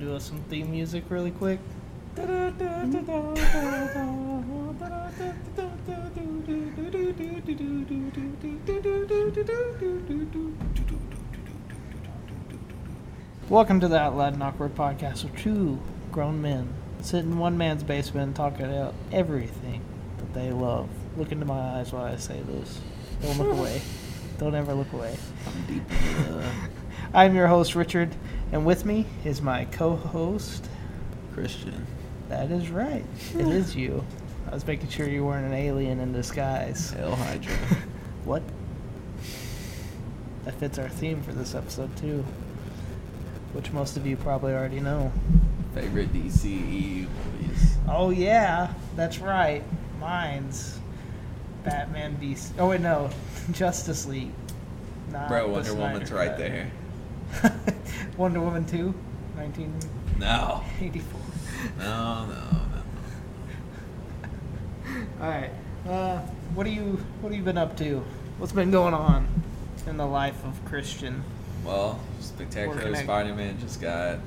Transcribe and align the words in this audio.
to 0.00 0.06
do 0.06 0.14
us 0.14 0.24
some 0.24 0.38
theme 0.44 0.70
music 0.70 1.04
really 1.08 1.30
quick? 1.30 1.58
Welcome 13.48 13.80
to 13.80 13.88
the 13.88 13.98
Out 13.98 14.16
Loud 14.16 14.34
and 14.34 14.42
Awkward 14.42 14.74
podcast 14.74 15.24
with 15.24 15.36
two 15.36 15.78
grown 16.10 16.42
men 16.42 16.72
sit 17.00 17.24
in 17.24 17.38
one 17.38 17.56
man's 17.56 17.82
basement 17.82 18.34
talking 18.36 18.66
about 18.66 18.94
everything 19.12 19.80
that 20.18 20.34
they 20.34 20.50
love. 20.50 20.88
Look 21.16 21.32
into 21.32 21.46
my 21.46 21.78
eyes 21.78 21.92
while 21.92 22.04
I 22.04 22.16
say 22.16 22.40
this. 22.42 22.80
Don't 23.22 23.38
look 23.38 23.56
away. 23.58 23.80
Don't 24.38 24.54
ever 24.54 24.74
look 24.74 24.92
away. 24.92 25.16
I'm 27.14 27.34
your 27.34 27.46
host, 27.46 27.74
Richard, 27.74 28.14
and 28.52 28.64
with 28.64 28.84
me 28.84 29.06
is 29.24 29.42
my 29.42 29.64
co 29.66 29.96
host. 29.96 30.68
Christian. 31.34 31.86
That 32.28 32.50
is 32.50 32.70
right. 32.70 33.04
It 33.34 33.46
is 33.46 33.76
you. 33.76 34.04
I 34.50 34.54
was 34.54 34.66
making 34.66 34.88
sure 34.88 35.08
you 35.08 35.24
weren't 35.24 35.46
an 35.46 35.52
alien 35.52 36.00
in 36.00 36.12
disguise. 36.12 36.90
Hail 36.90 37.14
Hydra. 37.14 37.54
What? 38.24 38.42
That 40.44 40.54
fits 40.54 40.80
our 40.80 40.88
theme 40.88 41.22
for 41.22 41.30
this 41.32 41.54
episode, 41.54 41.96
too. 41.96 42.24
Which 43.52 43.72
most 43.72 43.96
of 43.96 44.04
you 44.04 44.16
probably 44.16 44.52
already 44.52 44.80
know. 44.80 45.12
Favorite 45.74 46.12
DCEU 46.12 47.06
movies. 47.06 47.76
Oh, 47.88 48.10
yeah, 48.10 48.74
that's 48.96 49.18
right. 49.18 49.62
Mine's 50.00 50.80
Batman 51.64 52.16
DC. 52.20 52.50
Oh, 52.58 52.70
wait, 52.70 52.80
no. 52.80 53.10
Justice 53.52 54.06
League. 54.06 54.32
Not 55.12 55.28
Bro, 55.28 55.48
Wonder 55.48 55.74
Woman's 55.74 56.10
right 56.10 56.36
there. 56.36 56.70
Wonder 58.16 58.40
Woman 58.40 58.64
2, 58.64 58.94
1984. 59.36 60.20
No. 60.20 60.64
No, 61.78 62.26
no, 62.26 62.34
no. 62.34 62.82
All 65.20 65.28
right. 65.28 65.50
Uh, 65.88 66.18
what 66.54 66.64
do 66.64 66.70
you 66.70 66.98
What 67.20 67.30
have 67.30 67.38
you 67.38 67.44
been 67.44 67.58
up 67.58 67.76
to? 67.78 68.02
What's 68.38 68.52
been 68.52 68.70
going 68.70 68.94
on 68.94 69.28
in 69.86 69.96
the 69.96 70.06
life 70.06 70.44
of 70.44 70.62
Christian? 70.64 71.22
Well, 71.64 72.00
Spectacular 72.20 72.94
Spider-Man 72.94 73.58
just 73.60 73.80
got 73.80 74.18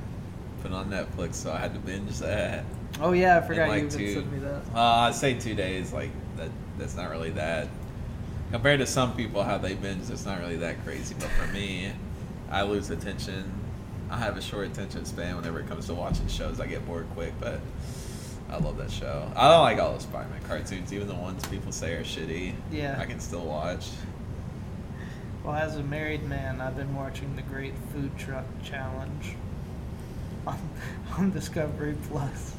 put 0.62 0.72
on 0.72 0.90
Netflix, 0.90 1.34
so 1.34 1.52
I 1.52 1.58
had 1.58 1.74
to 1.74 1.80
binge 1.80 2.18
that. 2.18 2.64
Oh 3.00 3.12
yeah, 3.12 3.38
I 3.38 3.40
forgot 3.40 3.68
like 3.68 3.84
you 3.84 3.90
two- 3.90 4.14
sent 4.14 4.32
me 4.32 4.38
that. 4.40 4.62
Uh, 4.74 4.80
I'd 4.80 5.14
say 5.14 5.34
two 5.34 5.54
days. 5.54 5.92
Like 5.92 6.10
that. 6.36 6.50
That's 6.78 6.96
not 6.96 7.10
really 7.10 7.30
that. 7.30 7.68
Compared 8.50 8.80
to 8.80 8.86
some 8.86 9.14
people, 9.14 9.42
how 9.44 9.58
they 9.58 9.74
binge, 9.74 10.10
it's 10.10 10.26
not 10.26 10.40
really 10.40 10.56
that 10.56 10.82
crazy. 10.84 11.14
But 11.18 11.28
for 11.28 11.46
me, 11.52 11.92
I 12.50 12.62
lose 12.62 12.90
attention. 12.90 13.52
I 14.10 14.18
have 14.18 14.36
a 14.36 14.42
short 14.42 14.66
attention 14.66 15.04
span 15.04 15.36
whenever 15.36 15.60
it 15.60 15.68
comes 15.68 15.86
to 15.86 15.94
watching 15.94 16.26
shows. 16.28 16.60
I 16.60 16.66
get 16.66 16.84
bored 16.86 17.06
quick, 17.14 17.32
but 17.40 17.60
I 18.50 18.56
love 18.58 18.76
that 18.78 18.90
show. 18.90 19.30
I 19.36 19.48
don't 19.48 19.62
like 19.62 19.78
all 19.78 19.94
the 19.94 20.00
Spider-Man 20.00 20.42
cartoons, 20.48 20.92
even 20.92 21.06
the 21.06 21.14
ones 21.14 21.46
people 21.46 21.70
say 21.70 21.94
are 21.94 22.02
shitty. 22.02 22.54
Yeah. 22.72 22.96
I 22.98 23.06
can 23.06 23.20
still 23.20 23.44
watch. 23.44 23.88
Well, 25.44 25.54
as 25.54 25.76
a 25.76 25.82
married 25.82 26.24
man, 26.24 26.60
I've 26.60 26.76
been 26.76 26.94
watching 26.94 27.34
the 27.36 27.42
Great 27.42 27.74
Food 27.92 28.10
Truck 28.18 28.44
Challenge 28.64 29.36
on, 30.46 30.58
on 31.16 31.30
Discovery 31.30 31.96
Plus. 32.08 32.54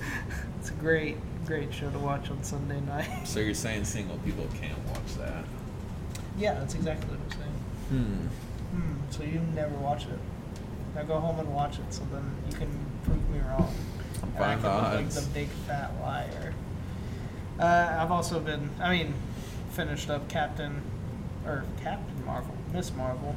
it's 0.60 0.70
a 0.70 0.74
great, 0.74 1.16
great 1.44 1.74
show 1.74 1.90
to 1.90 1.98
watch 1.98 2.30
on 2.30 2.42
Sunday 2.44 2.80
night. 2.80 3.08
So 3.26 3.40
you're 3.40 3.54
saying 3.54 3.84
single 3.84 4.18
people 4.18 4.46
can't 4.60 4.78
watch 4.88 5.14
that? 5.18 5.44
yeah, 6.38 6.54
that's 6.54 6.74
exactly 6.74 7.08
what 7.10 7.18
I'm 7.20 7.30
saying. 7.30 8.04
Hmm. 8.04 8.26
So 9.14 9.22
you 9.22 9.40
never 9.54 9.76
watch 9.76 10.06
it. 10.06 10.18
Now 10.96 11.04
go 11.04 11.20
home 11.20 11.38
and 11.38 11.54
watch 11.54 11.78
it, 11.78 11.94
so 11.94 12.02
then 12.10 12.28
you 12.50 12.56
can 12.56 12.68
prove 13.04 13.30
me 13.30 13.38
wrong. 13.38 13.72
I'm 14.20 14.28
And 14.34 14.44
I 14.44 14.56
fine 14.56 14.60
can 14.60 14.74
look 14.74 14.92
like 14.92 15.10
the 15.10 15.28
big 15.32 15.48
fat 15.68 15.92
liar. 16.02 16.52
Uh, 17.60 17.96
I've 18.00 18.10
also 18.10 18.40
been, 18.40 18.70
I 18.80 18.90
mean, 18.90 19.14
finished 19.70 20.10
up 20.10 20.28
Captain, 20.28 20.82
or 21.46 21.64
Captain 21.80 22.26
Marvel, 22.26 22.56
Miss 22.72 22.92
Marvel. 22.96 23.36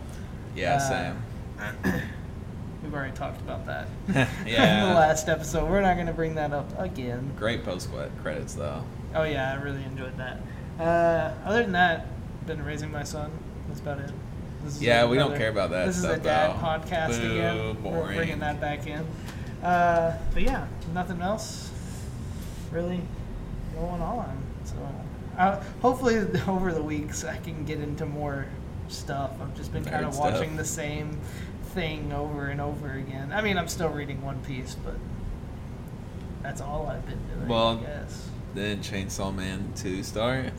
Yeah, 0.56 0.78
Uh, 0.78 0.80
same. 0.80 1.94
We've 2.84 2.94
already 2.94 3.16
talked 3.16 3.42
about 3.42 3.68
that. 3.68 3.88
Yeah. 4.08 4.28
in 4.84 4.90
the 4.90 4.96
last 4.96 5.30
episode. 5.30 5.70
We're 5.70 5.82
not 5.82 5.94
going 5.94 6.08
to 6.08 6.14
bring 6.14 6.34
that 6.36 6.54
up 6.54 6.68
again. 6.80 7.34
Great 7.38 7.64
post 7.64 7.90
credits 8.24 8.56
though. 8.56 8.84
Oh, 9.14 9.24
yeah, 9.24 9.52
I 9.52 9.62
really 9.62 9.84
enjoyed 9.84 10.18
that. 10.18 10.40
Uh, 10.80 11.36
other 11.48 11.62
than 11.62 11.74
that, 11.74 12.08
been 12.48 12.66
raising 12.66 12.92
my 12.92 13.04
son. 13.04 13.32
That's 13.68 13.80
about 13.80 14.00
it. 14.00 14.12
Yeah, 14.80 15.06
we 15.06 15.18
don't 15.18 15.38
care 15.38 15.50
about 15.50 15.70
that 15.72 15.86
This 15.88 15.98
is 15.98 16.04
a 16.04 16.18
dad 16.18 16.56
podcast 16.58 17.22
Boo, 17.22 17.32
again. 17.32 17.58
We're 17.58 17.74
boring. 17.74 18.18
bringing 18.18 18.40
that 18.40 18.60
back 18.60 18.88
in. 18.88 19.06
Uh, 19.64 20.18
but 20.34 20.44
yeah, 20.44 20.68
nothing 20.94 21.22
else 21.22 21.72
really 22.72 23.02
going 23.76 24.02
on. 24.02 24.38
So 24.66 24.76
uh, 25.38 25.64
hopefully 25.82 26.18
over 26.48 26.74
the 26.74 26.84
weeks 26.84 27.24
I 27.24 27.38
can 27.38 27.66
get 27.66 27.80
into 27.80 28.06
more 28.06 28.46
stuff. 28.88 29.32
I've 29.42 29.56
just 29.56 29.74
been 29.74 29.86
kind 29.86 30.06
of 30.06 30.14
stuff. 30.14 30.34
watching 30.34 30.56
the 30.56 30.66
same 30.66 31.20
thing 31.74 32.12
over 32.14 32.48
and 32.48 32.62
over 32.62 32.94
again. 32.94 33.32
I 33.32 33.42
mean, 33.42 33.58
I'm 33.58 33.68
still 33.68 33.90
reading 33.90 34.22
One 34.22 34.40
Piece, 34.44 34.76
but 34.76 34.96
that's 36.42 36.62
all 36.62 36.88
I've 36.88 37.06
been 37.06 37.20
doing. 37.34 37.48
Well, 37.48 37.80
I 37.80 37.82
guess. 37.82 38.30
Then 38.56 38.80
Chainsaw 38.80 39.36
Man 39.36 39.72
2 39.76 40.04
start. 40.04 40.52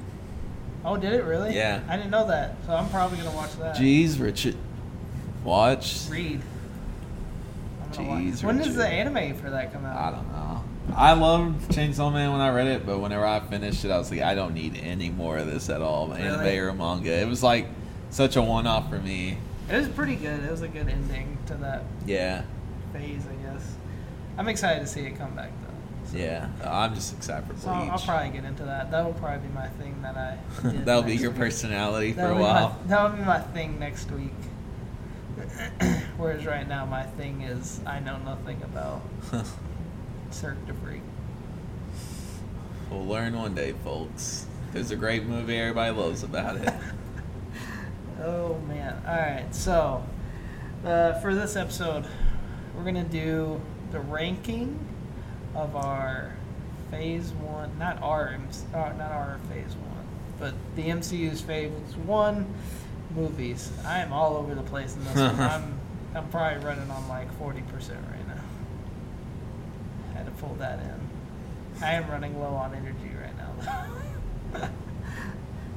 Oh, 0.84 0.96
did 0.96 1.12
it 1.12 1.24
really? 1.24 1.54
Yeah. 1.54 1.80
I 1.88 1.96
didn't 1.96 2.10
know 2.10 2.26
that, 2.28 2.54
so 2.66 2.74
I'm 2.74 2.88
probably 2.88 3.18
gonna 3.18 3.32
watch 3.34 3.56
that. 3.58 3.76
Jeez, 3.76 4.20
Richard. 4.20 4.56
Watch. 5.44 6.06
Read. 6.10 6.40
I'm 7.82 7.90
gonna 7.92 8.08
watch- 8.08 8.18
Jeez, 8.20 8.42
When 8.44 8.58
does 8.58 8.74
the 8.74 8.86
anime 8.86 9.34
for 9.36 9.50
that 9.50 9.72
come 9.72 9.84
out? 9.84 9.96
I 9.96 10.10
don't 10.10 10.32
know. 10.32 10.62
I 10.96 11.12
loved 11.12 11.70
Chainsaw 11.70 12.12
Man 12.12 12.32
when 12.32 12.40
I 12.40 12.50
read 12.50 12.66
it, 12.66 12.86
but 12.86 12.98
whenever 13.00 13.26
I 13.26 13.40
finished 13.40 13.84
it, 13.84 13.90
I 13.90 13.98
was 13.98 14.10
like, 14.10 14.22
I 14.22 14.34
don't 14.34 14.54
need 14.54 14.80
any 14.82 15.10
more 15.10 15.36
of 15.36 15.46
this 15.46 15.68
at 15.68 15.82
all, 15.82 16.14
anime 16.14 16.46
or 16.58 16.72
manga. 16.72 17.12
It 17.20 17.28
was 17.28 17.42
like 17.42 17.66
such 18.10 18.36
a 18.36 18.42
one-off 18.42 18.88
for 18.88 18.98
me. 18.98 19.36
It 19.70 19.76
was 19.76 19.88
pretty 19.88 20.16
good. 20.16 20.42
It 20.44 20.50
was 20.50 20.62
a 20.62 20.68
good 20.68 20.88
ending 20.88 21.36
to 21.46 21.54
that 21.56 21.82
Yeah, 22.06 22.42
phase, 22.94 23.22
I 23.26 23.52
guess. 23.52 23.74
I'm 24.38 24.48
excited 24.48 24.80
to 24.80 24.86
see 24.86 25.02
it 25.02 25.18
come 25.18 25.34
back 25.34 25.50
though. 25.62 25.67
So- 26.10 26.16
yeah. 26.18 26.48
I'm 26.64 26.94
just 26.94 27.14
excited 27.14 27.46
for 27.46 27.52
Bleach. 27.52 27.64
So 27.64 27.70
I'll, 27.70 27.90
I'll 27.92 27.98
probably 27.98 28.30
get 28.30 28.44
into 28.44 28.64
that. 28.64 28.90
That'll 28.90 29.12
probably 29.14 29.46
be 29.48 29.54
my 29.54 29.68
thing 29.68 30.00
that 30.02 30.16
I. 30.16 30.38
That'll 30.84 31.02
be 31.02 31.16
your 31.16 31.30
week. 31.30 31.38
personality 31.40 32.12
for 32.12 32.20
That'll 32.22 32.36
a 32.36 32.38
be 32.38 32.42
my- 32.44 32.52
while. 32.62 32.78
that'll 32.86 33.16
be 33.16 33.22
my 33.22 33.40
thing 33.40 33.78
next 33.78 34.10
week. 34.10 34.32
Whereas 36.16 36.44
right 36.46 36.66
now 36.66 36.84
my 36.84 37.02
thing 37.04 37.42
is 37.42 37.80
I 37.86 38.00
know 38.00 38.18
nothing 38.18 38.60
about 38.62 39.02
Cirque 40.30 40.66
du 40.66 40.74
Freak. 40.74 41.02
we'll 42.90 43.06
learn 43.06 43.36
one 43.36 43.54
day, 43.54 43.72
folks. 43.84 44.46
It's 44.74 44.90
a 44.90 44.96
great 44.96 45.24
movie. 45.24 45.56
Everybody 45.58 45.94
loves 45.96 46.22
about 46.22 46.56
it. 46.56 46.72
Oh 48.20 48.58
man! 48.66 49.00
All 49.06 49.14
right, 49.14 49.46
so 49.54 50.04
uh, 50.84 51.12
for 51.20 51.36
this 51.36 51.54
episode, 51.54 52.04
we're 52.76 52.82
gonna 52.82 53.04
do 53.04 53.60
the 53.92 54.00
ranking 54.00 54.76
of 55.58 55.76
our 55.76 56.32
Phase 56.90 57.30
One, 57.32 57.76
not 57.78 58.00
our, 58.02 58.38
uh, 58.74 58.76
not 58.96 59.12
our 59.12 59.38
Phase 59.50 59.74
One, 59.74 60.06
but 60.38 60.54
the 60.76 60.84
MCU's 60.84 61.40
Phase 61.40 61.70
One 62.06 62.46
movies. 63.14 63.70
I 63.84 63.98
am 63.98 64.12
all 64.12 64.36
over 64.36 64.54
the 64.54 64.62
place 64.62 64.94
in 64.94 65.04
this 65.04 65.14
one. 65.14 65.40
I'm 65.40 65.78
I'm 66.14 66.28
probably 66.28 66.64
running 66.64 66.90
on 66.90 67.06
like 67.08 67.30
forty 67.38 67.60
percent 67.62 68.00
right 68.10 68.26
now. 68.28 68.42
I 70.10 70.18
Had 70.18 70.26
to 70.26 70.32
pull 70.32 70.54
that 70.54 70.78
in. 70.80 71.84
I 71.84 71.92
am 71.92 72.08
running 72.10 72.38
low 72.40 72.54
on 72.54 72.74
energy 72.74 73.10
right 73.20 73.36
now. 73.36 73.52
though. 74.52 74.60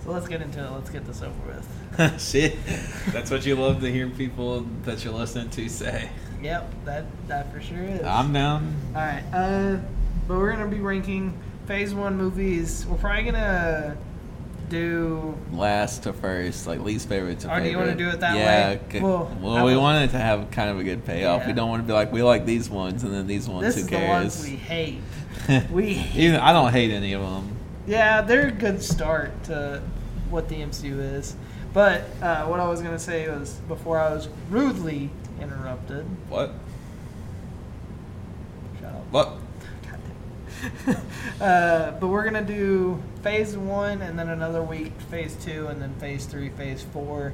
so 0.03 0.12
let's 0.12 0.28
get 0.28 0.42
into 0.42 0.63
it. 0.63 0.72
Let's 0.72 0.90
get 0.90 1.06
this 1.06 1.22
over 1.22 1.48
with. 1.48 1.68
Shit. 2.19 2.57
That's 3.12 3.29
what 3.31 3.46
you 3.46 3.56
love 3.56 3.81
to 3.81 3.91
hear 3.91 4.07
people 4.09 4.62
that 4.84 5.03
you're 5.03 5.13
listening 5.13 5.50
to 5.52 5.69
say. 5.69 6.09
Yep, 6.41 6.74
that 6.85 7.06
that 7.28 7.53
for 7.53 7.62
sure 7.62 7.84
is. 7.84 8.02
I'm 8.03 8.34
down. 8.34 8.74
All 8.95 9.01
right, 9.01 9.24
uh, 9.33 9.77
but 10.27 10.38
we're 10.38 10.51
gonna 10.54 10.68
be 10.68 10.80
ranking 10.80 11.38
Phase 11.68 11.94
One 11.94 12.18
movies. 12.18 12.86
We're 12.88 12.98
probably 12.98 13.24
gonna 13.25 13.98
do. 14.69 15.38
last 15.51 16.04
to 16.04 16.13
first, 16.13 16.65
like 16.65 16.80
least 16.80 17.10
favorite 17.10 17.39
to 17.42 17.48
Oh, 17.48 17.56
do 17.57 17.62
favorite. 17.65 17.71
you 17.71 17.77
wanna 17.77 17.95
do 17.95 18.10
it 18.10 18.19
that 18.21 18.36
yeah, 18.38 18.69
way? 18.69 18.80
c- 18.92 19.00
Well, 19.01 19.38
Well, 19.42 19.65
we 19.65 19.74
will- 19.75 19.81
want 19.81 20.10
to 20.12 20.18
have 20.18 20.50
kind 20.51 20.69
of 20.69 20.80
a 20.80 20.83
good 20.83 21.06
payoff. 21.06 21.45
We 21.45 21.54
don't 21.54 21.69
want 21.69 21.83
to 21.83 21.88
be 21.88 21.94
like 21.94 22.12
we 22.12 22.24
like 22.24 22.45
these 22.45 22.69
ones 22.69 23.04
and 23.04 23.13
then 23.13 23.27
these 23.27 23.48
ones. 23.50 23.63
This 23.65 23.75
who 23.75 23.81
is 23.81 23.88
the 23.88 23.95
cares? 23.98 24.10
ones 24.10 24.44
we 24.50 24.56
hate. 24.56 25.01
we 25.71 25.86
Even 26.15 26.39
I 26.39 26.54
don't 26.54 26.71
hate 26.71 26.92
any 26.92 27.13
of 27.13 27.21
them. 27.21 27.56
Yeah, 27.86 28.21
they're 28.21 28.48
a 28.48 28.51
good 28.51 28.81
start 28.81 29.44
to 29.45 29.81
what 30.30 30.48
the 30.48 30.56
MCU 30.56 31.00
is. 31.18 31.36
But 31.73 32.01
uh, 32.21 32.45
what 32.45 32.59
I 32.59 32.68
was 32.68 32.81
gonna 32.81 33.00
say 33.00 33.29
was 33.29 33.53
before 33.68 34.00
I 34.00 34.13
was 34.13 34.27
rudely 34.50 35.09
interrupted. 35.39 36.06
What? 36.29 36.51
Shut 38.79 38.94
up. 38.94 39.12
What? 39.12 39.38
uh, 41.41 41.91
but 41.91 42.07
we're 42.07 42.23
gonna 42.23 42.44
do 42.44 43.01
phase 43.23 43.57
one, 43.57 44.01
and 44.01 44.19
then 44.19 44.29
another 44.29 44.62
week 44.62 44.94
phase 45.09 45.35
two, 45.35 45.68
and 45.68 45.81
then 45.81 45.94
phase 45.95 46.25
three, 46.25 46.50
phase 46.50 46.83
four. 46.83 47.33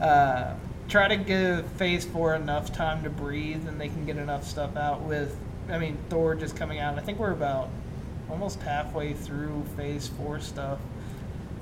Uh, 0.00 0.54
try 0.88 1.08
to 1.08 1.16
give 1.16 1.66
Phase 1.72 2.04
Four 2.04 2.34
enough 2.34 2.72
time 2.72 3.04
to 3.04 3.10
breathe, 3.10 3.68
and 3.68 3.80
they 3.80 3.88
can 3.88 4.04
get 4.06 4.16
enough 4.16 4.44
stuff 4.44 4.76
out. 4.76 5.02
With, 5.02 5.36
I 5.68 5.78
mean, 5.78 5.98
Thor 6.08 6.34
just 6.34 6.56
coming 6.56 6.78
out. 6.78 6.98
I 6.98 7.02
think 7.02 7.18
we're 7.18 7.32
about 7.32 7.68
almost 8.30 8.60
halfway 8.62 9.12
through 9.12 9.64
Phase 9.76 10.08
Four 10.08 10.40
stuff. 10.40 10.78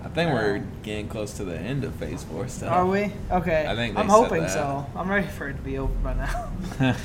I 0.06 0.08
think 0.10 0.32
we're 0.32 0.62
getting 0.84 1.08
close 1.08 1.32
to 1.34 1.44
the 1.44 1.58
end 1.58 1.82
of 1.82 1.94
Phase 1.96 2.22
Four 2.22 2.46
stuff. 2.46 2.70
Are 2.70 2.86
we? 2.86 3.12
Okay. 3.30 3.66
I 3.68 3.74
think 3.74 3.96
they 3.96 4.00
I'm 4.00 4.08
hoping 4.08 4.42
that. 4.42 4.50
so. 4.50 4.86
I'm 4.94 5.10
ready 5.10 5.26
for 5.26 5.48
it 5.48 5.54
to 5.54 5.62
be 5.62 5.78
over 5.78 5.92
by 5.94 6.14
now. 6.14 6.96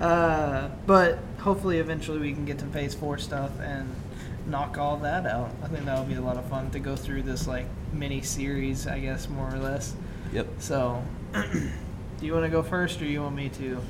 uh, 0.04 0.68
but 0.84 1.20
hopefully, 1.38 1.78
eventually, 1.78 2.18
we 2.18 2.32
can 2.32 2.44
get 2.44 2.58
to 2.58 2.66
Phase 2.66 2.94
Four 2.94 3.16
stuff 3.18 3.52
and 3.60 3.88
knock 4.46 4.76
all 4.76 4.96
that 4.98 5.24
out. 5.24 5.50
I 5.62 5.68
think 5.68 5.84
that'll 5.84 6.04
be 6.04 6.14
a 6.14 6.20
lot 6.20 6.36
of 6.36 6.46
fun 6.46 6.70
to 6.72 6.80
go 6.80 6.96
through 6.96 7.22
this 7.22 7.46
like 7.46 7.66
mini 7.92 8.22
series, 8.22 8.88
I 8.88 8.98
guess, 8.98 9.28
more 9.28 9.54
or 9.54 9.58
less. 9.58 9.94
yep. 10.32 10.48
So, 10.58 11.02
do 11.32 11.70
you 12.26 12.32
want 12.32 12.44
to 12.44 12.50
go 12.50 12.64
first, 12.64 13.00
or 13.00 13.04
you 13.04 13.22
want 13.22 13.36
me 13.36 13.50
to? 13.50 13.80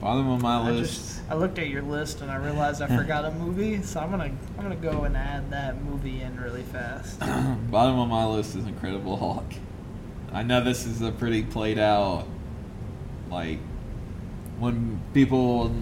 Bottom 0.00 0.28
of 0.28 0.42
my 0.42 0.58
I 0.58 0.70
list. 0.70 0.92
just 0.94 1.20
I 1.30 1.34
looked 1.34 1.58
at 1.58 1.68
your 1.68 1.82
list 1.82 2.20
and 2.20 2.30
I 2.30 2.36
realized 2.36 2.82
I 2.82 2.94
forgot 2.94 3.24
a 3.24 3.30
movie, 3.30 3.80
so 3.82 4.00
I'm 4.00 4.10
gonna 4.10 4.24
I'm 4.24 4.62
gonna 4.62 4.76
go 4.76 5.04
and 5.04 5.16
add 5.16 5.50
that 5.50 5.82
movie 5.82 6.20
in 6.20 6.38
really 6.38 6.62
fast. 6.62 7.18
Bottom 7.70 7.98
of 7.98 8.08
my 8.08 8.26
list 8.26 8.54
is 8.54 8.66
Incredible 8.66 9.16
Hulk. 9.16 9.54
I 10.32 10.42
know 10.42 10.62
this 10.62 10.84
is 10.84 11.00
a 11.00 11.12
pretty 11.12 11.42
played 11.44 11.78
out, 11.78 12.26
like, 13.30 13.60
when 14.58 15.00
people 15.14 15.72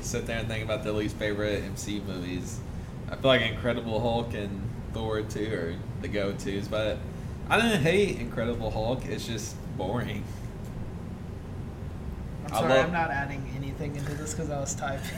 sit 0.00 0.26
there 0.26 0.38
and 0.38 0.48
think 0.48 0.64
about 0.64 0.84
their 0.84 0.92
least 0.92 1.16
favorite 1.16 1.62
MC 1.64 2.00
movies, 2.06 2.60
I 3.10 3.16
feel 3.16 3.28
like 3.28 3.42
Incredible 3.42 4.00
Hulk 4.00 4.34
and 4.34 4.62
Thor 4.94 5.22
2 5.22 5.52
are 5.52 5.74
the 6.00 6.08
go 6.08 6.32
tos, 6.32 6.68
but 6.68 6.98
I 7.48 7.60
didn't 7.60 7.82
hate 7.82 8.18
Incredible 8.18 8.70
Hulk, 8.70 9.04
it's 9.06 9.26
just 9.26 9.56
boring. 9.76 10.24
I'm 12.52 12.58
sorry, 12.58 12.72
love- 12.74 12.86
I'm 12.86 12.92
not 12.92 13.10
adding 13.10 13.50
anything 13.56 13.96
into 13.96 14.14
this 14.14 14.34
because 14.34 14.50
I 14.50 14.58
was 14.60 14.74
typing. 14.74 15.10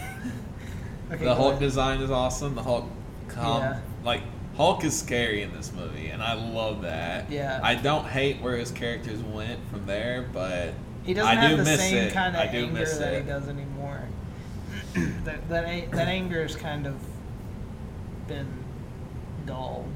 okay, 1.12 1.24
the 1.24 1.34
Hulk 1.34 1.50
ahead. 1.54 1.60
design 1.60 2.00
is 2.00 2.10
awesome, 2.10 2.54
the 2.54 2.62
Hulk 2.62 2.86
com- 3.28 3.62
Yeah. 3.62 3.80
like, 4.04 4.22
Hulk 4.56 4.84
is 4.84 4.98
scary 4.98 5.42
in 5.42 5.52
this 5.54 5.72
movie, 5.72 6.08
and 6.08 6.22
I 6.22 6.34
love 6.34 6.82
that. 6.82 7.30
Yeah. 7.30 7.58
I 7.62 7.74
don't 7.74 8.04
hate 8.06 8.40
where 8.42 8.56
his 8.56 8.70
characters 8.70 9.20
went 9.22 9.58
from 9.70 9.86
there, 9.86 10.26
but 10.32 10.74
He 11.04 11.14
doesn't 11.14 11.30
I 11.30 11.40
have 11.40 11.50
do 11.50 11.56
the 11.56 11.64
miss 11.64 11.80
same 11.80 11.96
it. 11.96 12.12
kind 12.12 12.36
of 12.36 12.42
I 12.42 12.46
do 12.52 12.58
anger 12.66 12.72
miss 12.80 12.98
that 12.98 13.14
it. 13.14 13.22
he 13.22 13.28
does 13.28 13.48
anymore. 13.48 14.00
that 15.24 15.48
that 15.48 15.90
that 15.92 16.08
anger 16.08 16.42
is 16.44 16.54
kind 16.54 16.86
of 16.86 16.96
been 18.28 18.46
dulled. 19.46 19.88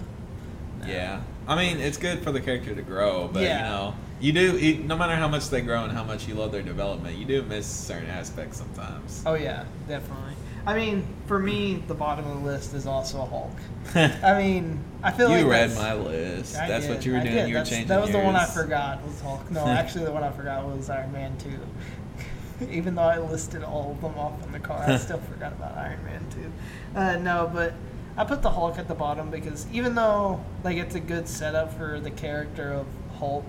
now. 0.81 0.87
Yeah, 0.89 1.21
I 1.47 1.55
mean 1.55 1.79
it's 1.81 1.99
good 1.99 2.21
for 2.23 2.33
the 2.33 2.41
character 2.41 2.75
to 2.75 2.83
grow, 2.83 3.29
but 3.31 3.43
Yeah. 3.43 3.59
you 3.59 3.63
know, 3.65 3.95
you 4.21 4.33
do 4.33 4.57
you, 4.59 4.79
no 4.85 4.97
matter 4.97 5.15
how 5.17 5.29
much 5.29 5.49
they 5.51 5.61
grow 5.61 5.85
and 5.85 5.93
how 5.93 6.05
much 6.05 6.27
you 6.27 6.35
love 6.35 6.53
their 6.53 6.63
development, 6.63 7.17
you 7.19 7.25
do 7.25 7.43
miss 7.43 7.67
certain 7.67 8.09
aspects 8.09 8.59
sometimes. 8.59 9.23
Oh 9.27 9.35
yeah, 9.35 9.65
definitely. 9.89 10.35
I 10.67 10.75
mean, 10.75 11.07
for 11.27 11.39
me, 11.39 11.83
the 11.87 11.95
bottom 11.95 12.27
of 12.27 12.41
the 12.41 12.47
list 12.47 12.75
is 12.75 12.87
also 12.87 13.23
a 13.23 13.25
Hulk. 13.25 13.53
I 13.95 14.37
mean, 14.43 14.83
I 15.01 15.13
feel 15.13 15.29
you 15.29 15.37
like 15.37 15.45
you 15.45 15.51
read 15.51 15.75
my 15.77 15.95
list. 15.95 16.57
I 16.57 16.67
That's 16.67 16.87
did, 16.87 16.95
what 16.95 17.07
you 17.07 17.13
were 17.13 17.19
I 17.19 17.23
doing. 17.23 17.35
did. 17.35 17.49
You 17.49 17.55
were 17.55 17.59
That's- 17.61 17.69
changing. 17.71 17.89
That 17.89 18.01
was 18.01 18.11
the 18.11 18.19
one 18.19 18.35
I 18.35 18.47
forgot 18.47 19.07
was 19.07 19.21
Hulk. 19.21 19.51
No, 19.51 19.65
actually, 19.67 20.05
the 20.07 20.13
one 20.13 20.25
I 20.25 20.33
forgot 20.33 20.65
was 20.67 20.91
Iron 20.91 21.13
Man 21.13 21.37
Two. 21.39 22.67
Even 22.71 22.95
though 22.95 23.03
I 23.03 23.19
listed 23.19 23.63
all 23.63 23.93
of 23.93 24.01
them 24.01 24.19
off 24.19 24.43
in 24.45 24.51
the 24.51 24.59
car, 24.59 24.83
I 24.87 24.97
still 24.97 25.19
forgot 25.19 25.53
about 25.53 25.77
Iron 25.77 26.03
Man 26.05 26.25
Two. 26.31 26.51
Uh, 26.99 27.17
no, 27.19 27.49
but 27.53 27.75
I 28.17 28.25
put 28.25 28.43
the 28.43 28.51
Hulk 28.51 28.79
at 28.79 28.89
the 28.89 28.95
bottom 28.95 29.31
because 29.31 29.67
even 29.73 29.95
though 29.95 30.43
like 30.65 30.79
it's 30.79 30.95
a 30.95 31.01
good 31.01 31.29
setup 31.29 31.75
for 31.77 32.01
the 32.01 32.11
character 32.11 32.73
of 32.73 32.87
Hulk, 33.19 33.45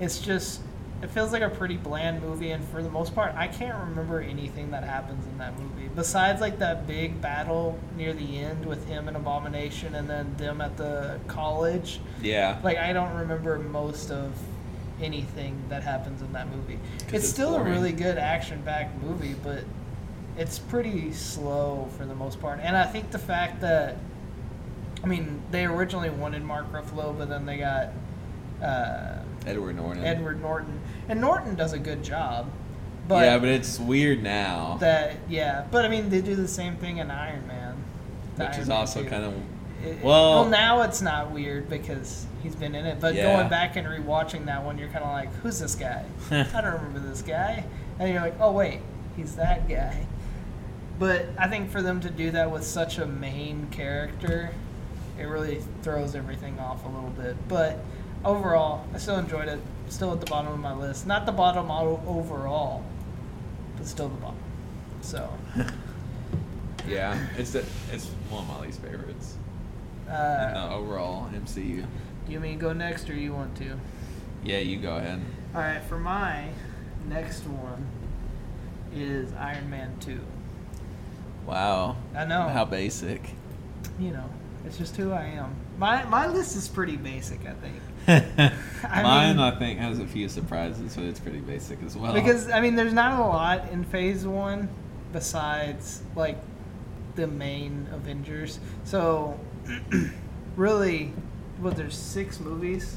it's 0.00 0.18
just 0.18 0.60
it 1.02 1.10
feels 1.10 1.32
like 1.32 1.42
a 1.42 1.50
pretty 1.50 1.76
bland 1.76 2.22
movie, 2.22 2.50
and 2.50 2.64
for 2.68 2.82
the 2.82 2.88
most 2.88 3.14
part, 3.14 3.34
I 3.34 3.46
can't 3.48 3.76
remember 3.88 4.20
anything 4.20 4.70
that 4.70 4.84
happens 4.84 5.26
in 5.26 5.36
that 5.38 5.58
movie 5.58 5.88
besides 5.94 6.40
like 6.40 6.58
that 6.58 6.86
big 6.86 7.20
battle 7.20 7.78
near 7.96 8.12
the 8.12 8.38
end 8.38 8.64
with 8.64 8.86
him 8.88 9.08
and 9.08 9.16
Abomination, 9.16 9.94
and 9.94 10.08
then 10.08 10.34
them 10.36 10.60
at 10.60 10.76
the 10.76 11.20
college. 11.28 12.00
Yeah. 12.22 12.58
Like 12.62 12.78
I 12.78 12.92
don't 12.92 13.14
remember 13.14 13.58
most 13.58 14.10
of 14.10 14.32
anything 15.00 15.60
that 15.68 15.82
happens 15.82 16.22
in 16.22 16.32
that 16.32 16.48
movie. 16.48 16.78
It's, 17.06 17.12
it's 17.12 17.28
still 17.28 17.52
boring. 17.52 17.66
a 17.66 17.70
really 17.70 17.92
good 17.92 18.16
action-packed 18.16 19.02
movie, 19.02 19.34
but 19.42 19.64
it's 20.36 20.58
pretty 20.58 21.12
slow 21.12 21.88
for 21.96 22.06
the 22.06 22.14
most 22.14 22.40
part. 22.40 22.60
And 22.62 22.76
I 22.76 22.84
think 22.86 23.10
the 23.10 23.18
fact 23.18 23.60
that 23.60 23.96
I 25.02 25.06
mean, 25.06 25.42
they 25.50 25.66
originally 25.66 26.08
wanted 26.08 26.42
Mark 26.42 26.72
Ruffalo, 26.72 27.16
but 27.16 27.28
then 27.28 27.44
they 27.44 27.58
got 27.58 27.90
uh, 28.62 29.18
Edward 29.46 29.76
Norton. 29.76 30.04
Edward 30.04 30.40
Norton, 30.40 30.80
and 31.08 31.20
Norton 31.20 31.54
does 31.54 31.72
a 31.72 31.78
good 31.78 32.02
job. 32.02 32.48
But 33.06 33.24
yeah, 33.26 33.38
but 33.38 33.48
it's 33.50 33.78
weird 33.78 34.22
now, 34.22 34.78
that 34.80 35.16
yeah, 35.28 35.64
but 35.70 35.84
I 35.84 35.88
mean 35.88 36.08
they 36.08 36.22
do 36.22 36.34
the 36.34 36.48
same 36.48 36.76
thing 36.76 36.98
in 36.98 37.10
Iron 37.10 37.46
Man, 37.46 37.76
which 38.36 38.48
Iron 38.48 38.60
is 38.60 38.68
Man 38.68 38.76
also 38.78 39.02
2. 39.02 39.08
kind 39.10 39.24
of 39.24 39.34
It- 39.84 40.02
Well- 40.02 40.40
well, 40.40 40.44
now 40.48 40.80
it's 40.82 41.02
not 41.02 41.30
weird 41.30 41.68
because 41.68 42.24
he's 42.42 42.54
been 42.56 42.74
in 42.74 42.86
it. 42.86 43.00
But 43.00 43.14
Yeah. 43.14 43.36
going 43.36 43.48
back 43.50 43.76
and 43.76 43.86
rewatching 43.86 44.46
that 44.46 44.64
one, 44.64 44.78
you're 44.78 44.88
kind 44.88 45.04
of 45.04 45.10
like, 45.10 45.30
"Who's 45.42 45.58
this 45.60 45.74
guy? 45.74 46.04
I 46.30 46.60
don't 46.62 46.72
remember 46.72 47.00
this 47.00 47.20
guy." 47.20 47.64
And 47.98 48.10
you're 48.10 48.22
like, 48.22 48.36
"Oh 48.40 48.52
wait, 48.52 48.80
he's 49.14 49.36
that 49.36 49.68
guy." 49.68 50.06
But 50.98 51.26
I 51.36 51.48
think 51.48 51.70
for 51.70 51.82
them 51.82 52.00
to 52.00 52.08
do 52.08 52.30
that 52.30 52.50
with 52.50 52.64
such 52.64 52.96
a 52.98 53.04
main 53.04 53.66
character, 53.70 54.50
it 55.18 55.24
really 55.24 55.60
throws 55.82 56.14
everything 56.14 56.58
off 56.58 56.84
a 56.86 56.88
little 56.88 57.10
bit. 57.10 57.36
But 57.48 57.78
overall, 58.24 58.86
I 58.94 58.98
still 58.98 59.18
enjoyed 59.18 59.48
it. 59.48 59.60
Still 59.88 60.12
at 60.12 60.20
the 60.20 60.26
bottom 60.26 60.52
of 60.52 60.58
my 60.58 60.74
list. 60.74 61.06
Not 61.06 61.26
the 61.26 61.32
bottom 61.32 61.70
overall, 61.70 62.84
but 63.76 63.86
still 63.86 64.08
the 64.08 64.16
bottom. 64.16 64.38
So, 65.02 65.28
yeah. 66.88 67.18
It's 67.36 67.50
the, 67.52 67.64
it's 67.92 68.06
one 68.30 68.42
of 68.44 68.48
my 68.48 68.60
least 68.66 68.80
favorites. 68.80 69.36
uh, 70.08 70.70
overall 70.72 71.28
MCU. 71.34 71.84
do 72.26 72.32
you 72.32 72.40
mean 72.40 72.58
go 72.58 72.72
next 72.72 73.08
or 73.10 73.14
you 73.14 73.32
want 73.32 73.56
to? 73.58 73.78
Yeah, 74.42 74.58
you 74.58 74.78
go 74.78 74.96
ahead. 74.96 75.20
All 75.54 75.60
right, 75.60 75.82
for 75.82 75.98
my 75.98 76.48
next 77.08 77.40
one 77.46 77.86
is 78.94 79.32
Iron 79.34 79.68
Man 79.70 79.94
2. 80.00 80.18
Wow. 81.46 81.96
I 82.16 82.24
know. 82.24 82.42
How 82.48 82.64
basic. 82.64 83.22
You 83.98 84.10
know, 84.12 84.28
it's 84.64 84.78
just 84.78 84.96
who 84.96 85.12
I 85.12 85.24
am. 85.24 85.54
My 85.78 86.04
my 86.04 86.26
list 86.26 86.56
is 86.56 86.68
pretty 86.68 86.96
basic, 86.96 87.40
I 87.46 87.52
think. 87.52 87.76
I 88.86 89.02
Mine, 89.02 89.36
mean- 89.36 89.44
I 89.44 89.58
think, 89.58 89.78
has 89.78 89.98
a 89.98 90.06
few 90.06 90.28
surprises, 90.28 90.94
but 90.94 91.04
it's 91.04 91.20
pretty 91.20 91.40
basic 91.40 91.82
as 91.82 91.96
well. 91.96 92.12
Because 92.12 92.50
I 92.50 92.60
mean, 92.60 92.74
there's 92.74 92.92
not 92.92 93.18
a 93.18 93.22
lot 93.24 93.70
in 93.70 93.84
Phase 93.84 94.26
1 94.26 94.68
besides 95.12 96.02
like 96.14 96.38
the 97.14 97.26
main 97.26 97.88
Avengers. 97.92 98.58
So 98.84 99.38
really 100.56 101.12
what 101.58 101.76
there's 101.76 101.96
6 101.96 102.40
movies. 102.40 102.96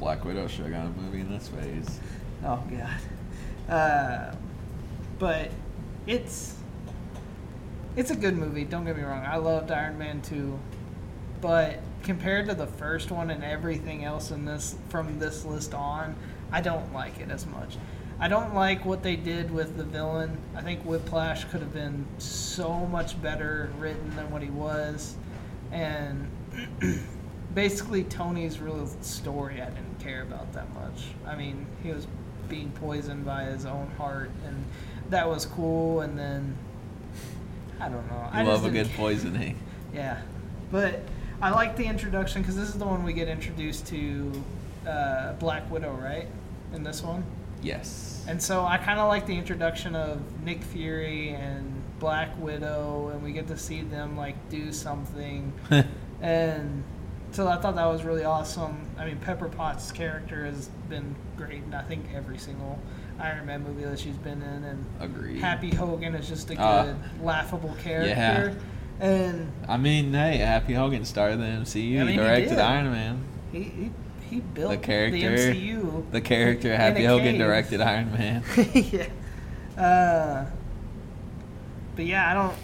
Black 0.00 0.24
Widow 0.24 0.46
should 0.48 0.66
have 0.66 0.72
got 0.72 0.86
a 0.86 1.00
movie 1.00 1.20
in 1.20 1.30
this 1.30 1.48
phase. 1.48 2.00
Oh 2.44 2.62
god. 2.70 3.72
Uh, 3.72 4.34
but 5.18 5.50
it's 6.06 6.54
it's 7.96 8.10
a 8.10 8.16
good 8.16 8.36
movie. 8.36 8.64
Don't 8.64 8.84
get 8.84 8.96
me 8.96 9.02
wrong. 9.02 9.24
I 9.26 9.36
loved 9.36 9.70
Iron 9.72 9.98
Man 9.98 10.22
2, 10.22 10.58
but 11.40 11.80
compared 12.02 12.48
to 12.48 12.54
the 12.54 12.66
first 12.66 13.10
one 13.10 13.30
and 13.30 13.44
everything 13.44 14.04
else 14.04 14.30
in 14.30 14.44
this 14.44 14.76
from 14.88 15.18
this 15.18 15.44
list 15.44 15.74
on, 15.74 16.16
I 16.52 16.60
don't 16.60 16.92
like 16.92 17.20
it 17.20 17.30
as 17.30 17.46
much. 17.46 17.76
I 18.20 18.26
don't 18.26 18.54
like 18.54 18.84
what 18.84 19.02
they 19.02 19.14
did 19.14 19.50
with 19.50 19.76
the 19.76 19.84
villain. 19.84 20.36
I 20.56 20.62
think 20.62 20.82
Whiplash 20.82 21.44
could 21.44 21.60
have 21.60 21.72
been 21.72 22.04
so 22.18 22.86
much 22.86 23.20
better 23.22 23.70
written 23.78 24.14
than 24.16 24.30
what 24.30 24.42
he 24.42 24.50
was, 24.50 25.16
and 25.70 26.28
basically 27.54 28.04
Tony's 28.04 28.58
real 28.58 28.86
story 29.02 29.62
I 29.62 29.66
didn't 29.70 30.00
care 30.00 30.22
about 30.22 30.52
that 30.54 30.72
much. 30.74 31.04
I 31.26 31.36
mean, 31.36 31.66
he 31.82 31.92
was 31.92 32.08
being 32.48 32.70
poisoned 32.72 33.24
by 33.24 33.44
his 33.44 33.66
own 33.66 33.88
heart, 33.98 34.30
and 34.46 34.64
that 35.10 35.28
was 35.28 35.46
cool. 35.46 36.00
And 36.00 36.18
then 36.18 36.56
I 37.80 37.88
don't 37.88 38.06
know. 38.10 38.28
You 38.32 38.40
I 38.40 38.42
love 38.42 38.64
a 38.64 38.70
good 38.70 38.88
ca- 38.88 38.96
poisoning. 38.96 39.58
Yeah, 39.94 40.20
but 40.70 41.00
I 41.40 41.50
like 41.50 41.76
the 41.76 41.84
introduction 41.84 42.42
because 42.42 42.56
this 42.56 42.68
is 42.68 42.74
the 42.78 42.84
one 42.86 43.04
we 43.04 43.12
get 43.12 43.28
introduced 43.28 43.86
to 43.88 44.32
uh, 44.86 45.32
Black 45.34 45.70
Widow, 45.70 45.92
right? 45.94 46.26
In 46.72 46.82
this 46.82 47.02
one. 47.02 47.24
Yes. 47.62 48.24
And 48.28 48.42
so 48.42 48.64
I 48.64 48.76
kind 48.78 48.98
of 49.00 49.08
like 49.08 49.26
the 49.26 49.36
introduction 49.36 49.94
of 49.96 50.20
Nick 50.44 50.62
Fury 50.62 51.30
and 51.30 51.82
Black 51.98 52.30
Widow, 52.38 53.10
and 53.12 53.22
we 53.22 53.32
get 53.32 53.46
to 53.48 53.56
see 53.56 53.82
them 53.82 54.16
like 54.16 54.36
do 54.48 54.72
something. 54.72 55.52
and 56.20 56.82
so 57.30 57.46
I 57.48 57.56
thought 57.56 57.76
that 57.76 57.86
was 57.86 58.04
really 58.04 58.24
awesome. 58.24 58.86
I 58.98 59.06
mean, 59.06 59.18
Pepper 59.18 59.48
Potts' 59.48 59.92
character 59.92 60.44
has 60.44 60.68
been 60.88 61.14
great 61.36 61.62
and 61.62 61.74
I 61.74 61.82
think 61.82 62.06
every 62.14 62.38
single 62.38 62.78
Iron 63.20 63.46
Man 63.46 63.62
movie 63.64 63.84
that 63.84 63.98
she's 63.98 64.16
been 64.16 64.42
in, 64.42 64.64
and 64.64 64.84
Agreed. 65.00 65.40
Happy 65.40 65.70
Hogan 65.74 66.14
is 66.14 66.28
just 66.28 66.50
a 66.50 66.54
good, 66.54 66.62
Uh, 66.62 66.94
laughable 67.22 67.74
character. 67.82 68.08
yeah. 68.08 68.54
And 69.00 69.52
I 69.68 69.76
mean, 69.76 70.12
hey, 70.12 70.38
Happy 70.38 70.74
Hogan 70.74 71.04
started 71.04 71.38
the 71.38 71.44
MCU. 71.44 72.00
I 72.00 72.04
mean, 72.04 72.16
directed. 72.16 72.58
Iron 72.58 72.90
Man. 72.90 73.24
he, 73.52 73.62
he 73.62 73.90
he 74.28 74.40
built 74.40 74.70
The 74.72 74.76
character, 74.78 75.16
the 75.18 75.54
MCU. 75.54 76.10
the 76.10 76.20
character. 76.20 76.76
Happy 76.76 77.04
Hogan 77.04 77.32
cave. 77.32 77.38
directed 77.38 77.80
Iron 77.80 78.12
Man. 78.12 78.42
yeah. 78.74 79.06
Uh, 79.82 80.46
but 81.96 82.04
yeah, 82.04 82.30
I 82.30 82.34
don't. 82.34 82.54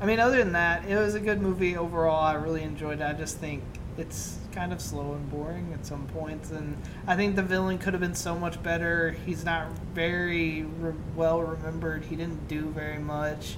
I 0.00 0.06
mean, 0.06 0.20
other 0.20 0.38
than 0.38 0.52
that, 0.52 0.84
it 0.88 0.96
was 0.96 1.14
a 1.14 1.20
good 1.20 1.40
movie 1.42 1.76
overall. 1.76 2.22
I 2.22 2.34
really 2.34 2.62
enjoyed 2.62 3.00
it. 3.00 3.04
I 3.04 3.12
just 3.12 3.38
think 3.38 3.62
it's 3.96 4.38
kind 4.52 4.72
of 4.72 4.80
slow 4.80 5.12
and 5.12 5.30
boring 5.30 5.72
at 5.74 5.84
some 5.84 6.06
points, 6.08 6.50
and 6.50 6.76
I 7.06 7.14
think 7.16 7.36
the 7.36 7.42
villain 7.42 7.78
could 7.78 7.92
have 7.94 8.00
been 8.00 8.14
so 8.14 8.36
much 8.36 8.60
better. 8.62 9.12
He's 9.26 9.44
not 9.44 9.70
very 9.94 10.62
re- 10.62 10.94
well 11.14 11.42
remembered. 11.42 12.04
He 12.06 12.16
didn't 12.16 12.48
do 12.48 12.70
very 12.70 12.98
much, 12.98 13.56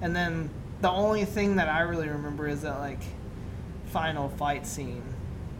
and 0.00 0.14
then 0.16 0.50
the 0.80 0.90
only 0.90 1.24
thing 1.24 1.56
that 1.56 1.68
I 1.68 1.80
really 1.80 2.08
remember 2.08 2.48
is 2.48 2.62
that 2.62 2.78
like 2.78 3.00
final 3.86 4.28
fight 4.30 4.66
scene, 4.66 5.02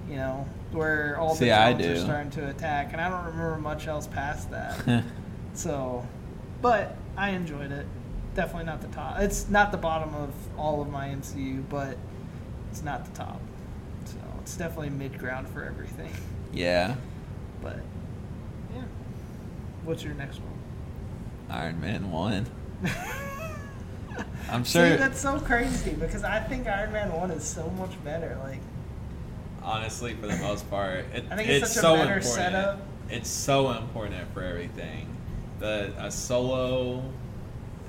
you 0.08 0.16
know, 0.16 0.46
where 0.72 1.18
all 1.18 1.30
the 1.34 1.40
See, 1.40 1.50
I 1.50 1.72
drones 1.72 2.00
are 2.00 2.04
starting 2.04 2.30
to 2.32 2.48
attack, 2.48 2.92
and 2.92 3.00
I 3.00 3.08
don't 3.08 3.24
remember 3.26 3.58
much 3.58 3.86
else 3.86 4.06
past 4.06 4.50
that. 4.50 5.04
So, 5.52 6.06
but 6.62 6.96
I 7.16 7.30
enjoyed 7.30 7.72
it. 7.72 7.84
Definitely 8.36 8.66
not 8.66 8.80
the 8.82 8.86
top. 8.88 9.18
It's 9.18 9.48
not 9.48 9.72
the 9.72 9.78
bottom 9.78 10.14
of 10.14 10.32
all 10.56 10.80
of 10.80 10.88
my 10.88 11.08
MCU, 11.08 11.64
but 11.68 11.98
it's 12.70 12.84
not 12.84 13.04
the 13.04 13.10
top. 13.10 13.40
So 14.04 14.14
it's 14.40 14.56
definitely 14.56 14.90
mid 14.90 15.18
ground 15.18 15.48
for 15.48 15.64
everything. 15.64 16.12
yeah, 16.52 16.94
But 17.60 17.80
yeah, 18.72 18.82
what's 19.82 20.04
your 20.04 20.14
next 20.14 20.38
one? 20.38 20.58
Iron 21.50 21.80
Man 21.80 22.12
one. 22.12 22.46
I'm 24.50 24.64
See, 24.64 24.78
sure. 24.78 24.96
that's 24.96 25.20
so 25.20 25.38
crazy 25.38 25.92
because 25.92 26.24
I 26.24 26.40
think 26.40 26.66
Iron 26.66 26.92
Man 26.92 27.12
one 27.12 27.30
is 27.30 27.44
so 27.44 27.68
much 27.70 27.92
better. 28.04 28.38
Like, 28.42 28.60
honestly, 29.62 30.14
for 30.14 30.26
the 30.26 30.36
most 30.38 30.68
part, 30.70 31.04
it, 31.14 31.24
I 31.30 31.36
think 31.36 31.48
it's 31.48 31.64
it's, 31.64 31.74
such 31.74 31.78
a 31.84 31.86
so 31.86 31.94
better 31.96 32.14
important. 32.14 32.24
setup. 32.34 32.80
It's 33.10 33.28
so 33.28 33.72
important 33.72 34.32
for 34.32 34.42
everything. 34.42 35.06
The 35.58 35.92
a 35.98 36.10
solo, 36.10 37.02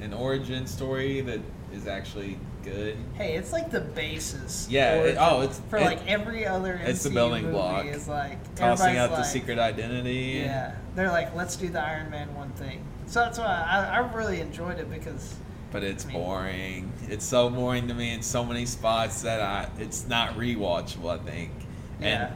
an 0.01 0.13
origin 0.13 0.67
story 0.67 1.21
that 1.21 1.39
is 1.73 1.87
actually 1.87 2.37
good. 2.63 2.95
hey, 3.15 3.35
it's 3.37 3.51
like 3.51 3.71
the 3.71 3.81
basis. 3.81 4.67
Yeah, 4.69 4.99
for- 5.01 5.07
it- 5.07 5.17
oh, 5.19 5.41
it's- 5.41 5.61
for 5.69 5.77
it- 5.77 5.85
like 5.85 6.05
every 6.07 6.45
other. 6.45 6.79
it's 6.83 7.03
the 7.03 7.09
building 7.09 7.43
movie 7.43 7.55
block. 7.55 7.85
Is 7.85 8.07
like 8.07 8.55
Tossing 8.55 8.97
out 8.97 9.11
the 9.11 9.23
secret 9.23 9.57
identity. 9.57 10.41
Yeah, 10.43 10.75
they're 10.95 11.09
like, 11.11 11.33
let's 11.35 11.55
do 11.55 11.69
the 11.69 11.81
Iron 11.81 12.09
Man 12.11 12.33
one 12.35 12.51
thing. 12.51 12.83
So 13.07 13.19
that's 13.21 13.39
why 13.39 13.45
I, 13.45 13.97
I 13.97 14.13
really 14.13 14.39
enjoyed 14.41 14.79
it 14.79 14.89
because 14.91 15.35
But 15.71 15.83
it's 15.83 16.03
boring. 16.03 16.91
It's 17.07 17.25
so 17.25 17.49
boring 17.49 17.87
to 17.87 17.93
me 17.93 18.11
in 18.13 18.21
so 18.21 18.43
many 18.43 18.65
spots 18.65 19.21
that 19.21 19.39
I 19.41 19.69
it's 19.79 20.05
not 20.07 20.35
rewatchable. 20.35 21.09
I 21.09 21.17
think, 21.23 21.51
Yeah. 21.99 22.27
and 22.27 22.33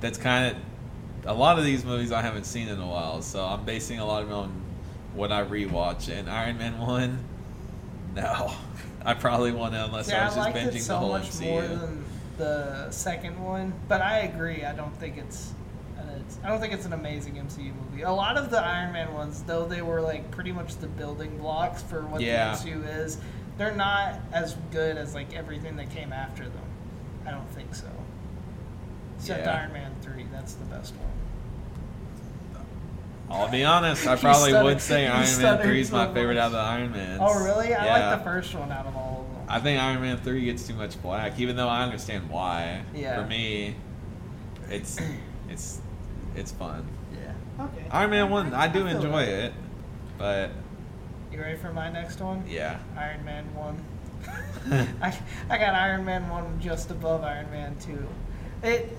that's 0.00 0.18
kind 0.18 0.54
of 0.54 0.62
a 1.26 1.34
lot 1.34 1.58
of 1.58 1.64
these 1.64 1.84
movies 1.84 2.12
I 2.12 2.22
haven't 2.22 2.44
seen 2.44 2.68
in 2.68 2.78
a 2.80 2.86
while. 2.86 3.22
So 3.22 3.44
I'm 3.44 3.64
basing 3.64 3.98
a 3.98 4.06
lot 4.06 4.22
of 4.22 4.30
it 4.30 4.34
on 4.34 4.52
what 5.14 5.32
I 5.32 5.42
rewatch. 5.44 6.08
And 6.08 6.30
Iron 6.30 6.58
Man 6.58 6.78
one, 6.78 7.18
no, 8.14 8.52
I 9.04 9.14
probably 9.14 9.50
won't 9.52 9.74
unless 9.74 10.08
I 10.08 10.12
yeah, 10.12 10.24
was 10.26 10.36
I 10.36 10.36
just 10.36 10.54
liked 10.54 10.56
binging 10.58 10.76
it 10.76 10.82
so 10.82 10.92
the 10.92 10.98
whole 10.98 11.08
much 11.10 11.30
MCU. 11.30 11.46
more 11.50 11.62
than 11.62 12.04
the 12.38 12.90
second 12.92 13.42
one. 13.42 13.72
But 13.88 14.00
I 14.00 14.20
agree. 14.20 14.64
I 14.64 14.74
don't 14.74 14.94
think 15.00 15.18
it's. 15.18 15.52
I 16.44 16.48
don't 16.48 16.60
think 16.60 16.72
it's 16.72 16.86
an 16.86 16.92
amazing 16.92 17.34
MCU 17.36 17.72
movie. 17.74 18.02
A 18.02 18.10
lot 18.12 18.36
of 18.36 18.50
the 18.50 18.58
Iron 18.58 18.92
Man 18.92 19.12
ones, 19.14 19.42
though, 19.42 19.66
they 19.66 19.82
were 19.82 20.00
like 20.00 20.30
pretty 20.30 20.52
much 20.52 20.76
the 20.76 20.86
building 20.86 21.38
blocks 21.38 21.82
for 21.82 22.02
what 22.02 22.20
Yeah. 22.20 22.54
the 22.54 22.70
MCU 22.70 22.84
is. 23.04 23.18
They're 23.58 23.74
not 23.74 24.18
as 24.32 24.54
good 24.70 24.96
as 24.96 25.14
like 25.14 25.34
everything 25.34 25.76
that 25.76 25.90
came 25.90 26.12
after 26.12 26.44
them. 26.44 26.62
I 27.26 27.30
don't 27.30 27.48
think 27.50 27.74
so. 27.74 27.86
Except 29.18 29.44
Yeah. 29.44 29.54
Iron 29.56 29.72
Man 29.72 29.92
three, 30.02 30.26
that's 30.32 30.54
the 30.54 30.64
best 30.64 30.94
one. 30.96 31.06
I'll 33.30 33.48
be 33.48 33.64
honest, 33.64 34.06
I 34.06 34.16
probably 34.20 34.50
stuttered- 34.50 34.64
would 34.64 34.80
say 34.80 35.06
Iron 35.06 35.40
Man 35.42 35.58
three 35.62 35.80
is 35.82 35.88
so 35.90 35.96
my 35.96 36.12
favorite 36.12 36.36
out 36.38 36.46
of 36.46 36.52
the 36.52 36.58
Iron 36.58 36.90
Man. 36.92 37.18
Oh, 37.20 37.44
really? 37.44 37.74
I 37.74 37.84
yeah. 37.84 38.08
like 38.10 38.18
the 38.18 38.24
first 38.24 38.54
one 38.54 38.72
out 38.72 38.86
of 38.86 38.96
all 38.96 39.26
of 39.28 39.36
them. 39.36 39.44
I 39.48 39.60
think 39.60 39.80
Iron 39.80 40.00
Man 40.00 40.16
three 40.18 40.44
gets 40.46 40.66
too 40.66 40.74
much 40.74 41.00
black, 41.02 41.38
even 41.38 41.54
though 41.56 41.68
I 41.68 41.82
understand 41.82 42.28
why. 42.30 42.82
Yeah. 42.94 43.22
For 43.22 43.28
me, 43.28 43.76
it's 44.68 44.98
it's 45.48 45.80
it's 46.36 46.52
fun. 46.52 46.86
yeah. 47.12 47.64
Okay. 47.64 47.84
Iron 47.90 48.10
Man 48.10 48.30
one, 48.30 48.54
I 48.54 48.68
do 48.68 48.84
feel 48.84 48.96
enjoy 48.96 49.26
that. 49.26 49.44
it, 49.46 49.52
but 50.18 50.50
You 51.32 51.40
ready 51.40 51.56
for 51.58 51.72
my 51.72 51.90
next 51.90 52.20
one? 52.20 52.44
yeah, 52.48 52.78
Iron 52.96 53.24
Man 53.24 53.44
1. 53.54 53.84
I, 55.02 55.18
I 55.48 55.58
got 55.58 55.74
Iron 55.74 56.04
Man 56.04 56.28
1 56.28 56.60
just 56.60 56.90
above 56.90 57.22
Iron 57.22 57.50
Man 57.50 57.76
2. 57.80 58.06
It 58.62 58.96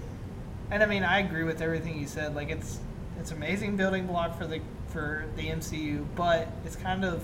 and 0.72 0.82
I 0.84 0.86
mean 0.86 1.04
I 1.04 1.20
agree 1.20 1.44
with 1.44 1.62
everything 1.62 2.00
you 2.00 2.08
said. 2.08 2.36
Like 2.36 2.50
it's 2.50 2.80
it's 3.20 3.32
amazing 3.32 3.78
building 3.78 4.08
block 4.08 4.38
for 4.38 4.48
the 4.48 4.62
for 4.90 5.26
the 5.38 5.44
MCU, 5.48 6.06
but 6.16 6.48
it's 6.66 6.76
kind 6.76 7.04
of 7.06 7.24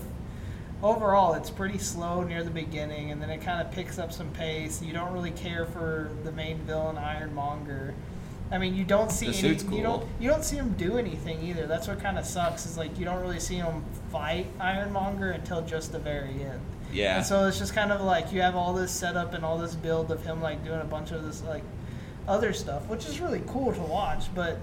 overall 0.82 1.34
it's 1.34 1.50
pretty 1.50 1.78
slow 1.78 2.22
near 2.22 2.44
the 2.44 2.50
beginning 2.50 3.10
and 3.10 3.20
then 3.20 3.30
it 3.30 3.40
kind 3.42 3.60
of 3.60 3.72
picks 3.72 3.98
up 3.98 4.12
some 4.12 4.30
pace. 4.30 4.80
You 4.82 4.92
don't 4.92 5.12
really 5.12 5.32
care 5.32 5.66
for 5.66 6.10
the 6.24 6.32
main 6.32 6.58
villain 6.58 6.96
Ironmonger. 6.96 7.94
I 8.50 8.58
mean, 8.58 8.74
you 8.74 8.84
don't 8.84 9.10
see 9.12 9.26
any, 9.26 9.34
suit's 9.36 9.64
you 9.64 9.82
don't 9.82 10.06
you 10.18 10.28
don't 10.28 10.44
see 10.44 10.56
him 10.56 10.72
do 10.74 10.96
anything 10.96 11.42
either. 11.42 11.66
That's 11.66 11.86
what 11.86 12.00
kind 12.00 12.18
of 12.18 12.24
sucks 12.24 12.64
is 12.66 12.78
like 12.78 12.98
you 12.98 13.04
don't 13.04 13.20
really 13.20 13.40
see 13.40 13.56
him 13.56 13.84
fight 14.10 14.46
Ironmonger 14.58 15.32
until 15.32 15.62
just 15.62 15.92
the 15.92 15.98
very 15.98 16.42
end. 16.42 16.60
yeah. 16.92 17.18
And 17.18 17.26
so 17.26 17.46
it's 17.46 17.58
just 17.58 17.74
kind 17.74 17.92
of 17.92 18.00
like 18.00 18.32
you 18.32 18.40
have 18.40 18.56
all 18.56 18.72
this 18.72 18.90
setup 18.90 19.34
and 19.34 19.44
all 19.44 19.58
this 19.58 19.74
build 19.74 20.10
of 20.10 20.24
him 20.24 20.40
like 20.40 20.64
doing 20.64 20.80
a 20.80 20.84
bunch 20.84 21.10
of 21.10 21.24
this 21.24 21.42
like 21.42 21.62
other 22.26 22.52
stuff, 22.52 22.86
which 22.88 23.06
is 23.06 23.20
really 23.20 23.42
cool 23.46 23.72
to 23.72 23.80
watch, 23.80 24.34
but 24.34 24.58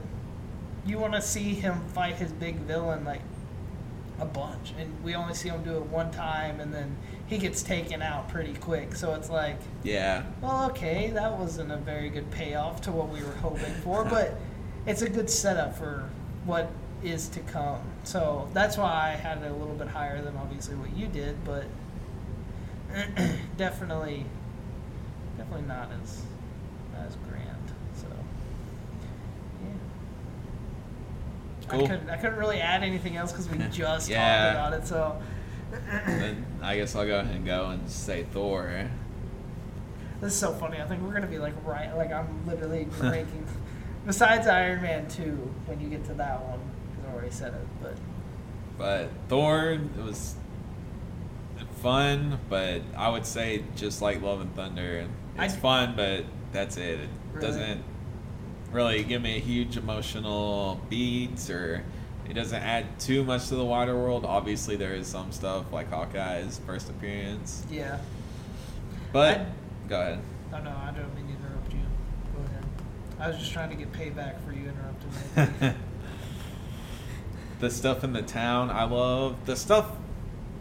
you 0.86 0.98
want 0.98 1.14
to 1.14 1.22
see 1.22 1.54
him 1.54 1.80
fight 1.94 2.16
his 2.16 2.32
big 2.32 2.56
villain 2.58 3.04
like 3.06 3.22
a 4.20 4.26
bunch 4.26 4.74
and 4.80 5.04
we 5.04 5.14
only 5.14 5.34
see 5.34 5.50
him 5.50 5.62
do 5.64 5.76
it 5.76 5.86
one 5.88 6.10
time 6.12 6.60
and 6.62 6.74
then 6.74 6.96
he 7.28 7.38
gets 7.38 7.64
taken 7.64 8.02
out 8.02 8.30
pretty 8.30 8.54
quick. 8.56 8.96
So 8.96 9.14
it's 9.16 9.30
like, 9.30 9.58
yeah, 9.84 10.24
well, 10.42 10.70
okay, 10.70 11.10
that 11.12 11.32
wasn't 11.38 11.72
a 11.72 11.78
very 11.78 12.10
good 12.10 12.30
payoff 12.32 12.82
to 12.82 12.92
what 12.92 13.10
we 13.10 13.22
were 13.24 13.34
hoping 13.36 13.74
for, 13.84 14.04
but 14.10 14.38
it's 14.86 15.02
a 15.02 15.10
good 15.10 15.30
setup 15.30 15.76
for 15.78 16.08
what 16.46 16.70
is 17.04 17.28
to 17.30 17.40
come. 17.42 17.82
So 18.04 18.48
that's 18.54 18.78
why 18.78 19.12
I 19.14 19.16
had 19.16 19.40
it 19.42 19.52
a 19.52 19.56
little 19.56 19.76
bit 19.76 19.88
higher 19.88 20.22
than 20.22 20.36
obviously 20.38 20.76
what 20.76 20.96
you 20.96 21.08
did, 21.08 21.44
but 21.44 21.66
definitely, 23.58 24.26
definitely 25.38 25.68
not 25.68 25.90
as 26.04 26.22
as 26.98 27.16
grand. 27.28 27.74
So 27.96 28.06
yeah, 29.64 29.70
Cool. 31.68 31.84
I 31.84 31.88
couldn't 31.88 32.10
I 32.10 32.18
couldn't 32.18 32.38
really 32.38 32.60
add 32.60 32.84
anything 32.84 33.16
else 33.18 33.32
because 33.32 33.50
we 33.50 33.58
just 33.72 34.10
Yeah. 34.10 34.54
talked 34.54 34.56
about 34.56 34.74
it. 34.84 34.88
So 34.88 35.22
then 36.08 36.46
I 36.62 36.76
guess 36.78 36.96
I'll 36.96 37.06
go 37.06 37.20
ahead 37.20 37.36
and 37.36 37.46
go 37.46 37.68
and 37.68 37.90
say 37.90 38.24
Thor. 38.32 38.90
This 40.22 40.34
is 40.34 40.40
so 40.40 40.54
funny. 40.54 40.82
I 40.82 40.86
think 40.86 41.02
we're 41.02 41.14
gonna 41.14 41.28
be 41.28 41.40
like 41.40 41.54
right, 41.66 41.96
like 41.96 42.12
I'm 42.12 42.46
literally 42.48 42.88
ranking. 43.02 43.46
Besides 44.06 44.48
Iron 44.48 44.82
Man 44.82 45.08
two, 45.08 45.52
when 45.66 45.80
you 45.82 45.90
get 45.90 46.06
to 46.06 46.14
that 46.16 46.42
one, 46.44 46.60
because 46.92 47.10
I 47.10 47.14
already 47.14 47.32
said 47.32 47.54
it, 47.54 47.68
but 47.82 47.96
But 48.78 49.10
Thor, 49.30 49.72
it 49.72 50.04
was 50.04 50.36
fun, 51.82 52.40
but 52.50 52.82
I 52.98 53.10
would 53.10 53.26
say 53.26 53.64
just 53.76 54.02
like 54.02 54.22
Love 54.22 54.42
and 54.42 54.54
Thunder, 54.56 55.08
it's 55.38 55.54
I- 55.54 55.58
fun, 55.58 55.94
but 55.96 56.26
that's 56.52 56.78
it. 56.78 57.00
It 57.02 57.10
Really? 57.34 57.48
doesn't 57.48 57.84
really 58.72 59.04
give 59.04 59.22
me 59.22 59.38
a 59.38 59.40
huge 59.40 59.78
emotional 59.78 60.80
beats 60.90 61.50
or 61.50 61.84
it 62.30 62.34
doesn't 62.34 62.62
add 62.62 63.00
too 63.00 63.24
much 63.24 63.48
to 63.50 63.56
the 63.56 63.66
wider 63.66 63.96
world. 63.96 64.26
Obviously, 64.26 64.76
there 64.76 64.94
is 64.94 65.08
some 65.08 65.32
stuff 65.32 65.72
like 65.72 65.90
Hawkeye's 65.90 66.60
first 66.66 66.90
appearance, 66.90 67.64
yeah. 67.70 68.00
but 69.12 69.40
I- 69.40 69.46
go 69.88 70.02
ahead. 70.02 70.20
Oh 70.54 70.60
no, 70.60 70.70
I 70.70 70.92
don't 70.96 71.14
mean 71.16 71.28
to 71.28 71.34
interrupt 71.34 71.74
you. 71.74 71.80
Go 72.36 72.44
ahead. 72.44 72.64
I 73.20 73.28
was 73.28 73.38
just 73.38 73.52
trying 73.52 73.70
to 73.70 73.76
get 73.76 73.92
payback 73.92 74.36
for 74.46 74.54
you 74.54 74.70
interrupting 74.70 75.70
me. 75.70 75.74
the 77.60 77.70
stuff 77.70 78.04
in 78.04 78.14
the 78.14 78.22
town 78.22 78.70
I 78.70 78.84
love. 78.84 79.46
The 79.46 79.56
stuff 79.56 79.90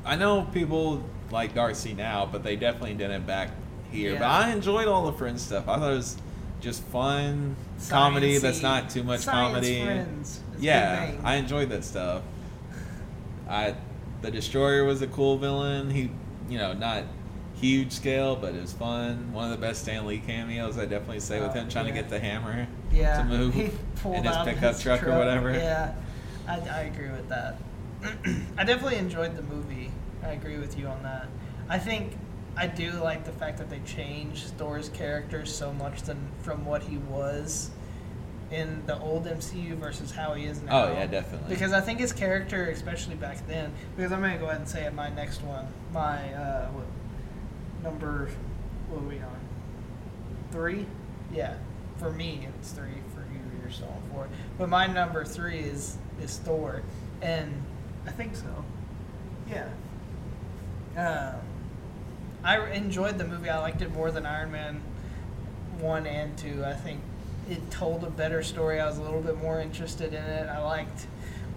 I 0.05 0.17
know 0.17 0.43
people 0.53 1.03
like 1.31 1.55
Darcy 1.55 1.95
now, 1.95 2.29
but 2.31 2.43
they 2.43 2.57
definitely 2.57 2.95
didn't 2.95 3.27
back 3.27 3.51
here. 3.91 4.15
But 4.15 4.25
I 4.25 4.53
enjoyed 4.53 4.87
all 4.89 5.07
the 5.07 5.13
Friends 5.13 5.43
stuff. 5.43 5.69
I 5.69 5.79
thought 5.79 5.93
it 5.93 5.97
was 5.97 6.17
just 6.61 6.83
fun 6.85 7.57
comedy 7.89 8.39
that's 8.39 8.63
not 8.63 8.91
too 8.91 9.03
much 9.03 9.21
science 9.21 9.55
comedy. 9.55 9.85
Friends. 9.85 10.41
Yeah. 10.65 11.13
I 11.23 11.37
enjoyed 11.37 11.69
that 11.71 11.85
stuff. 11.85 12.23
I 13.49 13.75
the 14.23 14.31
Destroyer 14.31 14.85
was 14.85 15.03
a 15.03 15.07
cool 15.07 15.37
villain. 15.37 15.91
He, 15.91 16.11
you 16.49 16.59
know, 16.59 16.73
not 16.73 17.05
huge 17.55 17.93
scale, 17.93 18.37
but 18.37 18.55
it 18.55 18.61
was 18.61 18.73
fun. 18.73 19.33
One 19.33 19.45
of 19.45 19.51
the 19.51 19.65
best 19.65 19.83
Stan 19.83 20.07
Lee 20.07 20.19
cameos, 20.19 20.79
I 20.79 20.87
definitely 20.87 21.21
say, 21.21 21.41
with 21.41 21.51
Oh, 21.51 21.55
him 21.55 21.69
trying 21.69 21.87
yeah. 21.87 21.95
to 21.95 22.01
get 22.01 22.11
the 22.11 22.19
hammer 22.19 22.67
yeah. 22.91 23.19
to 23.19 23.25
move 23.25 23.55
he 23.55 23.71
pulled 23.97 24.17
in 24.17 24.25
his 24.25 24.33
out 24.35 24.47
pickup 24.47 24.75
his 24.75 24.83
truck, 24.83 25.03
or 25.03 25.17
whatever. 25.17 25.53
Yeah, 25.53 25.95
I, 26.49 26.55
I 26.61 26.81
agree 26.81 27.11
with 27.11 27.29
that. 27.29 27.59
I 28.59 28.65
definitely 28.65 28.97
enjoyed 28.97 29.37
the 29.37 29.43
movie. 29.43 29.91
I 30.23 30.31
agree 30.31 30.59
with 30.59 30.79
you 30.79 30.87
on 30.87 31.03
that. 31.03 31.29
I 31.69 31.79
think 31.79 32.17
I 32.57 32.67
do 32.67 32.93
like 32.93 33.25
the 33.25 33.33
fact 33.33 33.59
that 33.59 33.69
they 33.71 33.81
changed 33.81 34.45
Thor's 34.59 34.89
character 34.91 35.45
so 35.45 35.73
much 35.73 36.03
than 36.03 36.19
from 36.43 36.65
what 36.65 36.83
he 36.83 36.97
was 36.99 37.71
in 38.55 38.87
the 38.87 38.99
old 39.01 39.27
MCU 39.27 39.75
versus 39.77 40.11
how 40.11 40.35
he 40.35 40.45
is 40.45 40.63
now. 40.63 40.85
Oh 40.85 40.93
yeah, 40.93 41.07
definitely. 41.07 41.49
Because 41.49 41.73
I 41.73 41.81
think 41.81 42.01
his 42.01 42.13
character, 42.13 42.71
especially 42.71 43.17
back 43.17 43.47
then, 43.47 43.73
because 43.97 44.13
I'm 44.13 44.21
gonna 44.21 44.39
go 44.39 44.47
ahead 44.47 44.59
and 44.61 44.69
say 44.69 44.85
it. 44.85 44.95
My 44.95 45.11
next 45.11 45.43
one, 45.43 45.67
my 45.93 46.33
uh, 46.35 46.69
what, 46.69 46.87
number, 47.83 48.31
what 48.89 49.03
are 49.03 49.07
we 49.07 49.19
on? 49.19 49.41
Three, 50.53 50.87
yeah. 51.33 51.55
For 51.99 52.11
me, 52.11 52.49
it's 52.59 52.71
three. 52.73 53.03
For 53.15 53.21
you, 53.21 53.41
you're 53.61 53.71
still 53.71 53.89
on 53.89 54.03
four. 54.13 54.29
But 54.59 54.69
my 54.69 54.87
number 54.87 55.25
three 55.25 55.59
is 55.61 55.99
is 56.23 56.39
Thor, 56.39 56.83
and 57.21 57.63
I 58.07 58.11
think 58.11 58.37
so. 58.37 58.65
Yeah. 59.51 59.69
Um, 60.97 61.41
I 62.45 62.71
enjoyed 62.73 63.19
the 63.19 63.25
movie. 63.25 63.49
I 63.49 63.59
liked 63.59 63.83
it 63.83 63.93
more 63.93 64.11
than 64.11 64.27
Iron 64.27 64.53
Man 64.53 64.81
one 65.81 66.07
and 66.07 66.37
two. 66.39 66.65
I 66.65 66.75
think 66.75 67.01
it 67.51 67.71
told 67.71 68.05
a 68.05 68.11
better 68.11 68.43
story. 68.43 68.81
I 68.81 68.87
was 68.87 68.99
a 68.99 69.03
little 69.03 69.21
bit 69.21 69.37
more 69.41 69.61
interested 69.61 70.09
in 70.15 70.23
it. 70.23 70.49
I 70.49 70.63
liked 70.63 71.07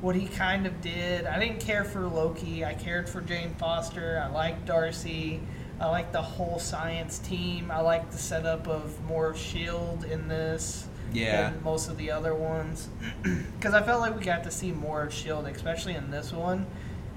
what 0.02 0.16
he 0.16 0.28
kind 0.28 0.66
of 0.68 0.80
did. 0.82 1.26
I 1.26 1.40
didn't 1.40 1.60
care 1.60 1.84
for 1.84 2.08
Loki. 2.08 2.64
I 2.66 2.74
cared 2.74 3.10
for 3.10 3.22
Jane 3.22 3.56
Foster. 3.56 4.22
I 4.24 4.32
liked 4.32 4.66
Darcy. 4.66 5.40
I 5.80 5.88
liked 5.90 6.12
the 6.14 6.22
whole 6.22 6.60
science 6.60 7.20
team. 7.20 7.72
I 7.72 7.82
liked 7.82 8.12
the 8.12 8.18
setup 8.18 8.68
of 8.68 9.00
more 9.06 9.36
Shield 9.36 10.04
in 10.06 10.28
this 10.28 10.88
Yeah. 11.14 11.52
than 11.52 11.64
most 11.64 11.90
of 11.90 11.98
the 11.98 12.12
other 12.12 12.34
ones. 12.36 12.90
Because 13.58 13.74
I 13.74 13.82
felt 13.82 14.02
like 14.02 14.16
we 14.18 14.24
got 14.24 14.44
to 14.44 14.52
see 14.52 14.72
more 14.72 15.04
of 15.04 15.14
Shield, 15.14 15.46
especially 15.48 15.96
in 15.96 16.12
this 16.12 16.32
one. 16.32 16.66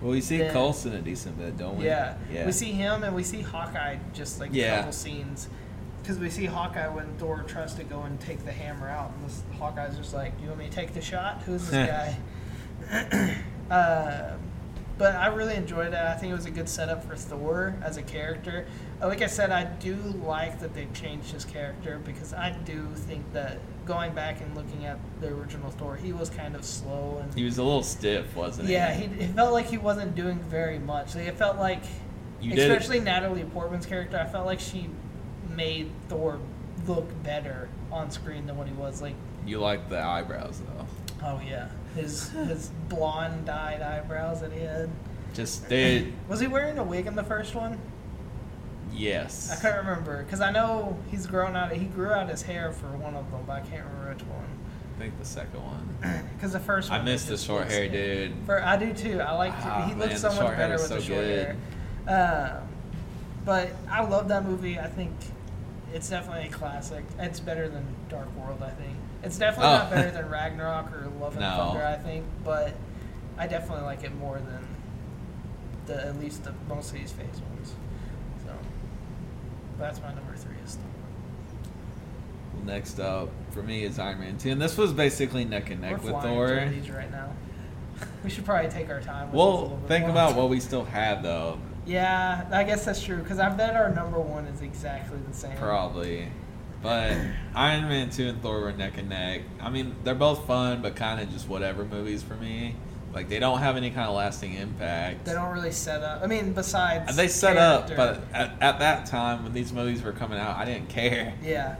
Well, 0.00 0.12
we 0.12 0.20
see 0.22 0.38
Yeah. 0.38 0.52
Coulson 0.52 0.94
a 0.94 1.00
decent 1.02 1.38
bit, 1.38 1.58
don't 1.58 1.76
we? 1.76 1.84
Yeah. 1.84 2.14
Yeah. 2.32 2.46
We 2.46 2.52
see 2.52 2.72
him 2.72 3.02
and 3.04 3.14
we 3.14 3.22
see 3.22 3.42
Hawkeye 3.42 3.96
just 4.14 4.40
like 4.40 4.50
a 4.52 4.54
Yeah. 4.54 4.76
couple 4.78 4.92
scenes. 4.92 5.48
Because 6.02 6.18
we 6.18 6.30
see 6.30 6.46
Hawkeye 6.46 6.88
when 6.88 7.06
Thor 7.18 7.42
tries 7.46 7.74
to 7.74 7.84
go 7.84 8.02
and 8.02 8.18
take 8.20 8.44
the 8.44 8.52
hammer 8.52 8.88
out, 8.88 9.12
and 9.14 9.24
this 9.28 9.42
Hawkeye's 9.58 9.96
just 9.96 10.14
like, 10.14 10.36
"Do 10.38 10.42
"You 10.44 10.48
want 10.48 10.60
me 10.60 10.68
to 10.68 10.72
take 10.74 10.94
the 10.94 11.00
shot? 11.02 11.42
Who's 11.42 11.68
this 11.70 11.88
guy?" 12.90 13.36
uh, 13.70 14.32
but 14.98 15.14
I 15.14 15.28
really 15.28 15.54
enjoyed 15.54 15.88
it. 15.88 15.94
I 15.94 16.14
think 16.16 16.30
it 16.32 16.34
was 16.36 16.46
a 16.46 16.50
good 16.50 16.68
setup 16.68 17.04
for 17.04 17.16
Thor 17.16 17.74
as 17.82 17.96
a 17.96 18.02
character. 18.02 18.66
Uh, 19.00 19.06
Like 19.08 19.22
I 19.22 19.26
said, 19.28 19.50
I 19.50 19.64
do 19.64 19.94
like 20.24 20.60
that 20.60 20.74
they 20.74 20.86
changed 20.92 21.32
his 21.32 21.44
character 21.44 21.98
because 22.04 22.34
I 22.34 22.50
do 22.50 22.86
think 22.94 23.32
that 23.32 23.58
going 23.86 24.12
back 24.12 24.40
and 24.42 24.54
looking 24.54 24.84
at 24.84 24.98
the 25.20 25.28
original 25.28 25.70
Thor, 25.70 25.96
he 25.96 26.12
was 26.12 26.28
kind 26.28 26.54
of 26.54 26.64
slow 26.64 27.18
and 27.22 27.32
He 27.34 27.44
was 27.44 27.56
a 27.58 27.62
little 27.62 27.82
stiff, 27.82 28.36
wasn't 28.36 28.68
he? 28.68 28.74
yeah, 28.74 28.92
he, 28.92 29.04
it 29.24 29.30
felt 29.30 29.52
like 29.52 29.66
he 29.66 29.78
wasn't 29.78 30.14
doing 30.14 30.38
very 30.38 30.78
much. 30.78 31.14
Like, 31.14 31.26
it 31.28 31.36
felt 31.36 31.56
like, 31.56 31.82
You 32.40 32.54
did- 32.54 32.70
especially 32.70 33.00
Natalie 33.00 33.44
Portman's 33.44 33.86
character, 33.86 34.18
I 34.18 34.26
felt 34.26 34.44
like 34.46 34.60
she 34.60 34.90
made 35.60 35.90
Thor 36.08 36.38
look 36.86 37.06
better 37.22 37.68
on 37.92 38.10
screen 38.10 38.46
than 38.46 38.56
what 38.56 38.66
he 38.66 38.72
was. 38.72 39.02
Like, 39.02 39.14
You 39.46 39.58
like 39.60 39.88
the 39.90 40.00
eyebrows 40.00 40.62
though. 40.66 40.86
oh 41.26 41.40
yeah, 41.46 41.68
his 41.94 42.30
his 42.30 42.70
blonde 42.88 43.44
dyed 43.46 43.82
eyebrows 43.82 44.40
that 44.40 44.52
he 44.52 44.60
had. 44.60 44.88
Just 45.34 45.68
they. 45.68 46.12
Was 46.28 46.40
he 46.40 46.46
wearing 46.46 46.78
a 46.78 46.84
wig 46.84 47.06
in 47.06 47.14
the 47.14 47.22
first 47.24 47.54
one? 47.54 47.78
yes. 48.92 49.50
I 49.56 49.60
can't 49.62 49.76
remember 49.76 50.24
because 50.24 50.40
I 50.40 50.50
know 50.50 50.96
he's 51.10 51.26
grown 51.26 51.54
out. 51.54 51.70
He 51.72 51.84
grew 51.84 52.10
out 52.10 52.28
his 52.28 52.42
hair 52.42 52.72
for 52.72 52.88
one 52.88 53.14
of 53.14 53.30
them, 53.30 53.42
but 53.46 53.52
I 53.52 53.60
can't 53.60 53.84
remember 53.86 54.14
which 54.14 54.24
one. 54.24 54.48
I 54.96 54.98
think 54.98 55.18
the 55.18 55.24
second 55.24 55.62
one. 55.62 55.86
Because 56.36 56.52
the 56.54 56.60
first 56.60 56.90
I 56.90 56.96
one, 56.96 57.04
miss 57.04 57.24
he 57.24 57.30
the 57.32 57.36
short 57.38 57.70
hair 57.70 57.86
dude. 57.88 58.32
For 58.46 58.64
I 58.64 58.76
do 58.78 58.92
too. 58.94 59.20
I 59.20 59.32
like 59.34 59.52
Ah, 59.58 59.86
he 59.86 59.94
looks 59.94 60.20
so 60.22 60.28
much 60.32 60.56
better 60.56 60.72
with 60.74 60.82
so 60.86 60.94
the 60.96 61.02
short 61.02 61.20
good. 61.20 61.56
hair. 62.08 62.56
Um, 62.62 62.68
but 63.44 63.68
I 63.90 64.02
love 64.04 64.28
that 64.28 64.44
movie. 64.46 64.78
I 64.78 64.86
think 64.88 65.12
it's 65.92 66.08
definitely 66.08 66.48
a 66.48 66.50
classic. 66.50 67.04
It's 67.18 67.40
better 67.40 67.68
than 67.68 67.84
Dark 68.08 68.28
World. 68.36 68.62
I 68.62 68.70
think 68.70 68.96
it's 69.22 69.38
definitely 69.38 69.66
Oh. 69.72 69.78
not 69.78 69.90
better 69.90 70.10
than 70.10 70.28
Ragnarok 70.30 70.92
or 70.92 71.08
Love 71.20 71.32
and 71.32 71.40
No. 71.40 71.56
Thunder. 71.72 71.84
I 71.86 71.96
think, 71.96 72.24
but 72.44 72.74
I 73.38 73.46
definitely 73.46 73.84
like 73.84 74.04
it 74.04 74.14
more 74.14 74.38
than 74.38 74.66
the 75.86 76.06
at 76.06 76.18
least 76.20 76.44
the 76.44 76.52
most 76.68 76.92
of 76.92 76.98
these 76.98 77.10
phase 77.12 77.26
ones. 77.50 77.74
So 78.44 78.52
that's 79.78 80.00
my 80.00 80.12
number 80.14 80.34
three. 80.36 80.56
Is 80.64 80.74
Thor. 80.76 80.84
Next 82.64 83.00
up 83.00 83.30
for 83.50 83.62
me 83.62 83.84
is 83.84 83.98
Iron 83.98 84.20
Man 84.20 84.36
2, 84.38 84.50
and 84.50 84.60
this 84.60 84.76
was 84.76 84.92
basically 84.92 85.44
neck 85.44 85.70
and 85.70 85.80
neck 85.80 86.02
We're 86.04 86.12
with 86.12 86.22
Thor. 86.22 86.68
these 86.70 86.90
right 86.90 87.10
now. 87.10 87.30
We 88.24 88.30
should 88.30 88.44
probably 88.46 88.70
take 88.70 88.88
our 88.90 89.00
time. 89.00 89.30
Well, 89.32 89.78
think 89.88 90.06
about 90.06 90.34
what 90.36 90.48
we 90.50 90.60
still 90.60 90.84
have 90.84 91.22
though. 91.22 91.58
Yeah, 91.86 92.46
I 92.50 92.64
guess 92.64 92.84
that's 92.84 93.02
true 93.02 93.18
because 93.18 93.38
I 93.38 93.48
bet 93.48 93.74
our 93.74 93.90
number 93.92 94.20
one 94.20 94.46
is 94.46 94.60
exactly 94.62 95.18
the 95.28 95.34
same. 95.34 95.56
Probably. 95.56 96.28
But 96.82 97.16
Iron 97.54 97.88
Man 97.88 98.10
2 98.10 98.28
and 98.28 98.42
Thor 98.42 98.60
were 98.60 98.72
neck 98.72 98.96
and 98.96 99.08
neck. 99.08 99.42
I 99.60 99.68
mean, 99.70 99.94
they're 100.04 100.14
both 100.14 100.46
fun, 100.46 100.80
but 100.82 100.96
kind 100.96 101.20
of 101.20 101.30
just 101.30 101.48
whatever 101.48 101.84
movies 101.84 102.22
for 102.22 102.34
me. 102.36 102.74
Like, 103.12 103.28
they 103.28 103.38
don't 103.40 103.58
have 103.58 103.76
any 103.76 103.90
kind 103.90 104.08
of 104.08 104.14
lasting 104.14 104.54
impact. 104.54 105.24
They 105.24 105.32
don't 105.32 105.52
really 105.52 105.72
set 105.72 106.02
up. 106.02 106.22
I 106.22 106.26
mean, 106.26 106.52
besides 106.52 107.16
They 107.16 107.26
set 107.28 107.56
up, 107.56 107.88
but 107.96 108.22
at, 108.32 108.62
at 108.62 108.78
that 108.78 109.06
time 109.06 109.42
when 109.42 109.52
these 109.52 109.72
movies 109.72 110.00
were 110.02 110.12
coming 110.12 110.38
out, 110.38 110.56
I 110.56 110.64
didn't 110.64 110.88
care. 110.88 111.34
yeah, 111.42 111.74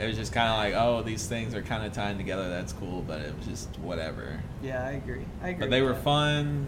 It 0.00 0.06
was 0.06 0.16
just 0.16 0.32
kind 0.32 0.48
of 0.48 0.56
like, 0.56 0.74
oh, 0.82 1.02
these 1.02 1.26
things 1.26 1.54
are 1.54 1.60
kind 1.62 1.84
of 1.86 1.92
tying 1.92 2.16
together. 2.16 2.48
That's 2.48 2.72
cool, 2.72 3.02
but 3.06 3.20
it 3.20 3.36
was 3.36 3.46
just 3.46 3.68
whatever. 3.80 4.40
yeah, 4.62 4.86
I 4.86 4.92
agree. 4.92 5.24
I 5.42 5.50
agree. 5.50 5.60
But 5.60 5.70
they 5.70 5.82
were 5.82 5.92
that. 5.92 6.02
fun. 6.02 6.66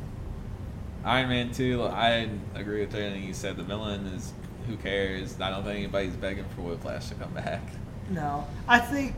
Iron 1.04 1.28
Man 1.30 1.52
2, 1.52 1.82
I 1.84 2.28
agree 2.54 2.80
with 2.80 2.94
everything 2.94 3.24
you 3.24 3.32
said. 3.34 3.56
The 3.56 3.62
villain 3.62 4.06
is, 4.08 4.32
who 4.66 4.76
cares? 4.76 5.40
I 5.40 5.50
don't 5.50 5.64
think 5.64 5.78
anybody's 5.78 6.14
begging 6.14 6.44
for 6.54 6.62
Whiplash 6.62 7.08
to 7.08 7.14
come 7.14 7.32
back. 7.32 7.62
No, 8.10 8.46
I 8.68 8.78
think. 8.80 9.14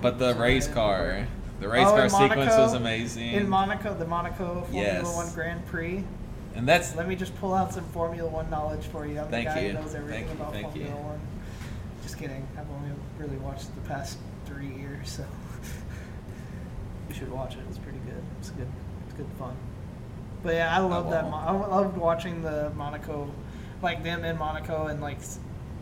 But 0.00 0.18
the 0.18 0.34
race 0.36 0.68
car, 0.68 1.26
the 1.60 1.68
race 1.68 1.86
Oh, 1.86 1.90
car 1.90 2.04
in 2.04 2.10
sequence 2.10 2.56
was 2.56 2.72
amazing. 2.74 3.32
In 3.32 3.48
Monaco, 3.48 3.94
the 3.94 4.06
Monaco 4.06 4.62
Formula 4.62 4.84
Yes. 4.84 5.14
One 5.16 5.30
Grand 5.34 5.64
Prix. 5.66 6.04
and 6.54 6.66
that's 6.68 6.94
Let 6.94 7.08
me 7.08 7.16
just 7.16 7.34
pull 7.40 7.52
out 7.54 7.72
some 7.74 7.84
Formula 7.86 8.28
One 8.28 8.48
knowledge 8.48 8.84
for 8.86 9.06
you. 9.06 9.18
I'm 9.20 9.28
Thank 9.28 9.48
the 9.48 9.54
guy 9.54 9.60
you. 9.62 9.68
who 9.72 9.80
knows 9.82 9.94
everything 9.94 10.24
Thank 10.26 10.36
you, 10.38 10.42
about 10.42 10.52
thank 10.52 10.66
Formula 10.68 10.90
you. 10.90 10.96
One. 10.96 11.20
Just 12.02 12.18
kidding. 12.18 12.46
I've 12.56 12.70
only 12.70 12.90
really 13.18 13.36
watched 13.38 13.74
the 13.74 13.80
past 13.88 14.18
three 14.46 14.68
years, 14.74 15.10
so 15.10 15.24
you 17.08 17.14
should 17.14 17.30
watch 17.30 17.54
it. 17.54 17.60
It's 17.68 17.78
pretty 17.78 17.98
good. 17.98 18.22
It's 18.40 18.50
good. 18.50 18.68
It's 19.06 19.14
good 19.16 19.26
fun. 19.38 19.56
But 20.42 20.54
yeah, 20.54 20.74
I 20.76 20.80
love 20.80 21.10
that. 21.10 21.28
Mo- 21.30 21.36
I 21.36 21.52
loved 21.52 21.96
watching 21.96 22.42
the 22.42 22.70
Monaco, 22.76 23.30
like 23.82 24.02
them 24.02 24.24
in 24.24 24.38
Monaco, 24.38 24.86
and 24.86 25.00
like 25.00 25.18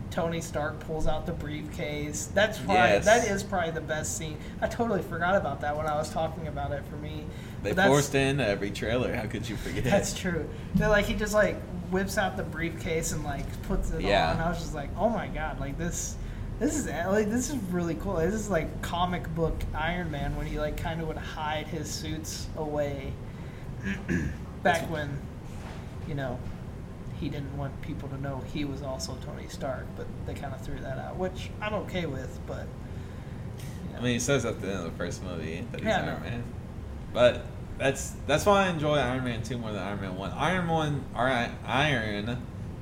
Tony 0.09 0.41
Stark 0.41 0.79
pulls 0.79 1.05
out 1.05 1.25
the 1.25 1.31
briefcase. 1.33 2.29
That's 2.33 2.57
probably 2.57 2.75
Yes. 2.75 3.05
that 3.05 3.27
is 3.27 3.43
probably 3.43 3.71
the 3.71 3.81
best 3.81 4.17
scene. 4.17 4.37
I 4.61 4.67
totally 4.67 5.01
forgot 5.03 5.35
about 5.35 5.61
that 5.61 5.75
when 5.77 5.85
I 5.85 5.95
was 5.95 6.09
talking 6.09 6.47
about 6.47 6.71
it. 6.71 6.83
For 6.89 6.95
me, 6.95 7.25
they 7.61 7.73
forced 7.73 8.15
in 8.15 8.39
every 8.39 8.71
trailer. 8.71 9.13
How 9.15 9.25
could 9.27 9.47
you 9.47 9.57
forget? 9.57 9.83
that's 9.83 10.13
true. 10.17 10.49
They're 10.75 10.89
like 10.89 11.05
he 11.05 11.13
just 11.13 11.33
like 11.33 11.57
whips 11.91 12.17
out 12.17 12.35
the 12.35 12.43
briefcase 12.43 13.11
and 13.11 13.23
like 13.23 13.45
puts 13.63 13.91
it 13.91 14.01
Yeah. 14.01 14.31
on. 14.31 14.39
I 14.39 14.49
was 14.49 14.57
just 14.59 14.73
like, 14.73 14.89
oh 14.97 15.09
my 15.09 15.27
god, 15.27 15.59
like 15.59 15.77
this, 15.77 16.15
this 16.59 16.75
is 16.75 16.87
eh, 16.87 17.05
like 17.07 17.29
this 17.29 17.49
is 17.51 17.57
really 17.71 17.95
cool. 17.95 18.15
This 18.15 18.33
is 18.33 18.49
like 18.49 18.81
comic 18.81 19.33
book 19.35 19.55
Iron 19.75 20.09
Man 20.09 20.35
when 20.35 20.47
he 20.47 20.59
like 20.59 20.77
kind 20.77 20.99
of 21.01 21.07
would 21.07 21.17
hide 21.17 21.67
his 21.67 21.89
suits 21.91 22.47
away. 22.57 23.13
Back 24.73 24.89
when, 24.91 25.19
you 26.07 26.15
know, 26.15 26.39
he 27.19 27.29
didn't 27.29 27.55
want 27.57 27.79
people 27.81 28.07
to 28.09 28.21
know 28.21 28.43
he 28.53 28.63
was 28.65 28.81
also 28.81 29.17
Tony 29.25 29.47
Stark, 29.47 29.85
but 29.95 30.05
they 30.25 30.33
kind 30.33 30.53
of 30.53 30.61
threw 30.61 30.79
that 30.79 30.97
out, 30.99 31.17
which 31.17 31.49
I'm 31.61 31.73
okay 31.75 32.05
with. 32.05 32.39
But 32.45 32.67
you 33.87 33.93
know. 33.93 33.99
I 33.99 34.01
mean, 34.01 34.13
he 34.13 34.19
says 34.19 34.45
at 34.45 34.61
the 34.61 34.67
end 34.67 34.77
of 34.79 34.83
the 34.85 34.97
first 34.97 35.23
movie 35.23 35.65
that 35.71 35.79
he's 35.79 35.87
Yeah, 35.87 36.05
Iron. 36.05 36.21
Man. 36.21 36.43
But 37.13 37.45
that's 37.77 38.13
that's 38.27 38.45
why 38.45 38.65
I 38.65 38.69
enjoy 38.69 38.95
Iron 38.97 39.23
Man 39.23 39.41
2 39.43 39.57
more 39.57 39.71
than 39.71 39.81
Iron 39.81 40.01
Man 40.01 40.15
1. 40.15 40.31
Iron 40.31 40.67
1, 40.67 41.05
alright, 41.15 41.51
Iron 41.65 42.37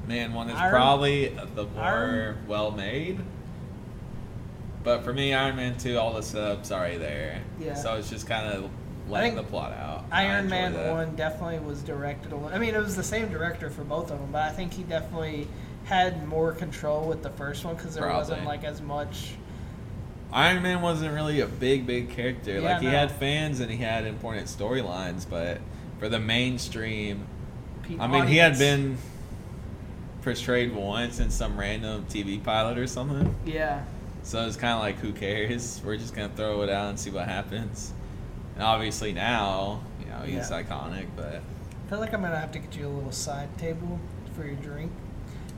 Man 0.07 0.33
1 0.33 0.49
is 0.49 0.55
Iron- 0.55 0.71
probably 0.71 1.27
the 1.55 1.65
more 1.65 1.83
Iron- 1.83 2.37
well 2.47 2.71
made. 2.71 3.19
But 4.83 5.03
for 5.03 5.13
me, 5.13 5.33
Iron 5.33 5.55
Man 5.55 5.77
2, 5.77 5.97
all 5.97 6.13
the 6.13 6.19
setups 6.21 6.71
already 6.71 6.97
there. 6.97 7.41
Yeah. 7.59 7.73
So 7.73 7.95
it's 7.95 8.09
just 8.09 8.27
kind 8.27 8.47
of 8.47 8.69
I 9.07 9.11
letting 9.11 9.35
the 9.35 9.43
plot 9.43 9.73
out. 9.73 10.05
Iron 10.11 10.49
Man 10.49 10.73
that. 10.73 10.91
one 10.91 11.15
definitely 11.15 11.59
was 11.59 11.81
directed 11.81 12.31
a 12.31 12.35
little. 12.35 12.49
I 12.49 12.57
mean, 12.59 12.75
it 12.75 12.81
was 12.83 12.95
the 12.95 13.03
same 13.03 13.29
director 13.29 13.69
for 13.69 13.83
both 13.83 14.11
of 14.11 14.19
them, 14.19 14.29
but 14.31 14.41
I 14.43 14.51
think 14.51 14.73
he 14.73 14.83
definitely 14.83 15.47
had 15.85 16.27
more 16.27 16.51
control 16.51 17.07
with 17.07 17.21
the 17.21 17.29
first 17.31 17.63
one 17.63 17.75
because 17.75 17.95
there 17.95 18.07
wasn't 18.07 18.45
like 18.45 18.63
as 18.63 18.81
much. 18.81 19.33
Iron 20.33 20.63
Man 20.63 20.81
wasn't 20.81 21.13
really 21.13 21.41
a 21.41 21.47
big, 21.47 21.85
big 21.85 22.09
character. 22.09 22.59
Yeah, 22.59 22.73
like 22.73 22.81
he 22.81 22.87
no. 22.87 22.91
had 22.91 23.11
fans 23.11 23.59
and 23.59 23.71
he 23.71 23.77
had 23.77 24.05
important 24.05 24.47
storylines, 24.47 25.29
but 25.29 25.61
for 25.99 26.09
the 26.09 26.19
mainstream, 26.19 27.25
pe- 27.83 27.97
I 27.99 28.07
mean, 28.07 28.27
he 28.27 28.37
had 28.37 28.57
been 28.57 28.97
portrayed 30.23 30.73
once 30.75 31.19
in 31.19 31.29
some 31.29 31.57
random 31.57 32.05
TV 32.09 32.43
pilot 32.43 32.77
or 32.79 32.87
something. 32.87 33.33
Yeah, 33.45 33.83
So 34.23 34.45
it's 34.47 34.57
kind 34.57 34.73
of 34.73 34.79
like, 34.79 34.97
who 34.97 35.13
cares? 35.13 35.79
We're 35.85 35.97
just 35.97 36.15
gonna 36.15 36.33
throw 36.35 36.63
it 36.63 36.69
out 36.69 36.89
and 36.89 36.99
see 36.99 37.11
what 37.11 37.27
happens. 37.27 37.93
And 38.55 38.63
obviously 38.63 39.11
now, 39.13 39.81
you 39.99 40.05
know, 40.07 40.19
he's 40.19 40.49
Yeah. 40.49 40.63
iconic, 40.63 41.07
but 41.15 41.35
I 41.35 41.89
feel 41.89 41.99
like 41.99 42.13
I'm 42.13 42.21
gonna 42.21 42.39
have 42.39 42.51
to 42.53 42.59
get 42.59 42.75
you 42.75 42.87
a 42.87 42.89
little 42.89 43.11
side 43.11 43.55
table 43.57 43.99
for 44.35 44.45
your 44.45 44.55
drink 44.55 44.91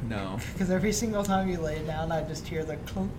no, 0.03 0.39
because 0.53 0.69
every 0.69 0.91
single 0.91 1.23
time 1.23 1.49
you 1.49 1.57
lay 1.57 1.77
it 1.77 1.87
down, 1.87 2.11
I 2.11 2.21
just 2.23 2.47
hear 2.47 2.63
the 2.63 2.75
clunk. 2.77 3.11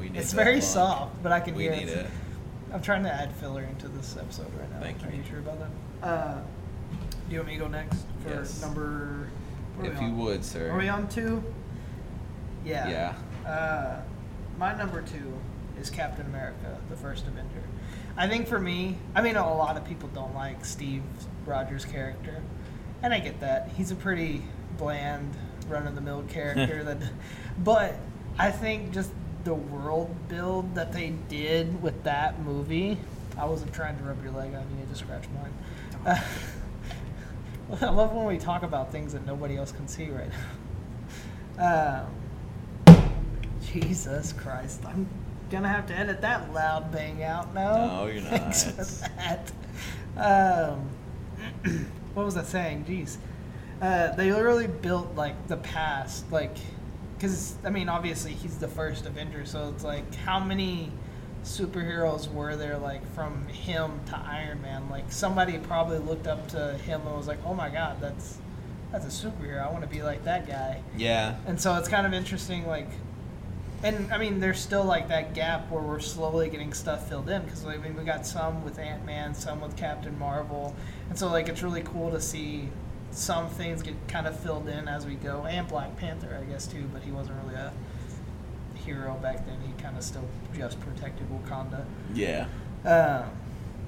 we 0.00 0.08
need. 0.08 0.18
It's 0.18 0.32
very 0.32 0.54
plug. 0.54 0.62
soft, 0.64 1.22
but 1.22 1.30
I 1.30 1.38
can 1.40 1.54
We 1.54 1.64
hear 1.64 1.72
need 1.76 1.88
it. 1.88 1.98
it. 1.98 2.06
I'm 2.72 2.82
trying 2.82 3.04
to 3.04 3.12
add 3.12 3.32
filler 3.36 3.62
into 3.62 3.86
this 3.88 4.16
episode 4.16 4.46
right 4.58 4.70
now. 4.72 4.80
Thank 4.80 5.04
Are 5.04 5.10
you. 5.10 5.18
you 5.18 5.24
sure 5.28 5.38
about 5.38 5.58
that? 5.60 6.06
Uh, 6.08 6.34
do 7.28 7.34
you 7.34 7.38
want 7.38 7.48
me 7.48 7.54
to 7.54 7.60
go 7.60 7.68
next 7.68 8.04
for 8.24 8.30
Yes. 8.30 8.60
number? 8.62 9.28
If 9.82 10.00
you 10.02 10.10
would, 10.10 10.44
sir. 10.44 10.70
Are 10.70 10.76
we 10.78 10.88
on 10.88 11.08
two? 11.08 11.42
Yeah. 12.64 13.14
Yeah. 13.44 13.48
Uh, 13.48 14.00
my 14.58 14.74
number 14.76 15.02
two 15.02 15.32
is 15.80 15.88
Captain 15.88 16.26
America: 16.26 16.78
The 16.90 16.96
First 16.96 17.26
Avenger. 17.28 17.62
I 18.20 18.28
think 18.28 18.48
for 18.48 18.58
me, 18.58 18.98
I 19.14 19.22
mean, 19.22 19.36
a 19.36 19.54
lot 19.54 19.78
of 19.78 19.86
people 19.86 20.10
don't 20.10 20.34
like 20.34 20.62
Steve 20.62 21.02
Rogers' 21.46 21.86
character, 21.86 22.42
and 23.02 23.14
I 23.14 23.18
get 23.18 23.40
that. 23.40 23.70
He's 23.78 23.92
a 23.92 23.94
pretty 23.94 24.42
bland, 24.76 25.34
run-of-the-mill 25.70 26.24
character. 26.28 26.84
that, 26.84 26.98
but 27.64 27.94
I 28.38 28.50
think 28.50 28.92
just 28.92 29.10
the 29.44 29.54
world 29.54 30.14
build 30.28 30.74
that 30.74 30.92
they 30.92 31.14
did 31.30 31.82
with 31.82 32.04
that 32.04 32.38
movie. 32.42 32.98
I 33.38 33.46
wasn't 33.46 33.72
trying 33.72 33.96
to 33.96 34.04
rub 34.04 34.22
your 34.22 34.34
leg. 34.34 34.52
I 34.52 34.64
needed 34.70 34.90
to 34.90 34.96
scratch 34.96 35.24
mine. 35.34 35.54
Uh, 36.04 36.20
I 37.86 37.88
love 37.88 38.12
when 38.12 38.26
we 38.26 38.36
talk 38.36 38.64
about 38.64 38.92
things 38.92 39.14
that 39.14 39.24
nobody 39.24 39.56
else 39.56 39.72
can 39.72 39.88
see 39.88 40.10
right 40.10 40.28
now. 40.28 40.36
Um, 42.86 43.02
Jesus 43.72 44.32
Christ. 44.32 44.80
I'm 44.86 45.06
to 45.50 45.68
have 45.68 45.86
to 45.88 45.94
edit 45.94 46.20
that 46.22 46.52
loud 46.52 46.90
bang 46.92 47.22
out 47.22 47.52
now. 47.54 47.86
No, 48.02 48.06
you're 48.06 48.22
Thanks 48.22 48.66
not. 48.66 48.86
for 48.86 49.08
that. 49.16 49.52
Um, 50.16 50.88
what 52.14 52.24
was 52.26 52.36
I 52.36 52.42
saying? 52.42 52.84
Jeez. 52.86 53.16
Uh, 53.80 54.14
they 54.14 54.32
literally 54.32 54.66
built, 54.66 55.14
like, 55.16 55.48
the 55.48 55.56
past. 55.56 56.30
Like, 56.30 56.56
because, 57.16 57.54
I 57.64 57.70
mean, 57.70 57.88
obviously 57.88 58.32
he's 58.32 58.58
the 58.58 58.68
first 58.68 59.06
Avenger, 59.06 59.44
so 59.46 59.70
it's 59.74 59.84
like, 59.84 60.14
how 60.14 60.38
many 60.38 60.90
superheroes 61.44 62.30
were 62.32 62.56
there, 62.56 62.78
like, 62.78 63.06
from 63.14 63.46
him 63.48 64.00
to 64.06 64.18
Iron 64.18 64.60
Man? 64.62 64.88
Like, 64.90 65.10
somebody 65.10 65.58
probably 65.58 65.98
looked 65.98 66.26
up 66.26 66.46
to 66.48 66.74
him 66.78 67.00
and 67.06 67.16
was 67.16 67.26
like, 67.26 67.38
oh 67.44 67.54
my 67.54 67.68
god, 67.68 68.00
that's. 68.00 68.38
That's 68.92 69.04
a 69.22 69.26
superhero. 69.28 69.64
I 69.64 69.70
want 69.70 69.82
to 69.82 69.88
be 69.88 70.02
like 70.02 70.24
that 70.24 70.48
guy. 70.48 70.82
Yeah. 70.96 71.36
And 71.46 71.60
so 71.60 71.76
it's 71.76 71.86
kind 71.86 72.08
of 72.08 72.12
interesting, 72.12 72.66
like, 72.66 72.88
and 73.82 74.12
I 74.12 74.18
mean, 74.18 74.40
there's 74.40 74.60
still 74.60 74.84
like 74.84 75.08
that 75.08 75.34
gap 75.34 75.70
where 75.70 75.82
we're 75.82 76.00
slowly 76.00 76.48
getting 76.48 76.72
stuff 76.72 77.08
filled 77.08 77.28
in 77.28 77.42
because 77.42 77.64
I 77.64 77.76
mean, 77.78 77.96
we 77.96 78.04
got 78.04 78.26
some 78.26 78.64
with 78.64 78.78
Ant 78.78 79.04
Man, 79.04 79.34
some 79.34 79.60
with 79.60 79.76
Captain 79.76 80.18
Marvel, 80.18 80.74
and 81.08 81.18
so 81.18 81.28
like 81.28 81.48
it's 81.48 81.62
really 81.62 81.82
cool 81.82 82.10
to 82.10 82.20
see 82.20 82.68
some 83.10 83.48
things 83.48 83.82
get 83.82 83.94
kind 84.06 84.26
of 84.26 84.38
filled 84.38 84.68
in 84.68 84.86
as 84.86 85.06
we 85.06 85.14
go, 85.14 85.44
and 85.44 85.66
Black 85.66 85.96
Panther, 85.96 86.38
I 86.40 86.50
guess 86.50 86.66
too, 86.66 86.88
but 86.92 87.02
he 87.02 87.10
wasn't 87.10 87.42
really 87.42 87.56
a 87.56 87.72
hero 88.74 89.14
back 89.22 89.46
then. 89.46 89.58
He 89.66 89.72
kind 89.82 89.96
of 89.96 90.02
still 90.02 90.28
just 90.54 90.78
protected 90.80 91.26
Wakanda. 91.30 91.84
Yeah. 92.14 92.46
Um, 92.84 93.30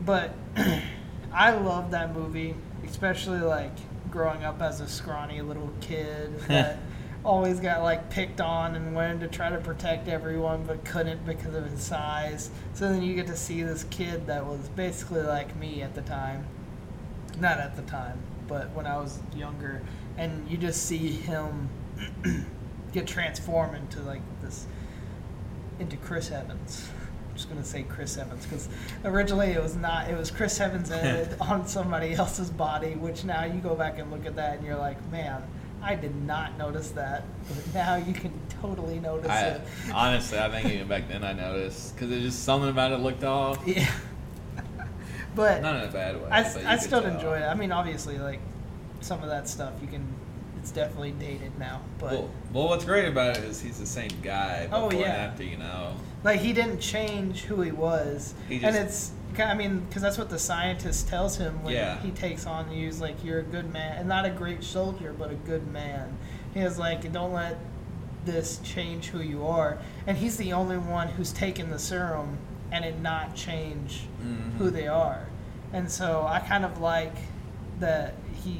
but 0.04 0.34
I 1.32 1.52
love 1.52 1.90
that 1.92 2.14
movie, 2.14 2.54
especially 2.86 3.40
like 3.40 3.72
growing 4.10 4.44
up 4.44 4.60
as 4.60 4.80
a 4.80 4.88
scrawny 4.88 5.40
little 5.40 5.70
kid 5.80 6.38
that 6.48 6.78
always 7.24 7.60
got 7.60 7.82
like 7.82 8.10
picked 8.10 8.40
on 8.40 8.74
and 8.74 8.94
wanted 8.94 9.20
to 9.20 9.28
try 9.28 9.48
to 9.48 9.58
protect 9.58 10.08
everyone 10.08 10.64
but 10.64 10.84
couldn't 10.84 11.24
because 11.24 11.54
of 11.54 11.64
his 11.66 11.82
size. 11.82 12.50
So 12.74 12.88
then 12.88 13.02
you 13.02 13.14
get 13.14 13.26
to 13.28 13.36
see 13.36 13.62
this 13.62 13.84
kid 13.84 14.26
that 14.26 14.44
was 14.44 14.68
basically 14.70 15.22
like 15.22 15.54
me 15.56 15.82
at 15.82 15.94
the 15.94 16.02
time. 16.02 16.46
Not 17.38 17.58
at 17.58 17.76
the 17.76 17.82
time, 17.82 18.18
but 18.48 18.70
when 18.70 18.86
I 18.86 18.98
was 18.98 19.18
younger, 19.34 19.82
and 20.18 20.48
you 20.50 20.58
just 20.58 20.84
see 20.84 21.08
him 21.08 21.68
get 22.92 23.06
transformed 23.06 23.76
into 23.76 24.00
like 24.02 24.20
this 24.42 24.66
into 25.78 25.96
Chris 25.96 26.30
Evans. 26.30 26.88
I'm 27.30 27.36
just 27.36 27.48
gonna 27.48 27.64
say 27.64 27.84
Chris 27.84 28.18
Evans 28.18 28.44
because 28.44 28.68
originally 29.04 29.52
it 29.52 29.62
was 29.62 29.76
not. 29.76 30.10
It 30.10 30.18
was 30.18 30.30
Chris 30.30 30.60
Evans 30.60 30.90
on 31.40 31.66
somebody 31.66 32.12
else's 32.12 32.50
body. 32.50 32.94
Which 32.96 33.24
now 33.24 33.44
you 33.44 33.60
go 33.60 33.74
back 33.74 33.98
and 33.98 34.10
look 34.10 34.26
at 34.26 34.36
that 34.36 34.58
and 34.58 34.66
you're 34.66 34.76
like, 34.76 35.02
man, 35.10 35.42
I 35.82 35.94
did 35.96 36.14
not 36.24 36.56
notice 36.58 36.90
that, 36.90 37.24
but 37.48 37.74
now 37.74 37.96
you 37.96 38.12
can 38.14 38.32
totally 38.60 39.00
notice 39.00 39.28
I 39.30 39.40
it. 39.48 39.60
honestly, 39.92 40.38
I 40.38 40.48
think 40.50 40.72
even 40.72 40.86
back 40.88 41.08
then 41.08 41.24
I 41.24 41.32
noticed 41.32 41.94
because 41.94 42.08
there's 42.10 42.22
just 42.22 42.44
something 42.44 42.70
about 42.70 42.92
it 42.92 42.98
looked 42.98 43.24
off. 43.24 43.58
yeah. 43.66 43.90
but 45.34 45.62
Not 45.62 45.82
in 45.82 45.88
a 45.88 45.92
bad 45.92 46.16
way. 46.22 46.28
I, 46.30 46.40
I 46.72 46.76
still 46.76 47.02
tell. 47.02 47.10
enjoy 47.14 47.38
it. 47.38 47.42
I 47.46 47.54
mean, 47.54 47.72
obviously, 47.72 48.18
like 48.18 48.40
some 49.00 49.22
of 49.22 49.28
that 49.28 49.48
stuff 49.48 49.72
you 49.80 49.88
can. 49.88 50.04
It's 50.58 50.70
definitely 50.70 51.10
dated 51.10 51.58
now, 51.58 51.80
but 51.98 52.12
Well, 52.12 52.30
well, 52.52 52.68
what's 52.68 52.84
great 52.84 53.08
about 53.08 53.36
it 53.36 53.42
is 53.42 53.60
he's 53.60 53.80
the 53.80 53.86
same 53.86 54.12
guy 54.22 54.68
Oh, 54.70 54.88
before 54.88 55.02
yeah. 55.02 55.12
and 55.14 55.32
after, 55.32 55.42
you 55.42 55.56
know. 55.56 55.96
like 56.22 56.38
he 56.38 56.52
didn't 56.52 56.78
change 56.78 57.40
who 57.42 57.62
he 57.62 57.72
was 57.72 58.32
He 58.48 58.62
and 58.62 58.76
it's 58.76 59.10
i 59.38 59.54
mean 59.54 59.80
because 59.80 60.02
that's 60.02 60.18
what 60.18 60.28
the 60.30 60.38
scientist 60.38 61.08
tells 61.08 61.36
him 61.36 61.62
when 61.62 61.74
Yeah. 61.74 61.98
he 62.00 62.10
takes 62.10 62.46
on 62.46 62.70
you 62.72 62.86
he's 62.86 63.00
like 63.00 63.22
you're 63.24 63.40
a 63.40 63.44
good 63.44 63.72
man 63.72 63.98
and 63.98 64.08
not 64.08 64.24
a 64.24 64.30
great 64.30 64.62
soldier 64.64 65.12
but 65.16 65.30
a 65.30 65.34
good 65.34 65.66
man 65.72 66.16
he 66.54 66.62
was 66.62 66.78
like 66.78 67.10
don't 67.12 67.32
let 67.32 67.56
this 68.24 68.58
change 68.64 69.06
who 69.08 69.20
you 69.20 69.46
are 69.46 69.78
and 70.06 70.16
he's 70.16 70.36
the 70.36 70.52
only 70.52 70.78
one 70.78 71.08
who's 71.08 71.32
taken 71.32 71.70
the 71.70 71.78
serum 71.78 72.38
and 72.70 72.84
it 72.84 73.00
not 73.00 73.34
change 73.34 74.02
Mhm. 74.22 74.56
who 74.58 74.70
they 74.70 74.86
are 74.86 75.26
and 75.72 75.90
so 75.90 76.24
i 76.28 76.38
kind 76.38 76.64
of 76.64 76.80
like 76.80 77.14
that 77.80 78.14
he 78.44 78.58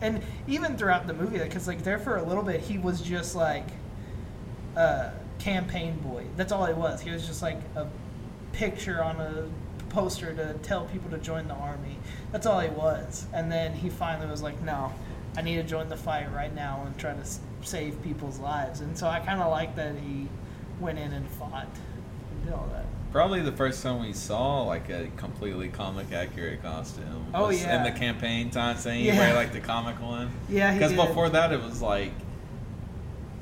and 0.00 0.22
even 0.46 0.76
throughout 0.76 1.06
the 1.06 1.14
movie 1.14 1.38
because 1.38 1.66
like 1.66 1.82
there 1.84 1.98
for 1.98 2.16
a 2.16 2.22
little 2.22 2.42
bit 2.42 2.60
he 2.60 2.78
was 2.78 3.00
just 3.00 3.34
like 3.34 3.66
a 4.76 5.12
campaign 5.38 5.96
boy 5.98 6.24
that's 6.36 6.52
all 6.52 6.66
he 6.66 6.72
was 6.74 7.00
he 7.00 7.10
was 7.10 7.26
just 7.26 7.42
like 7.42 7.58
a 7.76 7.86
picture 8.56 9.02
on 9.04 9.20
a 9.20 9.48
poster 9.90 10.34
to 10.34 10.54
tell 10.62 10.84
people 10.86 11.10
to 11.10 11.18
join 11.18 11.46
the 11.48 11.54
army 11.54 11.96
that's 12.32 12.46
all 12.46 12.58
he 12.60 12.68
was 12.70 13.26
and 13.32 13.50
then 13.52 13.72
he 13.72 13.88
finally 13.88 14.26
was 14.30 14.42
like 14.42 14.60
no 14.62 14.92
i 15.36 15.42
need 15.42 15.56
to 15.56 15.62
join 15.62 15.88
the 15.88 15.96
fight 15.96 16.26
right 16.34 16.54
now 16.54 16.82
and 16.86 16.98
try 16.98 17.12
to 17.12 17.24
save 17.62 18.02
people's 18.02 18.38
lives 18.38 18.80
and 18.80 18.96
so 18.96 19.06
i 19.06 19.20
kind 19.20 19.40
of 19.40 19.50
like 19.50 19.76
that 19.76 19.94
he 19.96 20.26
went 20.80 20.98
in 20.98 21.12
and 21.12 21.26
fought 21.28 21.66
and 22.32 22.44
did 22.44 22.52
all 22.52 22.68
that 22.72 22.84
Probably 23.12 23.40
the 23.40 23.52
first 23.52 23.82
time 23.82 24.02
we 24.02 24.12
saw 24.12 24.62
like 24.64 24.90
a 24.90 25.08
completely 25.16 25.68
comic 25.68 26.12
accurate 26.12 26.60
costume. 26.62 27.24
Oh, 27.32 27.48
yeah. 27.48 27.78
In 27.78 27.82
the 27.90 27.98
campaign 27.98 28.50
time 28.50 28.76
saying 28.76 29.06
Yeah. 29.06 29.12
he 29.14 29.18
wear 29.20 29.34
like 29.34 29.52
the 29.54 29.60
comic 29.60 29.98
one. 30.02 30.28
Yeah, 30.50 30.74
Because 30.74 30.92
before 30.92 31.30
that 31.30 31.50
it 31.50 31.62
was 31.62 31.80
like 31.80 32.10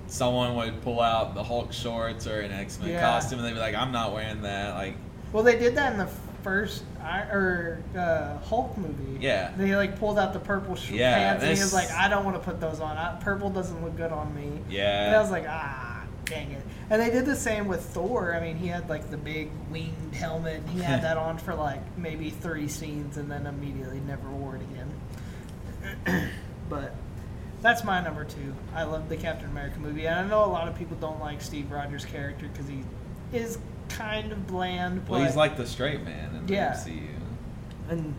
someone 0.06 0.54
would 0.56 0.80
pull 0.82 1.00
out 1.00 1.34
the 1.34 1.42
Hulk 1.42 1.72
shorts 1.72 2.26
or 2.28 2.40
an 2.40 2.52
X 2.52 2.78
Men 2.78 2.90
Yeah. 2.90 3.00
costume 3.00 3.40
and 3.40 3.48
they'd 3.48 3.54
be 3.54 3.58
like, 3.58 3.74
I'm 3.74 3.90
not 3.90 4.12
wearing 4.12 4.42
that. 4.42 4.74
Like 4.74 4.94
Well, 5.34 5.42
they 5.42 5.58
did 5.58 5.74
that 5.74 5.90
in 5.92 5.98
the 5.98 6.06
first 6.44 6.84
or 7.02 7.82
uh, 7.98 8.38
Hulk 8.38 8.78
movie. 8.78 9.18
Yeah. 9.20 9.52
They 9.56 9.74
like 9.74 9.98
pulled 9.98 10.16
out 10.16 10.32
the 10.32 10.38
purple 10.38 10.76
sh- 10.76 10.92
Yeah, 10.92 11.12
pants, 11.16 11.42
and 11.42 11.56
he 11.56 11.60
was 11.60 11.74
like, 11.74 11.90
"I 11.90 12.08
don't 12.08 12.24
want 12.24 12.36
to 12.36 12.42
put 12.42 12.60
those 12.60 12.78
on. 12.78 12.96
I, 12.96 13.16
purple 13.20 13.50
doesn't 13.50 13.82
look 13.82 13.96
good 13.96 14.12
on 14.12 14.32
me." 14.32 14.60
Yeah. 14.70 15.06
And 15.06 15.16
I 15.16 15.20
was 15.20 15.32
like, 15.32 15.46
"Ah, 15.48 16.04
dang 16.24 16.52
it!" 16.52 16.62
And 16.88 17.02
they 17.02 17.10
did 17.10 17.26
the 17.26 17.34
same 17.34 17.66
with 17.66 17.82
Thor. 17.82 18.32
I 18.32 18.38
mean, 18.38 18.56
he 18.56 18.68
had 18.68 18.88
like 18.88 19.10
the 19.10 19.16
big 19.16 19.50
winged 19.72 20.14
helmet, 20.14 20.60
and 20.60 20.68
he 20.68 20.78
had 20.78 21.02
that 21.02 21.16
on 21.16 21.38
for 21.38 21.52
like 21.52 21.80
maybe 21.98 22.30
three 22.30 22.68
scenes, 22.68 23.16
and 23.16 23.28
then 23.28 23.48
immediately 23.48 23.98
never 24.06 24.28
wore 24.28 24.54
it 24.54 24.62
again. 24.62 26.30
but 26.68 26.94
that's 27.60 27.82
my 27.82 28.00
number 28.00 28.24
two. 28.24 28.54
I 28.72 28.84
love 28.84 29.08
the 29.08 29.16
Captain 29.16 29.50
America 29.50 29.80
movie, 29.80 30.06
and 30.06 30.14
I 30.14 30.28
know 30.28 30.44
a 30.44 30.46
lot 30.46 30.68
of 30.68 30.76
people 30.76 30.96
don't 31.00 31.18
like 31.18 31.42
Steve 31.42 31.72
Rogers' 31.72 32.04
character 32.04 32.46
because 32.52 32.68
he 32.68 32.84
is 33.34 33.58
kind 33.88 34.32
of 34.32 34.46
bland. 34.46 35.06
well 35.08 35.20
but 35.20 35.26
he's 35.26 35.36
like 35.36 35.56
the 35.56 35.66
straight 35.66 36.02
man 36.02 36.34
in 36.36 36.46
the 36.46 36.52
Yeah. 36.54 36.72
MCU. 36.72 37.08
and 37.90 38.14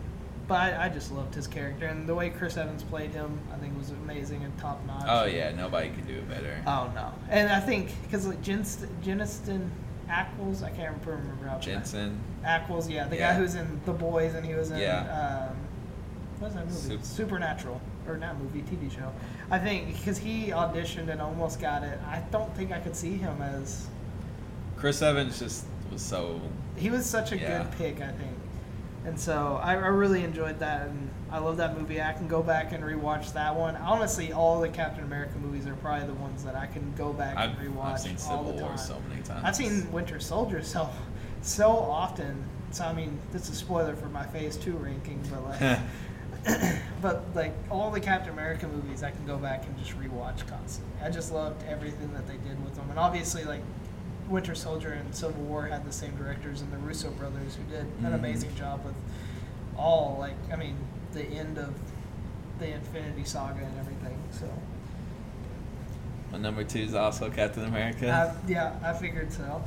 but 0.48 0.74
I, 0.74 0.88
just 0.88 1.10
loved 1.10 1.34
his 1.34 1.48
character 1.48 1.86
and 1.86 2.08
the 2.08 2.14
way 2.14 2.30
Chris 2.30 2.56
Evans 2.56 2.84
played 2.84 3.10
him. 3.10 3.36
I 3.52 3.56
think 3.56 3.76
was 3.76 3.90
amazing 3.90 4.44
and 4.44 4.56
top 4.58 4.80
notch. 4.86 5.04
Oh 5.08 5.24
yeah, 5.24 5.50
nobody 5.50 5.88
can 5.90 6.06
do 6.06 6.14
it 6.14 6.28
better. 6.28 6.62
Oh 6.68 6.88
no, 6.94 7.12
and 7.28 7.50
I 7.50 7.58
think 7.58 7.90
because 8.02 8.28
like 8.28 8.40
Jeniston 8.42 9.68
Ackles, 10.08 10.62
I 10.62 10.70
can't 10.70 10.94
remember 11.04 11.48
how. 11.48 11.58
Jensen. 11.58 12.20
Ackles, 12.44 12.88
yeah, 12.88 13.08
the 13.08 13.16
Yeah. 13.16 13.32
guy 13.32 13.38
who's 13.40 13.56
in 13.56 13.80
The 13.86 13.92
Boys 13.92 14.34
and 14.34 14.46
he 14.46 14.54
was 14.54 14.70
in 14.70 14.78
Yeah. 14.78 15.48
um, 15.50 15.56
what's 16.38 16.54
that 16.54 16.64
movie? 16.66 16.76
Sup- 16.96 17.02
Supernatural 17.04 17.80
or 18.06 18.16
not 18.16 18.38
movie, 18.38 18.62
TV 18.62 18.88
show. 18.88 19.12
I 19.50 19.58
think 19.58 19.96
because 19.96 20.16
he 20.16 20.50
auditioned 20.50 21.08
and 21.08 21.20
almost 21.20 21.60
got 21.60 21.82
it. 21.82 21.98
I 22.06 22.20
don't 22.30 22.54
think 22.56 22.70
I 22.70 22.78
could 22.78 22.94
see 22.94 23.16
him 23.16 23.42
as 23.42 23.88
Chris 24.76 25.02
Evans 25.02 25.38
just 25.38 25.64
was 25.92 26.02
so 26.02 26.40
he 26.76 26.90
was 26.90 27.06
such 27.06 27.32
a 27.32 27.38
Yeah. 27.38 27.62
good 27.62 27.72
pick, 27.78 27.96
I 28.02 28.12
think. 28.12 28.32
And 29.06 29.18
so 29.18 29.60
I, 29.62 29.72
I 29.74 29.86
really 29.86 30.24
enjoyed 30.24 30.58
that, 30.58 30.88
and 30.88 31.08
I 31.30 31.38
love 31.38 31.56
that 31.58 31.78
movie. 31.78 32.02
I 32.02 32.12
can 32.12 32.26
go 32.26 32.42
back 32.42 32.72
and 32.72 32.82
rewatch 32.82 33.32
that 33.34 33.54
one. 33.54 33.76
Honestly, 33.76 34.32
all 34.32 34.60
the 34.60 34.68
Captain 34.68 35.04
America 35.04 35.38
movies 35.38 35.66
are 35.66 35.76
probably 35.76 36.06
the 36.08 36.14
ones 36.14 36.42
that 36.44 36.56
I 36.56 36.66
can 36.66 36.92
go 36.96 37.12
back 37.12 37.36
I've, 37.36 37.58
and 37.58 37.74
rewatch 37.74 37.84
I've 37.84 38.00
seen 38.00 38.18
Civil. 38.18 38.52
War 38.52 38.76
so 38.76 39.00
many 39.08 39.22
times. 39.22 39.42
I've 39.44 39.54
seen 39.56 39.90
Winter 39.92 40.18
Soldier 40.20 40.62
so 40.62 40.90
so 41.40 41.70
often. 41.70 42.44
So 42.72 42.84
I 42.84 42.92
mean, 42.92 43.16
this 43.32 43.44
is 43.44 43.50
a 43.50 43.54
spoiler 43.54 43.94
for 43.94 44.06
my 44.08 44.26
Phase 44.26 44.56
Two 44.56 44.76
ranking, 44.76 45.22
but 45.30 45.44
like, 45.44 45.78
but 47.00 47.22
like 47.34 47.52
all 47.70 47.92
the 47.92 48.00
Captain 48.00 48.32
America 48.32 48.66
movies, 48.66 49.04
I 49.04 49.12
can 49.12 49.24
go 49.24 49.38
back 49.38 49.64
and 49.66 49.78
just 49.78 49.96
rewatch 49.98 50.46
constantly. 50.48 50.92
I 51.02 51.10
just 51.10 51.32
loved 51.32 51.64
everything 51.68 52.12
that 52.12 52.26
they 52.26 52.36
did 52.48 52.62
with 52.64 52.74
them, 52.74 52.90
and 52.90 52.98
obviously, 52.98 53.44
like 53.44 53.62
Winter 54.28 54.54
Soldier 54.54 54.92
and 54.92 55.14
Civil 55.14 55.42
War 55.44 55.66
had 55.66 55.86
the 55.86 55.92
same 55.92 56.16
directors 56.16 56.60
and 56.60 56.72
the 56.72 56.78
Russo 56.78 57.10
brothers 57.10 57.54
who 57.56 57.62
did 57.70 57.86
an 58.04 58.10
Mhm. 58.12 58.14
amazing 58.14 58.54
job 58.56 58.84
with 58.84 58.94
all 59.76 60.16
like 60.18 60.34
I 60.52 60.56
mean 60.56 60.76
the 61.12 61.22
end 61.24 61.58
of 61.58 61.72
the 62.58 62.72
Infinity 62.74 63.24
Saga 63.24 63.60
and 63.64 63.78
everything. 63.78 64.16
So 64.32 64.46
My 66.32 66.38
number 66.38 66.64
two 66.64 66.80
is 66.80 66.94
also 66.94 67.30
Captain 67.30 67.64
America. 67.64 68.10
I, 68.10 68.50
yeah, 68.50 68.72
I 68.82 68.92
figured 68.94 69.32
so. 69.32 69.62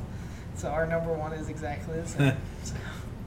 So 0.56 0.68
our 0.68 0.86
number 0.86 1.12
one 1.12 1.32
is 1.32 1.48
exactly 1.48 1.98
the 2.00 2.06
same. 2.08 2.32
So, 2.64 2.74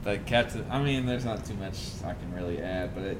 But 0.04 0.24
Captain, 0.26 0.64
I 0.70 0.80
mean, 0.82 1.04
there's 1.06 1.24
not 1.24 1.44
too 1.44 1.54
much 1.54 1.88
I 2.04 2.12
can 2.14 2.32
really 2.34 2.60
add, 2.62 2.94
but 2.94 3.02
it, 3.04 3.18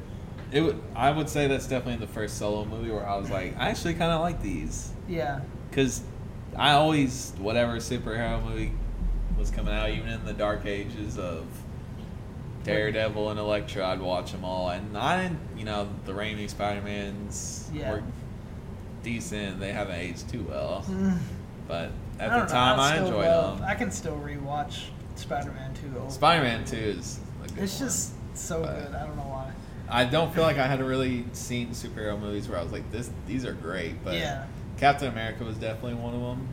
it 0.53 0.61
would, 0.61 0.81
I 0.95 1.11
would 1.11 1.29
say 1.29 1.49
that's 1.49 1.67
definitely 1.67 2.07
the 2.07 2.13
first 2.13 2.39
solo 2.39 2.65
movie 2.65 2.91
where 2.91 3.07
I 3.07 3.17
was 3.17 3.29
like, 3.31 3.57
I 3.59 3.71
actually 3.71 3.95
kind 3.95 4.13
of 4.13 4.21
like 4.21 4.41
these, 4.43 4.93
yeah, 5.09 5.41
because 5.71 6.03
I 6.57 6.73
always 6.73 7.33
whatever 7.39 7.77
superhero 7.77 8.43
movie 8.45 8.73
was 9.39 9.51
coming 9.51 9.75
out, 9.75 9.91
even 9.91 10.09
in 10.09 10.25
the 10.25 10.33
dark 10.33 10.65
ages 10.67 11.19
of 11.19 11.45
Daredevil 12.65 13.31
and 13.31 13.39
Elektra, 13.39 13.87
I'd 13.87 14.01
watch 14.01 14.33
them 14.33 14.45
all, 14.45 14.71
and 14.71 14.97
I, 14.97 15.23
didn't- 15.23 15.41
you 15.59 15.65
know, 15.65 15.89
the 16.07 16.13
Raimi 16.13 16.49
Spider 16.49 16.81
Mans 16.83 17.69
Yeah. 17.75 17.91
were 17.93 18.03
decent. 19.03 19.61
They 19.61 19.73
haven't 19.73 19.97
aged 19.97 20.29
too 20.31 20.47
well, 20.49 20.85
Mm, 20.91 21.19
but 21.69 21.91
at 22.19 22.31
the 22.31 22.39
know, 22.39 22.47
time 22.47 22.81
I, 22.81 22.93
still 22.95 23.07
enjoyed 23.09 23.27
love- 23.27 23.59
them. 23.59 23.69
I 23.69 23.75
can 23.75 23.91
still 23.91 24.17
rewatch 24.17 24.85
Spider-Man 25.17 25.75
Two. 25.75 26.11
Spider 26.11 26.43
Man. 26.43 26.65
Two 26.65 26.77
is. 26.77 27.21
A 27.45 27.49
good 27.49 27.63
It's 27.65 27.79
one. 27.79 27.89
just 27.89 28.13
so 28.35 28.63
good. 28.63 28.95
I 28.95 29.07
don't 29.07 29.17
know 29.17 29.23
why. 29.23 29.53
I 29.89 30.05
don't 30.05 30.35
feel 30.35 30.43
like 30.43 30.59
I 30.59 30.67
had 30.67 30.81
really 30.81 31.25
seen 31.35 31.69
superhero 31.71 32.19
movies 32.19 32.49
where 32.49 32.59
I 32.59 32.63
was 32.63 32.73
like, 32.73 32.91
"This, 32.91 33.11
these 33.29 33.45
are 33.45 33.53
great." 33.53 34.03
But 34.03 34.15
Yeah. 34.15 34.45
Captain 34.79 35.09
America 35.09 35.45
was 35.45 35.57
definitely 35.57 35.95
one 35.95 36.15
of 36.15 36.21
them. 36.21 36.49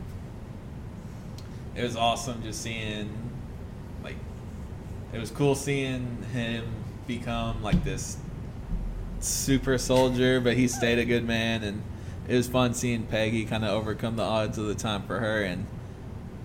It 1.74 1.82
was 1.82 1.96
awesome 1.96 2.42
just 2.42 2.60
seeing, 2.62 3.10
like, 4.04 4.16
it 5.12 5.18
was 5.18 5.30
cool 5.30 5.54
seeing 5.54 6.22
him 6.32 6.66
become 7.06 7.62
like 7.62 7.82
this 7.84 8.16
super 9.20 9.78
soldier, 9.78 10.40
but 10.40 10.56
he 10.56 10.68
stayed 10.68 10.98
a 10.98 11.04
good 11.04 11.24
man, 11.26 11.62
and 11.62 11.82
it 12.28 12.36
was 12.36 12.48
fun 12.48 12.74
seeing 12.74 13.04
Peggy 13.04 13.44
kind 13.44 13.64
of 13.64 13.70
overcome 13.70 14.16
the 14.16 14.22
odds 14.22 14.58
of 14.58 14.66
the 14.66 14.74
time 14.74 15.02
for 15.02 15.18
her, 15.18 15.42
and 15.42 15.66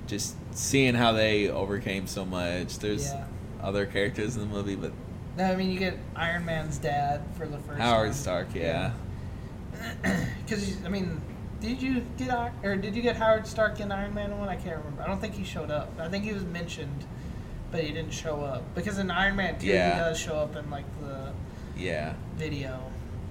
just 0.08 0.36
seeing 0.56 0.96
how 0.96 1.12
they 1.12 1.50
overcame 1.50 2.08
so 2.08 2.26
much. 2.26 2.80
There's 2.80 3.08
Yeah. 3.12 3.26
other 3.62 3.86
characters 3.86 4.36
in 4.36 4.42
the 4.42 4.48
movie, 4.56 4.76
but 4.76 4.92
No, 5.38 5.44
I 5.52 5.56
mean 5.56 5.70
you 5.70 5.78
get 5.78 5.98
Iron 6.16 6.46
Man's 6.46 6.78
dad 6.78 7.22
for 7.38 7.46
the 7.46 7.58
first. 7.60 7.80
Howard. 7.80 8.16
Stark, 8.16 8.48
yeah. 8.56 8.92
Because 10.46 10.84
I 10.86 10.90
mean, 10.90 11.22
did 11.60 11.82
you 11.82 12.02
get 12.18 12.54
or 12.64 12.76
did 12.76 12.96
you 12.96 13.02
get 13.02 13.16
Howard 13.18 13.48
Stark 13.48 13.80
in 13.80 13.92
Iron 13.92 14.14
Man 14.14 14.38
one? 14.38 14.50
I 14.50 14.56
can't 14.56 14.78
remember. 14.78 15.02
I 15.02 15.08
don't 15.08 15.20
think 15.20 15.34
he 15.34 15.44
showed 15.44 15.72
up. 15.72 15.92
I 16.00 16.08
think 16.10 16.24
he 16.24 16.34
was 16.34 16.44
mentioned, 16.44 17.06
but 17.72 17.84
he 17.84 17.92
didn't 17.92 18.14
show 18.14 18.42
up. 18.44 18.64
Because 18.76 18.98
in 19.00 19.10
Iron 19.12 19.36
Man 19.36 19.58
two, 19.60 19.68
Yeah. 19.68 19.94
he 19.94 20.00
does 20.00 20.20
show 20.20 20.36
up 20.36 20.56
in 20.56 20.70
like 20.70 20.86
the 21.02 21.32
Yeah. 21.76 22.14
video. 22.38 22.80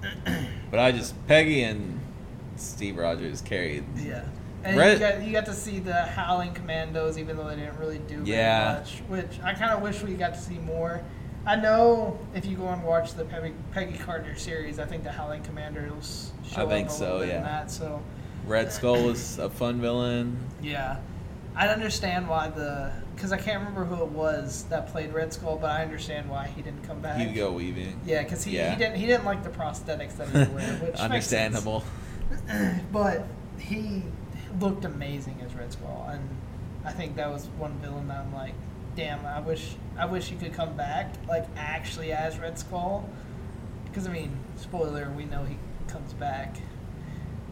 But 0.69 0.79
I 0.81 0.91
just 0.91 1.15
Peggy 1.27 1.63
and 1.63 1.99
Steve 2.57 2.97
Rogers 2.97 3.39
carried. 3.41 3.85
Yeah. 3.97 4.23
And 4.63 4.75
Red- 4.77 4.93
you, 4.93 4.99
got, 4.99 5.23
you 5.23 5.31
got 5.31 5.45
to 5.45 5.53
see 5.53 5.79
the 5.79 5.93
Howling 5.93 6.53
Commandos, 6.53 7.17
even 7.17 7.37
though 7.37 7.47
they 7.47 7.55
didn't 7.55 7.77
really 7.79 7.99
do 7.99 8.21
Yeah. 8.25 8.79
much, 8.79 8.99
which 9.07 9.39
I 9.43 9.53
kind 9.53 9.71
of 9.71 9.81
wish 9.81 10.01
we 10.03 10.13
got 10.15 10.33
to 10.33 10.39
see 10.39 10.57
more. 10.57 11.01
I 11.45 11.55
know 11.55 12.19
if 12.35 12.45
you 12.45 12.57
go 12.57 12.67
and 12.67 12.83
watch 12.83 13.13
the 13.13 13.23
Peggy, 13.23 13.53
Peggy 13.71 13.97
Carter 13.97 14.35
series, 14.35 14.77
I 14.79 14.85
think 14.85 15.05
the 15.05 15.11
Howling 15.11 15.43
Commandos 15.43 16.31
show 16.45 16.65
I 16.65 16.69
think 16.69 16.87
up 16.87 16.93
a 16.93 16.97
so, 16.97 17.03
little 17.05 17.19
bit 17.27 17.35
in 17.37 17.43
that. 17.43 17.71
So 17.71 18.01
Red 18.47 18.71
Skull 18.71 19.03
was 19.03 19.37
a 19.39 19.49
fun 19.49 19.81
villain. 19.81 20.37
yeah, 20.61 20.97
I 21.55 21.67
understand 21.67 22.27
why 22.29 22.49
the 22.49 22.91
because 23.15 23.31
I 23.31 23.37
can't 23.37 23.59
remember 23.59 23.83
who 23.83 24.03
it 24.03 24.09
was 24.09 24.65
that 24.69 24.91
played 24.91 25.11
Red 25.13 25.33
Skull, 25.33 25.57
but 25.57 25.71
I 25.71 25.81
understand 25.83 26.29
why 26.29 26.47
he 26.47 26.61
didn't 26.61 26.83
come 26.83 27.01
back. 27.01 27.17
Hugo 27.17 27.51
Weaving. 27.51 27.99
Yeah, 28.05 28.21
because 28.23 28.43
he, 28.43 28.55
Yeah. 28.55 28.71
he 28.71 28.77
didn't 28.77 28.95
he 28.97 29.05
didn't 29.07 29.25
like 29.25 29.43
the 29.43 29.49
prosthetics 29.49 30.17
that 30.17 30.29
he 30.29 30.37
wore, 30.51 30.59
which. 30.87 30.95
Understandable. 30.95 31.83
but 32.91 33.25
he 33.57 34.03
looked 34.59 34.85
amazing 34.85 35.41
as 35.45 35.53
Red 35.55 35.71
Skull, 35.73 36.07
and 36.11 36.27
I 36.85 36.91
think 36.91 37.15
that 37.15 37.31
was 37.31 37.47
one 37.57 37.73
villain 37.79 38.07
that 38.07 38.19
I'm 38.19 38.33
like, 38.33 38.53
damn, 38.95 39.25
I 39.25 39.39
wish 39.39 39.75
I 39.97 40.05
wish 40.05 40.27
he 40.29 40.35
could 40.35 40.53
come 40.53 40.75
back 40.77 41.13
like 41.27 41.45
actually 41.57 42.11
as 42.11 42.37
Red 42.37 42.59
Skull, 42.59 43.09
because 43.85 44.07
I 44.07 44.11
mean, 44.13 44.37
spoiler, 44.57 45.11
we 45.17 45.25
know 45.25 45.43
he 45.43 45.57
comes 45.87 46.13
back, 46.13 46.57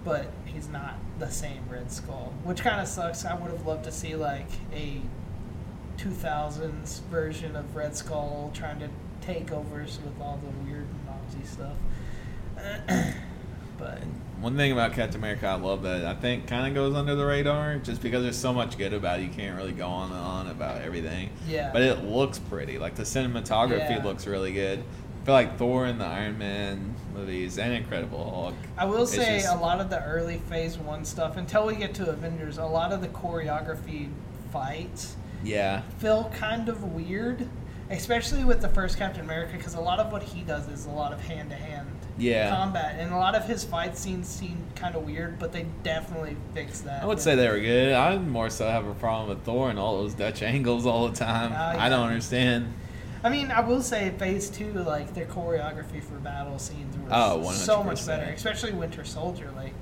but 0.03 0.27
he's 0.55 0.69
not 0.69 0.95
the 1.19 1.29
same 1.29 1.61
Red 1.69 1.91
Skull, 1.91 2.33
which 2.43 2.61
kind 2.61 2.79
of 2.81 2.87
sucks. 2.87 3.25
I 3.25 3.35
would 3.35 3.51
have 3.51 3.65
loved 3.67 3.83
to 3.83 3.91
see 3.91 4.15
like 4.15 4.47
a 4.73 5.01
2000s 5.97 7.01
version 7.03 7.55
of 7.55 7.75
Red 7.75 7.95
Skull 7.95 8.51
trying 8.53 8.79
to 8.79 8.89
take 9.21 9.51
over 9.51 9.81
with 9.81 10.21
all 10.21 10.39
the 10.43 10.69
weird 10.69 10.87
Nazi 11.05 11.45
stuff. 11.45 11.75
but 13.77 13.99
one 14.39 14.55
thing 14.55 14.71
about 14.71 14.93
Captain 14.93 15.19
America 15.19 15.47
I 15.47 15.55
love 15.55 15.83
that 15.83 16.05
I 16.05 16.13
think 16.13 16.47
kind 16.47 16.67
of 16.67 16.73
goes 16.73 16.95
under 16.95 17.15
the 17.15 17.25
radar 17.25 17.77
just 17.77 18.01
because 18.01 18.23
there's 18.23 18.37
so 18.37 18.53
much 18.53 18.77
good 18.77 18.93
about 18.93 19.19
it. 19.19 19.23
You 19.23 19.29
can't 19.29 19.57
really 19.57 19.71
go 19.73 19.87
on 19.87 20.11
and 20.11 20.19
on 20.19 20.47
about 20.47 20.81
everything. 20.81 21.29
Yeah. 21.47 21.71
But 21.73 21.81
it 21.81 22.03
looks 22.03 22.39
pretty. 22.39 22.77
Like 22.77 22.95
the 22.95 23.03
cinematography 23.03 23.97
Yeah. 23.97 24.03
looks 24.03 24.25
really 24.27 24.53
good. 24.53 24.79
I 24.79 25.25
feel 25.25 25.33
like 25.35 25.57
Thor 25.57 25.85
and 25.85 25.99
the 25.99 26.05
Iron 26.05 26.37
Man 26.37 26.95
movies 27.19 27.57
and 27.57 27.73
Incredible 27.73 28.29
Hulk. 28.29 28.53
I 28.77 28.85
will 28.85 29.05
say 29.07 29.39
just- 29.39 29.53
a 29.53 29.57
lot 29.57 29.79
of 29.79 29.89
the 29.89 30.03
early 30.03 30.37
Phase 30.49 30.77
One 30.77 31.05
stuff, 31.05 31.37
until 31.37 31.65
we 31.65 31.75
get 31.75 31.93
to 31.95 32.09
Avengers, 32.09 32.57
a 32.57 32.65
lot 32.65 32.91
of 32.91 33.01
the 33.01 33.07
choreography 33.07 34.09
fights 34.51 35.15
Yeah. 35.43 35.81
feel 35.99 36.31
kind 36.35 36.69
of 36.69 36.83
weird, 36.93 37.47
especially 37.89 38.43
with 38.43 38.61
the 38.61 38.69
first 38.69 38.97
Captain 38.97 39.21
America, 39.23 39.53
because 39.57 39.75
a 39.75 39.81
lot 39.81 39.99
of 39.99 40.11
what 40.11 40.23
he 40.23 40.41
does 40.41 40.67
is 40.67 40.85
a 40.85 40.89
lot 40.91 41.13
of 41.13 41.21
hand 41.25 41.49
to 41.51 41.55
hand 41.55 41.87
Yeah. 42.17 42.49
combat, 42.49 42.95
and 42.99 43.11
a 43.13 43.17
lot 43.17 43.35
of 43.35 43.45
his 43.45 43.63
fight 43.63 43.97
scenes 43.97 44.27
seem 44.27 44.57
kind 44.75 44.95
of 44.95 45.03
weird, 45.05 45.37
but 45.39 45.51
they 45.51 45.65
definitely 45.83 46.37
fix 46.53 46.79
that. 46.81 47.03
I 47.03 47.05
would 47.05 47.19
say 47.19 47.35
they 47.35 47.49
were 47.49 47.59
good. 47.59 47.93
I 47.93 48.17
more 48.17 48.49
so 48.49 48.69
have 48.69 48.87
a 48.87 48.93
problem 48.93 49.29
with 49.29 49.43
Thor 49.43 49.69
and 49.69 49.77
all 49.79 49.97
those 49.97 50.13
Dutch 50.13 50.41
angles 50.53 50.85
all 50.85 51.07
the 51.09 51.15
time. 51.15 51.51
Oh, 51.53 51.79
I 51.79 51.89
don't 51.89 52.07
understand. 52.07 52.73
I 53.25 53.29
mean, 53.29 53.49
I 53.49 53.59
will 53.61 53.81
say 53.81 54.11
Phase 54.19 54.51
Two, 54.51 54.71
like 54.71 55.15
their 55.15 55.25
choreography 55.25 56.01
for 56.03 56.13
battle 56.19 56.59
scenes 56.59 56.95
was 56.97 57.11
Oh, 57.11 57.51
so 57.51 57.83
much 57.83 58.05
better, 58.05 58.21
especially 58.25 58.71
Winter 58.71 59.03
Soldier. 59.03 59.51
Like 59.55 59.73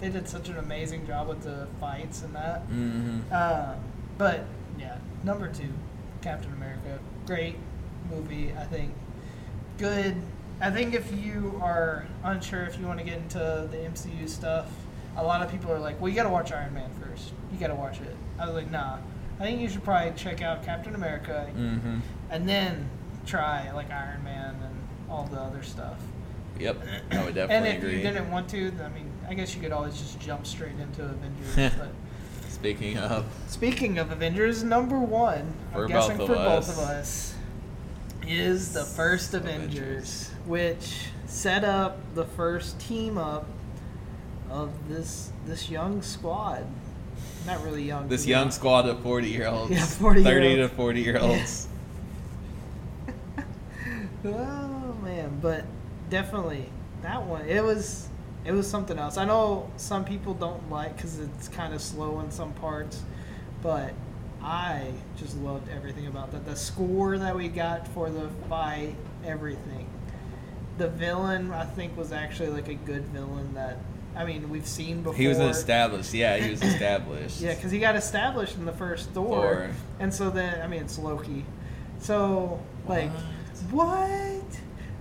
they 0.00 0.08
did 0.08 0.28
such 0.28 0.48
an 0.48 0.58
amazing 0.58 1.04
job 1.04 1.26
with 1.26 1.42
the 1.42 1.66
fights 1.80 2.22
and 2.22 2.32
that. 2.36 2.60
hmm 2.60 3.22
Uh, 3.32 3.74
but 4.16 4.44
yeah, 4.78 4.98
number 5.24 5.48
two, 5.48 5.72
Captain 6.22 6.52
America, 6.52 7.00
great 7.26 7.56
movie. 8.08 8.52
I 8.56 8.62
think 8.66 8.94
good. 9.78 10.14
I 10.60 10.70
think 10.70 10.94
if 10.94 11.12
you 11.12 11.58
are 11.60 12.06
unsure 12.22 12.62
if 12.66 12.78
you 12.78 12.86
want 12.86 13.00
to 13.00 13.04
get 13.04 13.18
into 13.18 13.68
the 13.68 13.78
MCU 13.78 14.28
stuff, 14.28 14.70
a 15.16 15.24
lot 15.24 15.42
of 15.42 15.50
people 15.50 15.72
are 15.72 15.80
like, 15.80 16.00
"Well, 16.00 16.08
you 16.08 16.14
got 16.14 16.22
to 16.22 16.30
watch 16.30 16.52
Iron 16.52 16.72
Man 16.72 16.90
first. 17.02 17.32
You 17.52 17.58
got 17.58 17.66
to 17.66 17.74
watch 17.74 18.00
it." 18.00 18.14
I 18.38 18.46
was 18.46 18.54
like, 18.54 18.70
"Nah." 18.70 18.98
I 19.38 19.42
think 19.44 19.60
you 19.60 19.68
should 19.68 19.84
probably 19.84 20.12
check 20.16 20.42
out 20.42 20.64
Captain 20.64 20.94
America 20.94 21.48
hmm 21.54 21.98
and 22.30 22.48
then 22.48 22.88
try 23.26 23.70
like 23.72 23.90
Iron 23.90 24.22
Man 24.24 24.56
and 24.62 24.74
all 25.10 25.24
the 25.24 25.38
other 25.38 25.62
stuff. 25.62 25.98
Yep. 26.58 26.76
I 27.10 27.24
would 27.24 27.34
definitely 27.34 27.54
and 27.54 27.66
if 27.66 27.76
agree. 27.78 27.96
you 27.96 28.02
didn't 28.02 28.30
want 28.30 28.48
to, 28.50 28.72
I 28.82 28.88
mean, 28.88 29.10
I 29.28 29.34
guess 29.34 29.54
you 29.54 29.60
could 29.62 29.72
always 29.72 29.96
just 29.98 30.18
jump 30.20 30.46
straight 30.46 30.78
into 30.80 31.02
Avengers. 31.04 31.74
but 31.78 31.88
Speaking 32.48 32.96
of, 32.96 33.26
Speaking 33.48 33.98
of 33.98 34.10
Avengers, 34.10 34.64
number 34.64 34.98
one, 34.98 35.52
For 35.72 35.82
I'm 35.84 35.88
guessing 35.88 36.16
for 36.16 36.22
of 36.22 36.28
both 36.28 36.68
of 36.70 36.78
us, 36.78 37.34
is 38.26 38.72
the 38.72 38.84
first 38.84 39.34
Avengers, 39.34 39.74
Avengers. 39.74 40.30
which 40.46 41.06
set 41.26 41.64
up 41.64 41.98
the 42.14 42.24
first 42.24 42.80
team 42.80 43.18
up 43.18 43.46
of 44.50 44.88
this 44.88 45.30
this 45.46 45.68
young 45.70 46.00
squad. 46.02 46.66
Not 47.46 47.62
really 47.62 47.84
young. 47.84 48.08
this 48.08 48.26
young 48.26 48.50
squad 48.50 48.88
of 48.88 49.00
40 49.00 49.28
year 49.28 49.46
olds. 49.46 49.70
Yeah, 49.70 49.84
40 49.84 50.22
year 50.22 50.32
30 50.34 50.56
to 50.56 50.68
40 50.68 51.00
year 51.00 51.18
olds. 51.18 51.68
oh 54.24 54.96
man, 55.02 55.38
but 55.40 55.64
definitely 56.10 56.68
that 57.02 57.24
one. 57.24 57.48
It 57.48 57.62
was 57.62 58.08
it 58.44 58.52
was 58.52 58.68
something 58.68 58.98
else. 58.98 59.16
I 59.16 59.24
know 59.24 59.70
some 59.76 60.04
people 60.04 60.34
don't 60.34 60.70
like 60.70 60.96
because 60.96 61.18
it's 61.18 61.48
kind 61.48 61.74
of 61.74 61.80
slow 61.80 62.20
in 62.20 62.30
some 62.30 62.52
parts, 62.54 63.02
but 63.62 63.92
I 64.42 64.92
just 65.16 65.36
loved 65.38 65.68
everything 65.68 66.06
about 66.06 66.30
that. 66.32 66.44
The 66.44 66.54
score 66.56 67.18
that 67.18 67.34
we 67.34 67.48
got 67.48 67.88
for 67.88 68.10
the 68.10 68.28
fight, 68.48 68.94
everything. 69.24 69.88
The 70.78 70.88
villain, 70.88 71.52
I 71.52 71.64
think, 71.64 71.96
was 71.96 72.12
actually 72.12 72.50
like 72.50 72.68
a 72.68 72.74
good 72.74 73.04
villain 73.06 73.54
that 73.54 73.78
I 74.16 74.24
mean 74.24 74.48
we've 74.48 74.66
seen 74.66 75.02
before. 75.02 75.14
He 75.14 75.28
was 75.28 75.38
established. 75.38 76.14
Yeah, 76.14 76.36
he 76.38 76.50
was 76.50 76.62
established. 76.72 77.40
Yeah, 77.40 77.54
because 77.54 77.70
he 77.70 77.78
got 77.78 77.96
established 77.96 78.56
in 78.56 78.64
the 78.64 78.72
first 78.72 79.10
Thor, 79.10 79.26
Thor. 79.42 79.70
and 80.00 80.12
so 80.12 80.30
then 80.30 80.60
I 80.62 80.66
mean 80.66 80.82
it's 80.82 80.98
Loki. 80.98 81.44
So 81.98 82.60
like, 82.86 83.10
what? 83.70 84.42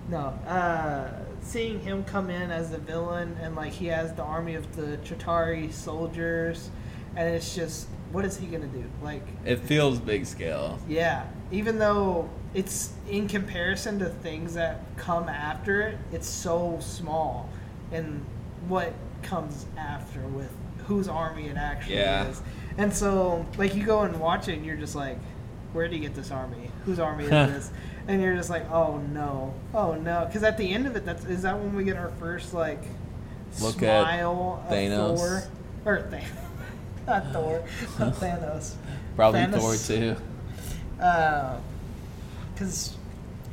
No, 0.09 0.19
uh, 0.47 1.09
seeing 1.41 1.79
him 1.79 2.03
come 2.03 2.29
in 2.29 2.51
as 2.51 2.69
the 2.71 2.77
villain 2.77 3.35
and 3.41 3.55
like 3.55 3.71
he 3.71 3.87
has 3.87 4.13
the 4.13 4.23
army 4.23 4.55
of 4.55 4.75
the 4.75 4.97
Chitauri 4.97 5.71
soldiers, 5.73 6.69
and 7.15 7.27
it's 7.33 7.55
just 7.55 7.87
what 8.11 8.23
is 8.23 8.37
he 8.37 8.45
gonna 8.45 8.67
do? 8.67 8.83
Like, 9.01 9.23
It 9.45 9.59
feels 9.59 9.99
big 9.99 10.25
scale. 10.25 10.79
yeah, 10.87 11.25
even 11.51 11.79
though 11.79 12.29
it's 12.53 12.93
in 13.09 13.27
comparison 13.27 13.99
to 13.99 14.05
things 14.05 14.53
that 14.53 14.79
come 14.95 15.27
after 15.27 15.81
it, 15.81 15.97
it's 16.13 16.27
so 16.29 16.77
small, 16.81 17.49
and 17.91 18.23
what 18.67 18.93
comes 19.25 19.65
after 19.77 20.19
with 20.21 20.51
whose 20.87 21.07
army 21.07 21.47
it 21.47 21.57
actually 21.57 21.95
Yeah. 21.97 22.27
is, 22.27 22.41
and 22.77 22.93
so 22.93 23.45
like 23.57 23.75
you 23.75 23.85
go 23.85 24.01
and 24.01 24.19
watch 24.19 24.47
it, 24.47 24.53
and 24.53 24.65
you're 24.65 24.75
just 24.77 24.95
like, 24.95 25.17
where 25.73 25.87
did 25.87 25.95
he 25.95 25.99
get 25.99 26.15
this 26.15 26.31
army? 26.31 26.69
Whose 26.85 26.99
army 26.99 27.23
is 27.25 27.29
this? 27.31 27.71
And 28.07 28.21
you're 28.21 28.35
just 28.35 28.49
like, 28.51 28.69
oh 28.71 28.97
no, 29.11 29.53
oh 29.73 29.95
no, 29.95 30.25
because 30.27 30.43
at 30.43 30.57
the 30.57 30.71
end 30.73 30.85
of 30.87 30.95
it, 30.95 31.05
that's 31.05 31.25
is 31.25 31.41
that 31.41 31.57
when 31.59 31.75
we 31.75 31.83
get 31.83 31.97
our 31.97 32.11
first 32.19 32.53
like 32.53 32.83
Look 33.61 33.81
at 33.83 34.03
smile 34.03 34.61
of 34.65 34.71
Thanos. 34.71 35.17
Thor 35.17 35.43
or 35.85 35.97
Thanos, 36.03 36.25
not 37.07 37.33
Thor, 37.33 37.63
not 37.99 38.13
Thanos. 38.21 38.73
Probably 39.15 39.39
Thanos. 39.41 39.87
Thor 39.87 39.97
too. 39.97 40.15
Uh, 41.03 41.57
because 42.53 42.95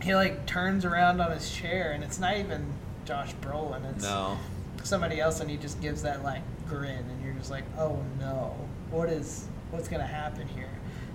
he 0.02 0.14
like 0.14 0.44
turns 0.46 0.84
around 0.84 1.20
on 1.20 1.30
his 1.32 1.50
chair 1.50 1.92
and 1.92 2.04
it's 2.04 2.18
not 2.20 2.36
even 2.36 2.64
Josh 3.04 3.34
Brolin. 3.40 3.88
It's 3.94 4.04
No. 4.04 4.36
Somebody 4.84 5.20
else, 5.20 5.40
and 5.40 5.50
he 5.50 5.56
just 5.56 5.80
gives 5.80 6.02
that 6.02 6.22
like 6.22 6.42
grin, 6.68 6.98
and 6.98 7.24
you're 7.24 7.34
just 7.34 7.50
like, 7.50 7.64
oh 7.78 7.98
no, 8.20 8.54
what 8.90 9.08
is 9.08 9.46
what's 9.70 9.88
gonna 9.88 10.06
happen 10.06 10.46
here? 10.48 10.68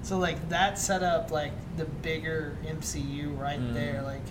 So 0.04 0.18
like 0.18 0.50
that 0.50 0.78
set 0.80 1.04
up 1.04 1.32
like 1.32 1.52
the 1.78 1.86
bigger 1.86 2.58
MCU 2.66 3.32
right 3.40 3.60
Mhm. 3.60 3.74
there. 3.74 4.02
Like 4.02 4.22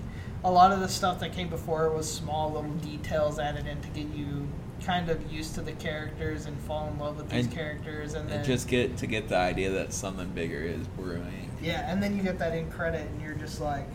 a 0.45 0.51
lot 0.51 0.73
of 0.73 0.81
the 0.81 0.89
stuff 0.89 1.21
that 1.21 1.33
came 1.33 1.49
before 1.49 1.91
was 1.91 2.11
small 2.13 2.53
little 2.53 2.71
details 2.75 3.39
added 3.39 3.67
in 3.67 3.81
to 3.81 3.89
get 3.89 4.09
you 4.15 4.49
kind 4.85 5.09
of 5.09 5.33
used 5.33 5.55
to 5.55 5.63
the 5.63 5.73
characters 5.73 6.47
and 6.47 6.57
fall 6.61 6.87
in 6.89 6.99
love 6.99 7.17
with 7.17 7.29
these 7.31 7.47
And- 7.47 7.55
characters, 7.55 8.15
and 8.15 8.29
then 8.29 8.39
And 8.39 8.45
just 8.47 8.69
get 8.69 8.97
to 8.99 9.07
get 9.07 9.29
the 9.29 9.37
idea 9.37 9.71
that 9.71 9.93
something 9.93 10.29
bigger 10.31 10.59
is 10.61 10.87
brewing. 10.89 11.51
Yeah, 11.63 11.91
and 11.91 12.03
then 12.03 12.17
you 12.17 12.23
get 12.23 12.39
that 12.39 12.55
in 12.55 12.71
credit, 12.71 13.09
and 13.11 13.21
you're 13.23 13.35
just 13.35 13.61
like, 13.61 13.89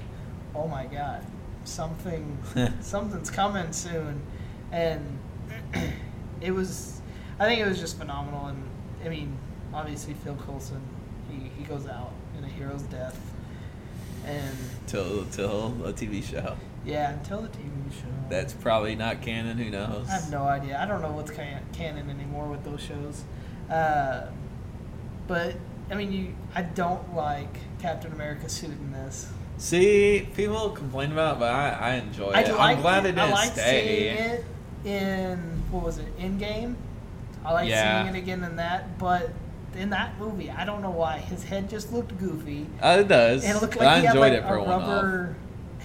"Oh 0.55 0.67
my 0.67 0.85
god, 0.87 1.23
something, 1.63 2.37
something's 2.81 3.29
coming 3.29 3.71
soon," 3.71 4.21
and 4.71 5.19
it 6.41 6.51
was. 6.51 7.01
I 7.39 7.45
think 7.45 7.59
it 7.61 7.67
was 7.67 7.79
just 7.79 7.97
phenomenal, 7.97 8.47
and 8.47 8.63
I 9.03 9.09
mean, 9.09 9.37
obviously 9.73 10.13
Phil 10.13 10.35
Coulson, 10.35 10.81
he 11.29 11.49
he 11.57 11.63
goes 11.63 11.87
out 11.87 12.11
in 12.37 12.43
a 12.43 12.47
hero's 12.47 12.83
death, 12.83 13.19
and 14.25 14.55
Till 14.87 15.25
till 15.25 15.67
a 15.85 15.93
TV 15.93 16.23
show. 16.23 16.55
yeah, 16.85 17.11
until 17.11 17.41
the 17.41 17.47
TV 17.49 17.91
show. 17.91 18.07
That's 18.29 18.53
probably 18.53 18.95
not 18.95 19.21
canon. 19.21 19.57
Who 19.57 19.69
knows? 19.69 20.07
I 20.07 20.13
have 20.13 20.31
no 20.31 20.43
idea. 20.43 20.79
I 20.79 20.85
don't 20.85 21.01
know 21.01 21.11
what's 21.11 21.31
can- 21.31 21.63
canon 21.73 22.09
anymore 22.09 22.47
with 22.47 22.63
those 22.63 22.81
shows. 22.81 23.23
Uh, 23.69 24.27
but 25.27 25.55
I 25.89 25.95
mean, 25.95 26.11
you. 26.11 26.35
I 26.55 26.61
don't 26.61 27.15
like 27.15 27.57
Captain 27.79 28.11
America 28.11 28.47
suit 28.49 28.69
in 28.71 28.91
this. 28.91 29.31
See, 29.57 30.27
people 30.35 30.69
complain 30.71 31.11
about, 31.11 31.35
it, 31.35 31.39
but 31.39 31.53
I, 31.53 31.69
I 31.69 31.93
enjoy 31.95 32.31
I 32.31 32.41
it. 32.41 32.49
I'm 32.51 32.81
glad 32.81 33.05
it 33.05 33.17
I 33.17 33.21
didn't 33.25 33.31
liked 33.31 33.53
stay. 33.53 34.43
seeing 34.83 34.95
it 34.95 35.31
in 35.31 35.50
what 35.71 35.83
was 35.83 35.97
it? 35.97 36.07
In 36.19 36.37
game. 36.37 36.77
I 37.43 37.53
like 37.53 37.69
Yeah. 37.69 38.03
seeing 38.03 38.15
it 38.15 38.19
again 38.19 38.43
in 38.43 38.57
that, 38.57 38.97
but 38.99 39.29
in 39.75 39.89
that 39.91 40.19
movie, 40.19 40.51
I 40.51 40.65
don't 40.65 40.81
know 40.81 40.91
why 40.91 41.17
his 41.17 41.43
head 41.43 41.69
just 41.69 41.91
looked 41.91 42.17
goofy. 42.19 42.67
Uh, 42.81 42.97
it 42.99 43.07
does. 43.07 43.43
And 43.43 43.57
it 43.57 43.61
looked 43.61 43.77
like 43.77 43.87
I 43.87 43.99
he 43.99 44.05
had 44.05 44.15
enjoyed 44.15 44.33
like 44.33 44.43
it 44.43 44.47
for 44.47 44.55
a 44.55 44.63
one 44.63 44.81
off. 44.81 44.87
rubber 44.87 45.35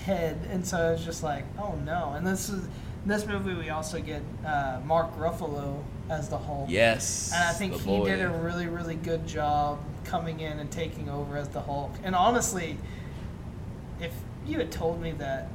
head, 0.05 0.38
and 0.51 0.66
so 0.66 0.77
I 0.88 0.90
was 0.92 1.05
just 1.05 1.22
like, 1.22 1.44
oh 1.59 1.75
no. 1.85 2.12
And 2.16 2.27
this 2.27 2.49
is 2.51 2.68
this 3.07 3.27
movie. 3.27 3.55
We 3.55 3.70
also 3.70 4.01
get 4.01 4.22
uh, 4.44 4.81
Mark 4.85 5.16
Ruffalo 5.18 5.83
as 6.11 6.29
the 6.29 6.38
Hulk. 6.38 6.66
Yes. 6.68 7.31
And 7.35 7.44
I 7.44 7.53
think 7.53 7.75
he 7.75 7.87
boy. 7.87 8.07
did 8.07 8.20
a 8.20 8.29
really, 8.29 8.66
really 8.66 8.96
good 8.96 9.27
job 9.27 9.79
coming 10.05 10.40
in 10.40 10.59
and 10.59 10.70
taking 10.70 11.09
over 11.09 11.37
as 11.37 11.49
the 11.49 11.61
Hulk. 11.61 11.92
And 12.05 12.14
honestly, 12.14 12.77
if 14.01 14.12
you 14.46 14.59
had 14.59 14.70
told 14.70 15.01
me 15.01 15.12
that 15.12 15.49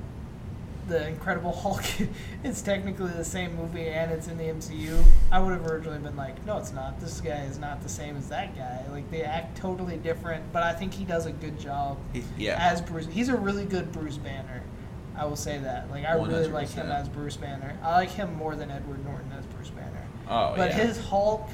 the 0.87 1.07
Incredible 1.07 1.53
Hulk 1.53 1.83
is 2.43 2.61
technically 2.61 3.11
the 3.11 3.23
same 3.23 3.55
movie 3.55 3.87
and 3.87 4.11
it's 4.11 4.27
in 4.27 4.37
the 4.37 4.45
MCU, 4.45 5.01
I 5.31 5.39
would 5.39 5.53
have 5.53 5.65
originally 5.65 5.99
been 5.99 6.15
like, 6.17 6.43
no, 6.45 6.57
it's 6.57 6.71
not. 6.73 6.99
This 6.99 7.21
guy 7.21 7.43
is 7.45 7.57
not 7.59 7.81
the 7.81 7.89
same 7.89 8.17
as 8.17 8.27
that 8.29 8.55
guy. 8.55 8.83
Like, 8.91 9.09
they 9.11 9.21
act 9.23 9.57
totally 9.57 9.97
different, 9.97 10.51
but 10.51 10.63
I 10.63 10.73
think 10.73 10.93
he 10.93 11.05
does 11.05 11.25
a 11.25 11.31
good 11.31 11.59
job 11.59 11.97
He- 12.13 12.23
yeah. 12.37 12.57
as 12.59 12.81
Bruce. 12.81 13.07
He's 13.11 13.29
a 13.29 13.35
really 13.37 13.65
good 13.65 13.91
Bruce 13.91 14.17
Banner. 14.17 14.63
I 15.15 15.25
will 15.25 15.35
say 15.35 15.57
that. 15.59 15.89
Like, 15.91 16.05
I 16.05 16.13
really 16.13 16.47
like 16.47 16.69
him 16.69 16.89
as 16.89 17.07
Bruce 17.09 17.37
Banner. 17.37 17.77
I 17.83 17.91
like 17.97 18.09
him 18.11 18.33
more 18.35 18.55
than 18.55 18.71
Edward 18.71 19.03
Norton 19.05 19.31
as 19.37 19.45
Bruce 19.47 19.69
Banner. 19.69 20.05
Oh, 20.27 20.53
but 20.55 20.69
yeah. 20.71 20.77
his 20.77 20.97
Hulk 21.05 21.49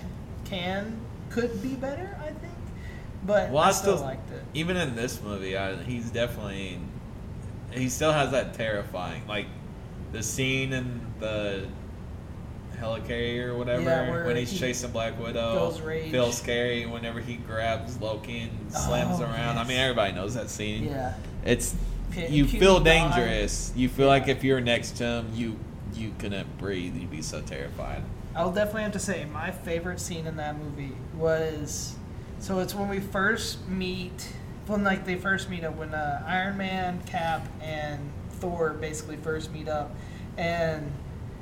can 0.46 1.00
could 1.30 1.62
be 1.62 1.76
better, 1.76 2.18
I 2.22 2.28
think. 2.28 2.54
But 3.26 3.50
Well, 3.50 3.64
I 3.64 3.70
I 3.70 3.72
still 3.72 3.98
still 3.98 4.08
liked 4.08 4.32
it. 4.32 4.44
even 4.54 4.78
in 4.78 4.96
this 4.96 5.22
movie, 5.22 5.58
I, 5.58 5.76
he's 5.84 6.10
definitely 6.12 6.80
he 7.78 7.90
still 7.90 8.12
has 8.12 8.32
that 8.32 8.54
terrifying 8.54 9.22
like 9.28 9.46
the 10.12 10.22
scene 10.24 10.74
in 10.74 11.02
the 11.20 11.68
helicarrier 12.80 13.48
or 13.48 13.58
whatever 13.58 13.82
Yeah, 13.84 14.26
when 14.26 14.36
he's 14.36 14.52
he 14.52 14.60
chasing 14.60 14.92
Black 14.92 15.20
Widow 15.20 15.72
feels 16.12 16.38
scary 16.38 16.86
whenever 16.86 17.20
he 17.20 17.36
grabs 17.38 18.00
Loki 18.00 18.40
and 18.40 18.72
slams 18.72 19.20
Oh, 19.20 19.24
around. 19.24 19.58
I 19.58 19.64
mean, 19.64 19.78
everybody 19.78 20.14
knows 20.14 20.36
that 20.36 20.50
scene. 20.50 20.86
Yeah. 20.86 21.14
It's 21.44 21.76
P- 22.12 22.28
you 22.28 22.48
feel 22.48 22.80
dangerous. 22.80 23.74
You 23.76 23.90
feel 23.90 24.08
like 24.08 24.28
if 24.28 24.44
you're 24.44 24.62
next 24.62 24.92
to 24.98 25.04
him, 25.06 25.32
you 25.34 25.58
you 25.96 26.14
couldn't 26.20 26.58
breathe. 26.60 26.96
You'd 26.96 27.10
be 27.12 27.22
so 27.22 27.42
terrified. 27.42 28.04
I'll 28.36 28.52
definitely 28.52 28.84
have 28.84 28.92
to 28.94 29.00
say 29.00 29.26
my 29.26 29.50
favorite 29.52 30.00
scene 30.00 30.28
in 30.28 30.36
that 30.38 30.58
movie 30.58 30.96
was 31.16 31.96
so 32.40 32.60
it's 32.60 32.76
when 32.76 32.88
we 32.90 33.00
first 33.00 33.68
meet 33.68 34.32
when 34.68 34.84
like 34.84 35.06
they 35.06 35.16
first 35.16 35.50
meet 35.50 35.64
up 35.64 35.76
when 35.76 35.94
uh, 35.94 36.24
Iron 36.28 36.58
Man, 36.58 37.02
Cap, 37.06 37.48
and 37.62 38.12
Thor 38.34 38.72
basically 38.74 39.18
first 39.18 39.52
meet 39.52 39.68
up, 39.68 39.96
and 40.38 40.92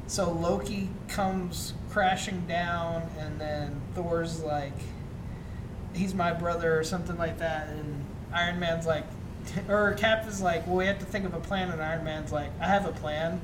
so 0.08 0.32
Loki 0.32 0.90
comes 1.08 1.74
crashing 1.90 2.46
down, 2.48 3.10
and 3.20 3.40
then 3.42 3.82
Thor's 3.96 4.42
like, 4.44 4.74
he's 5.94 6.14
my 6.14 6.32
brother 6.34 6.78
or 6.78 6.84
something 6.84 7.18
like 7.18 7.40
that, 7.40 7.70
and 7.70 8.06
Iron 8.34 8.60
Man's 8.60 8.86
like, 8.86 9.06
or 9.70 9.94
Cap 9.94 10.28
is 10.28 10.42
like, 10.42 10.66
well, 10.68 10.76
we 10.78 10.86
have 10.86 11.00
to 11.00 11.06
think 11.06 11.26
of 11.26 11.34
a 11.34 11.40
plan, 11.40 11.70
and 11.72 11.82
Iron 11.82 12.04
Man's 12.04 12.32
like, 12.32 12.50
I 12.62 12.68
have 12.68 12.86
a 12.86 12.92
plan, 12.92 13.42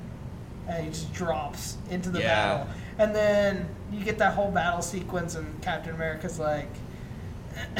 and 0.68 0.84
he 0.86 0.90
just 0.92 1.12
drops 1.14 1.78
into 1.90 2.10
the 2.10 2.20
Yeah. 2.20 2.58
battle, 2.58 2.74
and 3.00 3.16
then 3.16 3.68
you 3.92 4.04
get 4.04 4.20
that 4.20 4.34
whole 4.36 4.52
battle 4.52 4.82
sequence, 4.82 5.36
and 5.36 5.62
Captain 5.62 5.96
America's 5.96 6.38
like, 6.40 6.70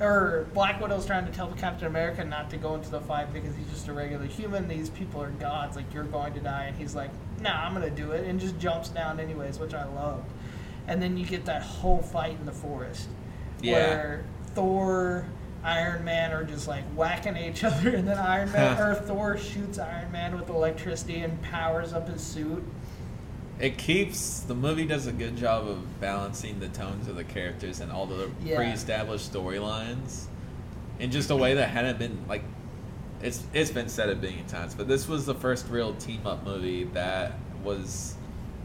or 0.00 0.46
Black 0.54 0.80
Widow's 0.80 1.06
trying 1.06 1.24
to 1.26 1.32
tell 1.32 1.48
Captain 1.52 1.86
America 1.86 2.24
not 2.24 2.50
to 2.50 2.56
go 2.56 2.74
into 2.74 2.90
the 2.90 3.00
fight 3.00 3.32
because 3.32 3.54
he's 3.56 3.68
just 3.68 3.88
a 3.88 3.92
regular 3.92 4.26
human. 4.26 4.68
These 4.68 4.90
people 4.90 5.22
are 5.22 5.30
gods, 5.30 5.76
like 5.76 5.92
you're 5.94 6.04
going 6.04 6.34
to 6.34 6.40
die, 6.40 6.64
and 6.64 6.76
he's 6.76 6.94
like, 6.94 7.10
Nah, 7.40 7.64
I'm 7.66 7.74
gonna 7.74 7.90
do 7.90 8.12
it, 8.12 8.26
and 8.26 8.40
just 8.40 8.58
jumps 8.58 8.88
down 8.88 9.20
anyways, 9.20 9.58
which 9.58 9.74
I 9.74 9.84
loved. 9.84 10.30
And 10.88 11.02
then 11.02 11.16
you 11.16 11.26
get 11.26 11.44
that 11.46 11.62
whole 11.62 12.00
fight 12.02 12.38
in 12.38 12.46
the 12.46 12.52
forest, 12.52 13.08
Yeah. 13.60 13.72
where 13.72 14.24
Thor, 14.54 15.26
Iron 15.64 16.04
Man 16.04 16.32
are 16.32 16.44
just 16.44 16.68
like 16.68 16.84
whacking 16.94 17.36
each 17.36 17.64
other, 17.64 17.90
and 17.90 18.06
then 18.08 18.18
Iron 18.18 18.52
Man 18.52 18.78
or 18.80 18.94
Thor 18.94 19.36
shoots 19.36 19.78
Iron 19.78 20.12
Man 20.12 20.38
with 20.38 20.48
electricity 20.48 21.20
and 21.20 21.40
powers 21.42 21.92
up 21.92 22.08
his 22.08 22.22
suit. 22.22 22.62
It 23.58 23.78
keeps 23.78 24.40
the 24.40 24.54
movie 24.54 24.84
does 24.86 25.06
a 25.06 25.12
good 25.12 25.36
job 25.36 25.66
of 25.66 26.00
balancing 26.00 26.60
the 26.60 26.68
tones 26.68 27.08
of 27.08 27.16
the 27.16 27.24
characters 27.24 27.80
and 27.80 27.90
all 27.90 28.06
the 28.06 28.30
Yeah. 28.44 28.56
pre-established 28.56 29.32
storylines 29.32 30.24
in 30.98 31.10
just 31.10 31.30
a 31.30 31.36
way 31.36 31.54
that 31.54 31.70
hadn't 31.70 31.98
been 31.98 32.18
like 32.28 32.42
it's 33.22 33.42
it's 33.54 33.70
been 33.70 33.88
said 33.88 34.10
a 34.10 34.14
billion 34.14 34.44
times, 34.46 34.74
but 34.74 34.88
this 34.88 35.08
was 35.08 35.24
the 35.24 35.34
first 35.34 35.68
real 35.70 35.94
team 35.94 36.26
up 36.26 36.44
movie 36.44 36.84
that 36.92 37.32
was 37.64 38.14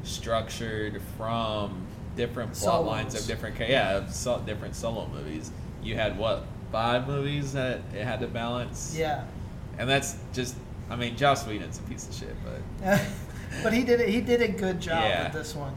structured 0.04 1.02
from 1.18 1.86
different 2.18 2.52
plot 2.54 2.86
lines 2.86 3.16
of 3.20 3.26
different 3.28 3.58
yeah 3.60 3.92
of 3.98 4.14
so, 4.14 4.40
different 4.46 4.76
solo 4.76 5.08
movies. 5.08 5.52
You 5.82 5.96
had 5.96 6.18
what 6.18 6.46
five 6.72 7.08
movies 7.08 7.54
that 7.54 7.80
it 7.94 8.04
had 8.04 8.20
to 8.20 8.28
balance, 8.28 8.94
Yeah. 8.98 9.24
and 9.78 9.90
that's 9.90 10.18
just 10.34 10.56
I 10.90 10.98
mean 10.98 11.16
Joss 11.16 11.48
Whedon's 11.48 11.80
a 11.80 11.84
piece 11.84 12.10
of 12.10 12.14
shit, 12.14 12.36
but 12.44 13.00
but 13.64 13.74
he 13.74 13.84
did 13.84 14.00
it. 14.02 14.10
He 14.10 14.22
did 14.22 14.42
a 14.42 14.48
good 14.48 14.80
job 14.80 15.04
Yeah. 15.04 15.24
with 15.26 15.34
this 15.34 15.56
one. 15.56 15.74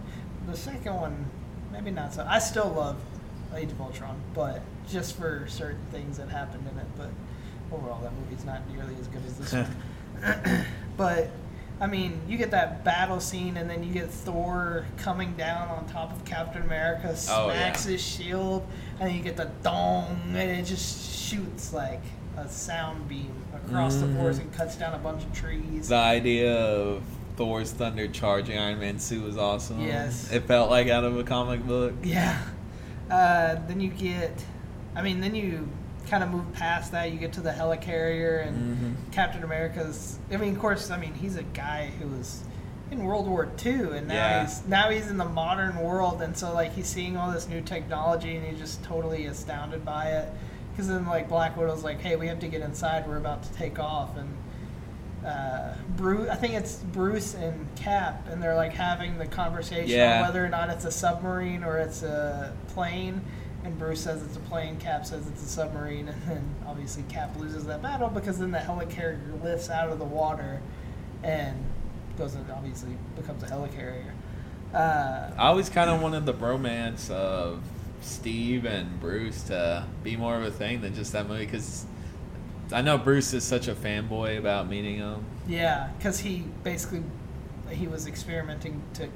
The 0.49 0.57
second 0.57 0.95
one, 0.95 1.27
maybe 1.73 1.91
not 1.91 2.13
so. 2.15 2.27
I 2.29 2.39
still 2.39 2.69
love 2.69 2.97
Age 3.55 3.71
of 3.73 3.81
Ultron, 3.81 4.17
but 4.35 4.61
just 4.89 5.17
for 5.17 5.47
certain 5.49 5.81
things 5.93 6.17
that 6.19 6.29
happened 6.29 6.67
in 6.71 6.79
it. 6.79 6.87
But 6.97 7.11
overall, 7.73 8.01
that 8.03 8.13
movie's 8.13 8.45
not 8.45 8.61
nearly 8.71 8.95
as 9.01 9.07
good 9.09 9.25
as 9.27 9.35
this 9.39 9.53
one. 9.53 9.67
but 10.97 11.31
I 11.81 11.87
mean, 11.89 12.21
you 12.29 12.37
get 12.39 12.53
that 12.53 12.85
battle 12.85 13.19
scene, 13.21 13.57
and 13.57 13.69
then 13.69 13.83
you 13.83 13.93
get 13.93 14.09
Thor 14.09 14.87
coming 14.97 15.35
down 15.35 15.69
on 15.69 15.87
top 15.87 16.13
of 16.13 16.25
Captain 16.25 16.63
America, 16.63 17.09
Oh, 17.29 17.49
yeah. 17.49 17.55
smacks 17.55 17.85
his 17.85 18.01
shield, 18.01 18.65
and 19.01 19.13
you 19.13 19.21
get 19.23 19.37
the 19.37 19.51
dong, 19.63 20.17
and 20.29 20.51
it 20.51 20.65
just 20.65 21.13
shoots 21.21 21.73
like 21.73 22.01
a 22.37 22.49
sound 22.49 23.09
beam 23.09 23.33
across 23.55 23.97
the 23.97 24.07
Mhm. 24.07 24.17
forest 24.17 24.41
and 24.41 24.53
cuts 24.53 24.77
down 24.77 24.95
a 24.95 24.99
bunch 24.99 25.25
of 25.25 25.33
trees. 25.33 25.89
The 25.89 25.97
idea 25.97 26.55
of 26.57 27.03
Thor's 27.37 27.73
thunder 27.73 28.07
charging 28.09 28.59
Iron 28.59 28.79
Man 28.81 28.99
suit 28.99 29.23
was 29.25 29.37
awesome. 29.37 29.81
Yes. 29.81 30.31
It 30.33 30.45
felt 30.45 30.71
like 30.71 30.89
out 30.89 31.05
of 31.05 31.19
a 31.19 31.25
comic 31.25 31.67
book. 31.67 31.95
Yeah. 32.03 32.39
Uh, 33.11 33.57
then 33.67 33.81
you 33.81 33.89
get, 33.91 34.45
I 34.95 35.03
mean, 35.03 35.21
then 35.21 35.35
you 35.35 35.69
kind 36.09 36.23
of 36.23 36.31
move 36.31 36.53
past 36.53 36.93
that. 36.93 37.11
You 37.13 37.19
get 37.19 37.33
to 37.35 37.41
the 37.41 37.51
helicarrier 37.51 38.47
and 38.47 38.77
Mhm. 38.77 39.13
Captain 39.13 39.43
America's. 39.43 40.19
I 40.33 40.37
mean, 40.37 40.55
of 40.55 40.61
course, 40.61 40.91
I 40.91 40.97
mean 40.99 41.15
he's 41.15 41.37
a 41.37 41.43
guy 41.43 41.91
who 42.01 42.09
was 42.09 42.43
in 42.91 43.03
World 43.05 43.27
War 43.27 43.49
II, 43.65 43.97
and 43.97 44.07
now 44.09 44.15
Yeah. 44.15 44.43
he's 44.45 44.63
now 44.69 44.91
he's 44.91 45.09
in 45.11 45.17
the 45.17 45.25
modern 45.25 45.77
world, 45.79 46.23
and 46.23 46.37
so 46.37 46.53
like 46.55 46.75
he's 46.75 46.87
seeing 46.87 47.17
all 47.17 47.31
this 47.33 47.49
new 47.49 47.61
technology, 47.63 48.37
and 48.37 48.47
he's 48.47 48.59
just 48.59 48.83
totally 48.85 49.27
astounded 49.27 49.85
by 49.85 50.07
it. 50.11 50.29
Because 50.73 50.89
then 50.89 51.07
like 51.07 51.29
Black 51.29 51.57
Widow's 51.57 51.83
like, 51.83 52.01
hey, 52.01 52.17
we 52.17 52.27
have 52.29 52.39
to 52.41 52.49
get 52.49 52.61
inside. 52.61 53.07
We're 53.09 53.17
about 53.17 53.43
to 53.45 53.53
take 53.55 53.79
off, 53.79 54.17
and 54.17 54.29
uh, 55.25 55.75
Bruce, 55.97 56.29
I 56.29 56.35
think 56.37 56.55
it's 56.55 56.77
Bruce 56.77 57.35
and 57.35 57.67
Cap, 57.77 58.27
and 58.29 58.43
they're 58.43 58.55
like 58.57 58.73
having 58.73 59.19
the 59.19 59.27
conversation 59.27 59.89
Yeah. 59.99 60.17
on 60.17 60.23
whether 60.27 60.45
or 60.45 60.49
not 60.49 60.69
it's 60.71 60.85
a 60.85 60.91
submarine 60.91 61.65
or 61.65 61.79
it's 61.79 62.03
a 62.03 62.53
plane. 62.69 63.21
And 63.65 63.79
Bruce 63.79 64.01
says 64.03 64.23
it's 64.23 64.37
a 64.37 64.41
plane, 64.41 64.77
Cap 64.77 65.07
says 65.07 65.27
it's 65.27 65.43
a 65.43 65.49
submarine, 65.49 66.09
and 66.09 66.23
then 66.25 66.55
obviously 66.67 67.03
Cap 67.09 67.35
loses 67.39 67.65
that 67.65 67.81
battle 67.81 68.09
because 68.09 68.39
then 68.39 68.51
the 68.51 68.59
helicarrier 68.59 69.43
lifts 69.43 69.71
out 69.71 69.89
of 69.89 69.99
the 69.99 70.05
water 70.05 70.61
and 71.23 71.57
goes 72.19 72.35
and 72.35 72.49
obviously 72.51 72.91
becomes 73.17 73.43
a 73.43 73.47
helicarrier. 73.47 74.11
Uh, 74.75 75.31
I 75.39 75.47
always 75.47 75.71
kind 75.71 75.89
of 75.89 76.03
wanted 76.03 76.27
the 76.27 76.35
bromance 76.35 77.09
of 77.11 77.63
Steve 78.03 78.67
and 78.67 79.01
Bruce 79.01 79.45
to 79.45 79.87
be 80.03 80.17
more 80.17 80.37
of 80.37 80.43
a 80.43 80.51
thing 80.51 80.83
than 80.83 80.95
just 80.95 81.13
that 81.13 81.27
movie 81.27 81.47
because 81.47 81.87
I 82.73 82.83
know 82.83 82.99
Bruce 82.99 83.33
is 83.35 83.45
such 83.45 83.69
a 83.69 83.75
fanboy 83.75 84.39
about 84.39 84.69
meeting 84.69 84.97
him. 84.97 85.25
yeah, 85.47 85.89
because 85.99 86.19
he 86.21 86.45
basically 86.63 87.03
he 87.71 87.87
was 87.87 88.07
experimenting 88.07 88.83
to 88.95 89.09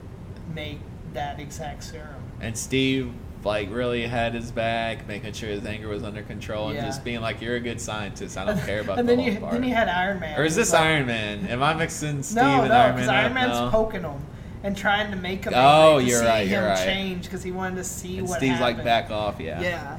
make 0.54 0.80
that 1.14 1.38
exact 1.40 1.84
serum. 1.84 2.22
And 2.40 2.56
Steve, 2.56 3.12
like, 3.44 3.70
really 3.70 4.06
had 4.06 4.34
his 4.34 4.50
back, 4.50 5.06
making 5.06 5.32
sure 5.32 5.48
his 5.48 5.64
anger 5.64 5.88
was 5.88 6.02
under 6.02 6.22
control, 6.22 6.68
and 6.68 6.76
Yeah. 6.76 6.86
just 6.86 7.04
being 7.04 7.20
like, 7.20 7.40
"You're 7.40 7.56
a 7.56 7.60
good 7.60 7.80
scientist. 7.80 8.36
I 8.36 8.44
don't 8.44 8.58
care 8.64 8.80
about 8.84 8.98
and 8.98 9.08
the 9.08 9.12
then 9.16 9.24
whole 9.24 9.32
you 9.34 9.40
part." 9.40 9.52
then 9.52 9.62
you 9.64 9.74
had 9.74 9.88
Iron 9.88 10.20
Man. 10.20 10.38
or 10.38 10.44
is 10.44 10.54
this 10.56 10.72
like- 10.72 10.82
Iron 10.82 11.06
Man? 11.06 11.46
Am 11.48 11.62
I 11.62 11.74
mixing 11.74 12.22
Steve 12.22 12.42
No, 12.42 12.60
and 12.62 12.68
no, 12.70 12.74
Iron 12.74 12.94
because 12.94 13.06
Man? 13.08 13.16
Iron? 13.24 13.34
Man's 13.34 13.52
No. 13.58 13.70
poking 13.70 14.02
him 14.02 14.20
and 14.64 14.76
trying 14.76 15.10
to 15.10 15.16
make 15.16 15.44
him. 15.44 15.52
Oh, 15.56 15.98
you're 15.98 16.22
right, 16.22 16.46
you're 16.48 16.62
right. 16.66 16.76
change 16.84 17.24
because 17.24 17.42
he 17.42 17.52
wanted 17.52 17.76
to 17.76 17.84
see 17.84 18.18
And 18.18 18.28
what 18.28 18.38
Steve's 18.38 18.60
like 18.60 18.82
back 18.84 19.10
off, 19.10 19.40
yeah. 19.40 19.60
Yeah, 19.60 19.96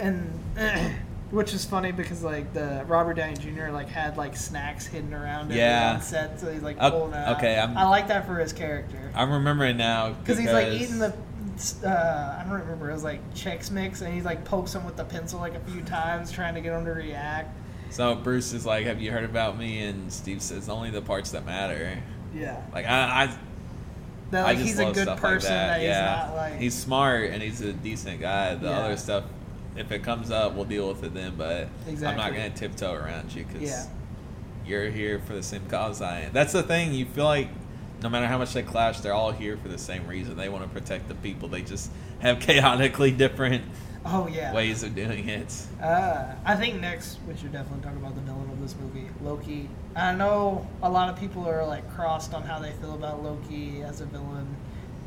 and 0.00 0.38
which 1.32 1.52
is 1.54 1.64
funny 1.64 1.90
because 1.90 2.22
like 2.22 2.52
the 2.52 2.84
Robert 2.86 3.14
Downey 3.14 3.34
Jr. 3.34 3.70
like 3.70 3.88
had 3.88 4.16
like 4.16 4.36
snacks 4.36 4.86
hidden 4.86 5.12
around 5.12 5.50
him 5.50 5.58
Yeah. 5.58 5.94
on 5.94 6.00
set, 6.02 6.38
so 6.38 6.52
he's 6.52 6.62
like 6.62 6.78
pulling 6.78 7.14
out. 7.14 7.36
okay, 7.38 7.58
I'm- 7.58 7.76
I 7.76 7.84
like 7.88 8.06
that 8.08 8.26
for 8.26 8.38
his 8.38 8.52
character 8.52 9.10
I'm 9.14 9.32
remembering 9.32 9.76
now 9.76 10.10
because 10.12 10.38
he's 10.38 10.52
like 10.52 10.68
eating 10.68 10.98
the. 11.00 11.12
Uh, 11.84 12.38
I 12.40 12.44
don't 12.48 12.60
remember. 12.60 12.90
It 12.90 12.94
was 12.94 13.04
like 13.04 13.34
Chex 13.34 13.70
Mix, 13.70 14.00
and 14.00 14.12
he 14.14 14.22
like 14.22 14.44
pokes 14.44 14.74
him 14.74 14.84
with 14.84 14.96
the 14.96 15.04
pencil 15.04 15.38
like 15.40 15.54
a 15.54 15.60
few 15.60 15.82
times, 15.82 16.30
trying 16.32 16.54
to 16.54 16.60
get 16.60 16.72
him 16.72 16.84
to 16.86 16.92
react. 16.92 17.54
So 17.90 18.14
Bruce 18.14 18.52
is 18.54 18.64
like, 18.64 18.86
"Have 18.86 19.00
you 19.02 19.12
heard 19.12 19.24
about 19.24 19.58
me?" 19.58 19.82
And 19.82 20.10
Steve 20.12 20.40
says, 20.40 20.68
"Only 20.68 20.90
the 20.90 21.02
parts 21.02 21.32
that 21.32 21.44
matter." 21.44 21.98
Yeah, 22.34 22.56
Like 22.72 22.86
I, 22.86 23.24
I 23.24 23.34
that 24.30 24.44
like 24.44 24.58
he's 24.58 24.78
a 24.78 24.90
good 24.92 25.08
person. 25.18 25.30
like 25.30 25.40
that. 25.42 25.78
that 25.78 25.82
yeah, 25.82 26.16
he's 26.22 26.28
not 26.28 26.36
like 26.36 26.58
he's 26.58 26.74
smart 26.74 27.30
and 27.30 27.42
he's 27.42 27.60
a 27.60 27.72
decent 27.74 28.20
guy. 28.20 28.54
The 28.54 28.68
Yeah. 28.68 28.78
other 28.78 28.96
stuff, 28.96 29.24
if 29.76 29.90
it 29.92 30.02
comes 30.02 30.30
up, 30.30 30.54
we'll 30.54 30.64
deal 30.64 30.88
with 30.88 31.02
it 31.04 31.14
then. 31.14 31.34
But 31.36 31.68
I'm 31.88 32.00
not 32.16 32.32
gonna 32.32 32.50
tiptoe 32.50 32.92
around 32.94 33.34
you 33.34 33.44
because 33.44 33.62
Yeah. 33.62 33.86
you're 34.66 34.90
here 34.90 35.18
for 35.20 35.32
the 35.34 35.42
same 35.42 35.64
cause 35.66 36.02
I 36.02 36.20
am. 36.20 36.32
That's 36.32 36.52
the 36.52 36.62
thing. 36.62 36.92
You 36.92 37.06
feel 37.06 37.24
like 37.24 37.48
no 38.02 38.08
matter 38.08 38.26
how 38.26 38.38
much 38.38 38.52
they 38.52 38.62
clash, 38.62 39.00
they're 39.00 39.14
all 39.14 39.30
here 39.30 39.56
for 39.56 39.68
the 39.68 39.78
same 39.78 40.06
reason. 40.08 40.36
They 40.36 40.48
want 40.48 40.64
to 40.64 40.68
protect 40.70 41.08
the 41.08 41.14
people. 41.14 41.48
They 41.48 41.62
just 41.62 41.90
have 42.20 42.40
chaotically 42.48 43.10
different 43.12 43.64
oh 44.04 44.26
yeah 44.26 44.52
ways 44.52 44.82
of 44.82 44.94
doing 44.96 45.28
it. 45.28 45.54
Uh, 45.80 46.34
I 46.44 46.56
think 46.56 46.80
next 46.80 47.18
we 47.28 47.36
should 47.36 47.52
definitely 47.52 47.84
talk 47.84 47.96
about 47.96 48.14
the 48.16 48.20
villain 48.22 48.50
of 48.50 48.60
this 48.60 48.74
movie, 48.80 49.08
Loki. 49.22 49.68
I 49.94 50.12
know 50.14 50.66
a 50.82 50.90
lot 50.90 51.08
of 51.08 51.18
people 51.20 51.46
are 51.48 51.64
like 51.66 51.88
crossed 51.94 52.34
on 52.34 52.42
how 52.42 52.58
they 52.58 52.72
feel 52.72 52.94
about 52.94 53.22
Loki 53.22 53.82
as 53.82 54.00
a 54.00 54.06
villain, 54.06 54.56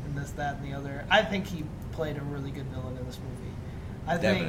and 0.06 0.16
this, 0.16 0.30
that, 0.32 0.56
and 0.56 0.64
the 0.72 0.76
other. 0.76 1.04
I 1.10 1.22
think 1.22 1.46
he 1.46 1.64
played 1.92 2.16
a 2.16 2.22
really 2.22 2.50
good 2.50 2.66
villain 2.66 2.96
in 2.96 3.04
this 3.06 3.18
movie. 3.18 3.45
I 4.06 4.16
think, 4.16 4.46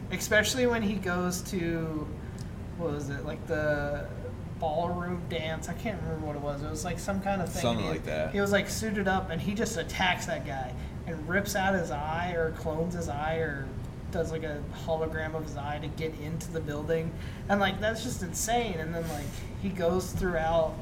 especially 0.12 0.66
when 0.66 0.82
he 0.82 0.94
goes 0.94 1.42
to 1.42 2.06
what 2.78 2.92
was 2.92 3.10
it 3.10 3.24
like 3.24 3.46
the 3.46 4.06
ballroom 4.58 5.22
dance? 5.28 5.68
I 5.68 5.74
can't 5.74 6.00
remember 6.02 6.26
what 6.26 6.36
it 6.36 6.42
was. 6.42 6.62
It 6.62 6.70
was 6.70 6.84
like 6.84 6.98
some 6.98 7.20
kind 7.20 7.42
of 7.42 7.50
thing. 7.52 7.62
Something 7.62 7.84
He- 7.84 7.90
like 7.90 8.04
that. 8.04 8.32
He 8.32 8.40
was 8.40 8.52
like 8.52 8.68
suited 8.68 9.08
up, 9.08 9.30
and 9.30 9.40
he 9.40 9.54
just 9.54 9.76
attacks 9.76 10.26
that 10.26 10.46
guy 10.46 10.72
and 11.06 11.28
rips 11.28 11.56
out 11.56 11.74
his 11.74 11.90
eye 11.90 12.32
or 12.32 12.52
clones 12.52 12.94
his 12.94 13.08
eye 13.08 13.36
or 13.36 13.66
does 14.12 14.30
like 14.30 14.42
a 14.44 14.62
hologram 14.86 15.34
of 15.34 15.44
his 15.44 15.56
eye 15.56 15.78
to 15.80 15.88
get 15.88 16.14
into 16.20 16.52
the 16.52 16.60
building 16.60 17.10
and 17.48 17.58
like 17.58 17.80
that's 17.80 18.04
just 18.04 18.22
insane 18.22 18.74
and 18.78 18.94
then 18.94 19.02
like 19.08 19.24
he 19.62 19.70
goes 19.70 20.12
throughout 20.12 20.74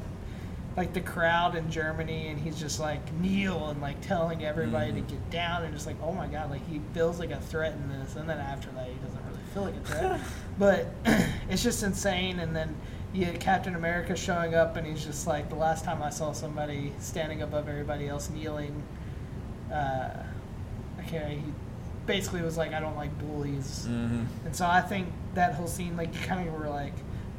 like 0.77 0.93
the 0.93 1.01
crowd 1.01 1.55
in 1.55 1.69
Germany 1.69 2.27
and 2.27 2.39
he's 2.39 2.57
just 2.59 2.79
like 2.79 3.11
kneel 3.13 3.67
and 3.69 3.81
like 3.81 3.99
telling 4.01 4.43
everybody 4.45 4.91
to 4.93 5.01
Mhm. 5.01 5.07
get 5.09 5.29
down 5.29 5.63
and 5.63 5.73
just 5.73 5.85
like 5.85 5.97
oh 6.01 6.13
my 6.13 6.27
god 6.27 6.49
like 6.49 6.65
he 6.69 6.79
feels 6.93 7.19
like 7.19 7.31
a 7.31 7.39
threat 7.41 7.73
in 7.73 7.89
this 7.89 8.15
and 8.15 8.29
then 8.29 8.37
after 8.39 8.69
that 8.71 8.87
he 8.87 8.93
doesn't 9.05 9.19
really 9.25 9.43
feel 9.53 9.63
like 9.63 9.75
a 9.75 9.79
threat 9.81 10.19
but 10.57 10.85
it's 11.49 11.61
just 11.63 11.83
insane 11.83 12.39
and 12.39 12.55
then 12.55 12.73
you 13.13 13.25
get 13.25 13.39
Captain 13.41 13.75
America 13.75 14.15
showing 14.15 14.55
up 14.55 14.77
and 14.77 14.87
he's 14.87 15.03
just 15.03 15.27
like 15.27 15.49
the 15.49 15.55
last 15.55 15.83
time 15.83 16.01
I 16.01 16.09
saw 16.09 16.31
somebody 16.31 16.93
standing 16.99 17.41
above 17.41 17.67
everybody 17.67 18.07
else 18.07 18.29
kneeling 18.29 18.81
uh, 19.71 20.09
I 20.97 21.01
can't 21.07 21.29
he 21.31 21.43
basically 22.05 22.41
was 22.41 22.57
like 22.57 22.73
I 22.73 22.79
don't 22.79 22.95
like 22.95 23.17
bullies 23.19 23.85
hmm 23.87 24.23
and 24.45 24.55
so 24.55 24.65
I 24.65 24.79
think 24.81 25.07
that 25.33 25.55
whole 25.55 25.67
scene, 25.67 25.95
like, 25.95 26.13
you 26.13 26.19
kind 26.27 26.45
of 26.45 26.53
were 26.59 26.67
like, 26.67 26.91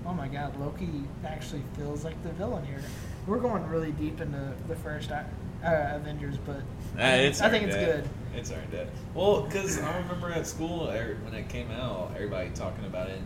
oh 0.07 0.15
my 0.15 0.27
god, 0.27 0.59
Loki 0.59 0.89
actually 1.27 1.63
feels 1.77 2.05
like 2.07 2.23
the 2.23 2.31
villain 2.31 2.65
here. 2.65 2.81
We're 3.27 3.39
going 3.39 3.67
really 3.69 3.93
deep 3.93 4.21
into 4.21 4.53
the 4.69 4.77
first 4.77 5.11
uh, 5.13 5.23
Avengers, 5.65 6.37
but 6.45 6.57
Uh, 6.99 7.03
it's 7.05 7.41
I 7.41 7.49
think 7.49 7.65
it's 7.67 7.77
it. 7.77 7.85
good. 7.85 8.09
It's 8.35 8.51
earned 8.51 8.75
it. 8.75 8.89
Well, 9.15 9.43
because 9.43 9.79
I 9.81 9.99
remember 9.99 10.31
at 10.31 10.47
school 10.47 10.89
er, 10.91 11.17
when 11.25 11.35
it 11.35 11.49
came 11.49 11.71
out, 11.71 12.13
everybody 12.15 12.51
talking 12.51 12.85
about 12.87 13.09
it. 13.11 13.21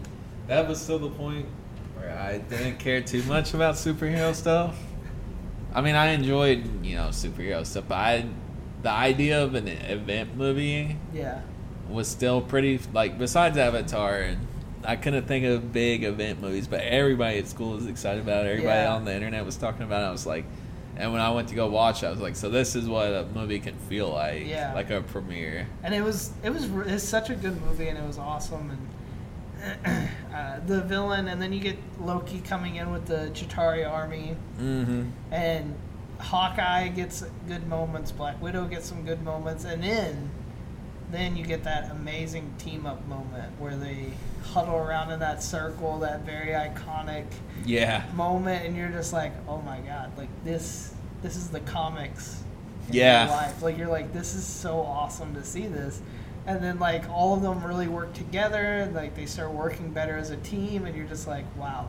That 0.49 0.69
was 0.69 0.81
still 0.81 0.99
the 0.99 1.11
point 1.11 1.47
where 1.97 2.11
I 2.17 2.39
didn't 2.39 2.79
care 2.79 3.01
too 3.01 3.23
much 3.25 3.55
about 3.55 3.75
superhero 3.77 4.35
stuff. 4.35 4.77
I 5.75 5.81
mean, 5.81 5.95
I 5.95 6.09
enjoyed 6.09 6.85
you 6.85 6.97
know 6.97 7.09
superhero 7.09 7.65
stuff, 7.65 7.85
but 7.89 7.95
I, 7.97 8.27
the 8.83 8.91
idea 8.91 9.43
of 9.43 9.55
an 9.55 9.69
event 9.69 10.37
movie 10.37 10.97
Yeah. 11.15 11.41
was 11.89 12.07
still 12.09 12.41
pretty 12.43 12.81
like 12.93 13.19
besides 13.19 13.57
Avatar 13.57 14.19
and. 14.19 14.47
I 14.85 14.97
couldn't 14.97 15.27
think 15.27 15.45
of 15.45 15.73
big 15.73 16.05
event 16.05 16.41
movies, 16.41 16.67
but 16.69 16.81
everybody 16.81 17.39
at 17.39 17.49
school 17.49 17.73
was 17.73 17.87
excited 17.87 18.23
about 18.23 18.47
it. 18.47 18.51
Everybody 18.51 18.81
Yeah. 18.83 18.95
on 18.95 19.05
the 19.05 19.15
internet 19.15 19.45
was 19.45 19.57
talking 19.57 19.83
about 19.83 20.03
it. 20.03 20.07
I 20.07 20.11
was 20.13 20.27
like, 20.27 20.45
and 20.97 21.13
when 21.13 21.21
I 21.21 21.31
went 21.31 21.49
to 21.49 21.55
go 21.55 21.67
watch, 21.69 22.03
it, 22.03 22.07
I 22.07 22.11
was 22.11 22.21
like, 22.21 22.37
so 22.37 22.49
this 22.49 22.75
is 22.77 22.89
what 22.89 23.07
a 23.09 23.27
movie 23.35 23.59
can 23.59 23.75
feel 23.89 24.11
like, 24.11 24.47
Yeah. 24.47 24.73
like 24.75 24.91
a 24.91 25.01
premiere. 25.03 25.67
And 25.83 25.95
it 25.95 26.03
was 26.03 26.33
it 26.43 26.51
was 26.51 26.65
it's 26.87 27.05
such 27.05 27.31
a 27.31 27.35
good 27.35 27.61
movie, 27.63 27.89
and 27.89 27.99
it 27.99 28.07
was 28.07 28.19
awesome. 28.19 28.71
And 28.71 30.09
uh, 30.35 30.61
the 30.67 30.83
villain, 30.83 31.29
and 31.29 31.41
then 31.41 31.53
you 31.53 31.61
get 31.61 31.77
Loki 32.01 32.41
coming 32.41 32.77
in 32.77 32.93
with 32.93 33.07
the 33.07 33.31
Chitauri 33.35 33.89
army, 33.91 34.37
Mm-hmm. 34.61 35.05
and 35.33 35.75
Hawkeye 36.19 36.89
gets 36.89 37.25
good 37.49 37.67
moments, 37.67 38.11
Black 38.13 38.41
Widow 38.41 38.65
gets 38.67 38.87
some 38.89 39.05
good 39.05 39.23
moments, 39.23 39.65
and 39.65 39.83
then 39.83 40.31
then 41.17 41.37
you 41.37 41.45
get 41.45 41.65
that 41.65 41.91
amazing 41.91 42.53
team 42.59 42.87
up 42.87 43.05
moment 43.09 43.53
where 43.59 43.77
they 43.77 44.13
huddle 44.45 44.77
around 44.77 45.11
in 45.11 45.19
that 45.21 45.43
circle, 45.43 45.99
that 46.01 46.21
very 46.23 46.49
iconic 46.53 47.25
Yeah, 47.65 48.05
moment, 48.15 48.65
and 48.67 48.77
you're 48.77 48.91
just 48.91 49.13
like, 49.13 49.33
oh 49.49 49.61
my 49.63 49.79
god, 49.81 50.17
like 50.19 50.29
this 50.45 50.93
this 51.23 51.37
is 51.37 51.49
the 51.49 51.61
comics. 51.61 52.43
in 52.89 52.95
Yeah. 52.95 53.29
life. 53.29 53.63
Like 53.63 53.77
you're 53.79 53.89
like, 53.89 54.13
this 54.13 54.35
is 54.35 54.45
so 54.45 54.81
awesome 54.81 55.35
to 55.35 55.43
see 55.45 55.67
this. 55.67 56.01
And 56.47 56.63
then 56.63 56.79
like 56.79 57.09
all 57.11 57.35
of 57.35 57.43
them 57.43 57.65
really 57.65 57.89
work 57.89 58.13
together, 58.15 58.63
and 58.63 58.95
like 58.95 59.17
they 59.17 59.27
start 59.27 59.51
working 59.53 59.91
better 59.91 60.17
as 60.17 60.31
a 60.31 60.37
team, 60.39 60.85
and 60.87 60.97
you're 60.97 61.07
just 61.09 61.27
like, 61.27 61.45
wow, 61.57 61.89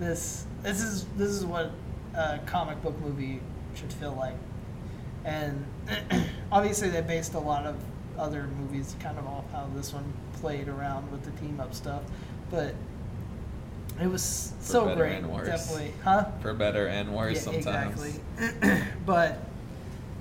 this 0.00 0.46
this 0.62 0.82
is 0.82 1.04
this 1.16 1.30
is 1.30 1.44
what 1.46 1.70
a 2.14 2.38
comic 2.46 2.82
book 2.82 2.98
movie 3.00 3.40
should 3.74 3.92
feel 3.92 4.14
like. 4.14 4.34
And 5.24 5.64
obviously 6.52 6.88
they 6.90 7.00
based 7.02 7.34
a 7.34 7.38
lot 7.38 7.66
of 7.66 7.76
other 8.18 8.48
movies 8.58 8.94
kind 9.00 9.18
of 9.18 9.26
off 9.26 9.50
how 9.52 9.68
this 9.74 9.92
one 9.92 10.12
played 10.34 10.68
around 10.68 11.10
with 11.10 11.24
the 11.24 11.30
team 11.40 11.60
up 11.60 11.74
stuff, 11.74 12.02
but 12.50 12.74
it 14.00 14.06
was 14.06 14.52
For 14.60 14.66
so 14.66 14.94
great, 14.96 15.18
and 15.18 15.32
worse. 15.32 15.46
definitely, 15.46 15.92
huh? 16.02 16.26
for 16.40 16.52
better 16.54 16.86
and 16.88 17.14
worse 17.14 17.42
sometimes. 17.42 18.04
Exactly. 18.38 18.82
but 19.06 19.38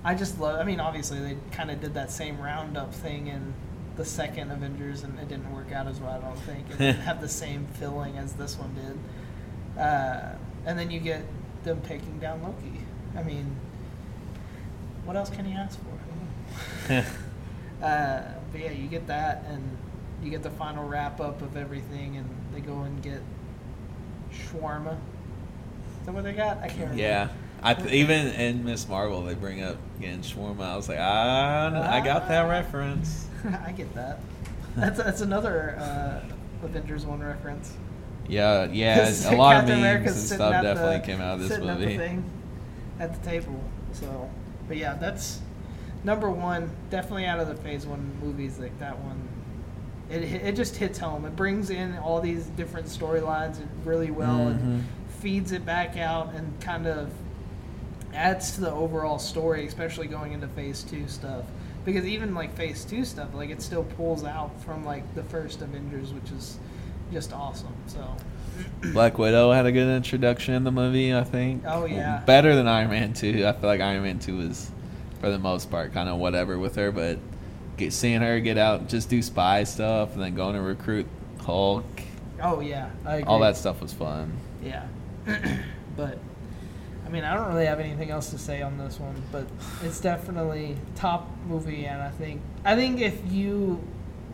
I 0.03 0.15
just 0.15 0.39
love. 0.39 0.59
I 0.59 0.63
mean, 0.63 0.79
obviously 0.79 1.19
they 1.19 1.37
kind 1.51 1.71
of 1.71 1.81
did 1.81 1.93
that 1.95 2.11
same 2.11 2.39
roundup 2.39 2.93
thing 2.93 3.27
in 3.27 3.53
the 3.95 4.05
second 4.05 4.51
Avengers, 4.51 5.03
and 5.03 5.17
it 5.19 5.27
didn't 5.27 5.51
work 5.53 5.71
out 5.71 5.87
as 5.87 5.99
well. 5.99 6.11
I 6.11 6.19
don't 6.19 6.39
think 6.39 6.69
it 6.69 6.77
didn't 6.77 7.01
have 7.01 7.21
the 7.21 7.29
same 7.29 7.67
feeling 7.79 8.17
as 8.17 8.33
this 8.33 8.57
one 8.57 8.73
did. 8.75 9.81
Uh, 9.81 10.35
and 10.65 10.77
then 10.77 10.91
you 10.91 10.99
get 10.99 11.23
them 11.63 11.81
taking 11.81 12.19
down 12.19 12.43
Loki. 12.43 12.81
I 13.17 13.23
mean, 13.23 13.55
what 15.05 15.15
else 15.15 15.29
can 15.29 15.49
you 15.49 15.55
ask 15.57 15.79
for? 15.79 17.05
Uh, 17.83 18.21
but 18.51 18.61
yeah, 18.61 18.71
you 18.71 18.87
get 18.87 19.05
that, 19.07 19.43
and 19.49 19.77
you 20.23 20.29
get 20.31 20.41
the 20.43 20.49
final 20.51 20.87
wrap 20.87 21.19
up 21.19 21.41
of 21.41 21.57
everything, 21.57 22.17
and 22.17 22.29
they 22.53 22.61
go 22.61 22.81
and 22.81 23.01
get 23.03 23.21
shawarma. 24.31 24.93
Is 25.99 26.05
that 26.05 26.13
what 26.13 26.23
they 26.23 26.33
got? 26.33 26.57
I 26.57 26.67
can't 26.67 26.79
remember. 26.79 27.01
Yeah. 27.01 27.29
I 27.61 27.73
th- 27.73 27.91
even 27.93 28.27
in 28.27 28.65
Miss 28.65 28.87
Marvel, 28.89 29.21
they 29.23 29.35
bring 29.35 29.63
up 29.63 29.77
getting 30.01 30.19
shawarma. 30.21 30.61
I 30.63 30.75
was 30.75 30.89
like, 30.89 30.97
ah, 30.99 31.89
I 31.89 32.01
got 32.01 32.27
that 32.27 32.45
Ah. 32.45 32.49
reference. 32.49 33.27
I 33.65 33.71
get 33.71 33.93
that. 33.95 34.19
That's 34.75 34.97
that's 34.97 35.21
another 35.21 35.77
uh, 35.79 36.65
Avengers 36.65 37.05
one 37.05 37.21
reference. 37.21 37.73
Yeah, 38.27 38.65
yeah, 38.71 39.09
A 39.27 39.35
lot 39.35 39.55
of 39.57 39.61
Captain 39.61 39.67
memes 39.67 39.79
America's 39.81 40.17
and 40.17 40.39
stuff 40.39 40.53
at 40.53 40.61
the- 40.63 40.73
definitely 40.73 41.05
came 41.05 41.21
out 41.21 41.35
of 41.35 41.39
this 41.41 41.49
sitting 41.49 41.69
At 41.69 41.79
the 41.79 41.85
movie. 41.85 41.97
thing, 41.97 42.23
at 42.99 43.13
the 43.21 43.29
table. 43.29 43.61
So, 43.93 44.29
but 44.67 44.77
yeah, 44.77 44.95
that's 44.95 45.39
number 46.03 46.29
one. 46.29 46.69
Definitely 46.89 47.25
out 47.25 47.39
of 47.39 47.47
the 47.47 47.55
Phase 47.55 47.85
One 47.85 48.11
movies, 48.21 48.59
like 48.59 48.77
that 48.79 48.97
one. 48.99 49.27
It 50.09 50.23
it 50.23 50.55
just 50.55 50.75
hits 50.75 50.99
home. 50.99 51.25
It 51.25 51.35
brings 51.35 51.69
in 51.69 51.97
all 51.97 52.21
these 52.21 52.45
different 52.47 52.87
storylines 52.87 53.57
really 53.85 54.11
well 54.11 54.37
Mhm. 54.39 54.51
and 54.51 54.85
feeds 55.19 55.51
it 55.51 55.65
back 55.65 55.97
out 55.97 56.33
and 56.33 56.59
kind 56.59 56.87
of 56.87 57.09
adds 58.13 58.51
to 58.55 58.61
the 58.61 58.71
overall 58.71 59.17
story, 59.17 59.65
especially 59.65 60.07
going 60.07 60.33
into 60.33 60.47
Phase 60.49 60.83
Two 60.83 61.07
stuff. 61.07 61.45
Because 61.85 62.05
even 62.05 62.33
like 62.35 62.53
Phase 62.55 62.85
Two 62.85 63.03
stuff, 63.05 63.33
like 63.33 63.49
it 63.49 63.61
still 63.61 63.83
pulls 63.83 64.23
out 64.23 64.51
from 64.63 64.85
like 64.85 65.03
the 65.15 65.23
first 65.23 65.61
Avengers, 65.61 66.13
which 66.13 66.31
is 66.31 66.57
just 67.11 67.33
awesome. 67.33 67.73
So. 67.87 67.99
Black 68.93 69.17
Widow 69.17 69.51
had 69.51 69.65
a 69.65 69.71
good 69.71 69.87
introduction 69.95 70.53
in 70.53 70.63
the 70.63 70.71
movie, 70.71 71.13
I 71.15 71.23
think. 71.23 71.63
Oh, 71.65 71.85
yeah. 71.85 72.21
Better 72.27 72.55
than 72.55 72.67
Iron 72.67 72.91
Man 72.91 73.13
2. 73.13 73.47
I 73.47 73.51
feel 73.53 73.67
like 73.67 73.81
Iron 73.81 74.03
Man 74.03 74.19
2 74.19 74.37
was, 74.37 74.69
for 75.23 75.29
the 75.29 75.39
most 75.39 75.71
part, 75.71 75.93
kind 75.93 76.09
of 76.09 76.17
whatever 76.17 76.59
with 76.59 76.75
her, 76.75 76.91
but 76.91 77.17
get, 77.77 77.93
seeing 77.93 78.19
her 78.19 78.41
get 78.41 78.57
out 78.57 78.89
just 78.89 79.09
do 79.09 79.21
spy 79.21 79.63
stuff 79.63 80.15
and 80.15 80.21
then 80.21 80.35
going 80.35 80.53
to 80.53 80.61
recruit 80.61 81.07
Hulk, 81.39 81.85
Oh 82.41 82.59
yeah, 82.59 82.89
I 83.05 83.15
agree. 83.15 83.23
all 83.23 83.39
that 83.39 83.55
stuff 83.55 83.81
was 83.81 83.93
fun. 83.93 84.33
Yeah, 84.61 84.85
but 85.95 86.17
I 87.05 87.09
mean, 87.09 87.23
I 87.23 87.35
don't 87.35 87.47
really 87.47 87.67
have 87.67 87.79
anything 87.79 88.09
else 88.11 88.31
to 88.31 88.37
say 88.37 88.61
on 88.61 88.77
this 88.77 88.99
one. 88.99 89.15
But 89.31 89.47
it's 89.81 90.01
definitely 90.01 90.75
top 90.95 91.29
movie, 91.47 91.85
and 91.85 92.01
I 92.01 92.09
think 92.09 92.41
I 92.65 92.75
think 92.75 92.99
if 92.99 93.17
you, 93.31 93.81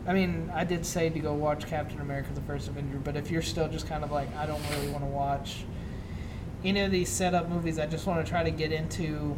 I 0.08 0.12
mean, 0.12 0.50
I 0.52 0.64
did 0.64 0.84
say 0.84 1.08
to 1.08 1.20
go 1.20 1.34
watch 1.34 1.68
Captain 1.68 2.00
America: 2.00 2.30
The 2.34 2.40
First 2.40 2.66
Avenger, 2.66 2.98
but 2.98 3.16
if 3.16 3.30
you're 3.30 3.42
still 3.42 3.68
just 3.68 3.88
kind 3.88 4.02
of 4.02 4.10
like, 4.10 4.34
I 4.34 4.44
don't 4.44 4.62
really 4.70 4.88
want 4.88 5.04
to 5.04 5.10
watch 5.10 5.62
any 6.64 6.80
of 6.80 6.90
these 6.90 7.08
setup 7.08 7.48
movies, 7.48 7.78
I 7.78 7.86
just 7.86 8.08
want 8.08 8.26
to 8.26 8.28
try 8.28 8.42
to 8.42 8.50
get 8.50 8.72
into 8.72 9.36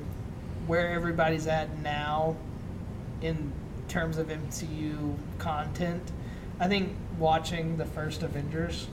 where 0.66 0.90
everybody's 0.90 1.46
at 1.46 1.78
now 1.82 2.36
in 3.20 3.52
terms 3.88 4.18
of 4.18 4.28
MCU 4.28 5.14
content. 5.38 6.02
I 6.60 6.68
think 6.68 6.92
watching 7.18 7.76
the 7.76 7.84
first 7.84 8.22
Avengers 8.22 8.86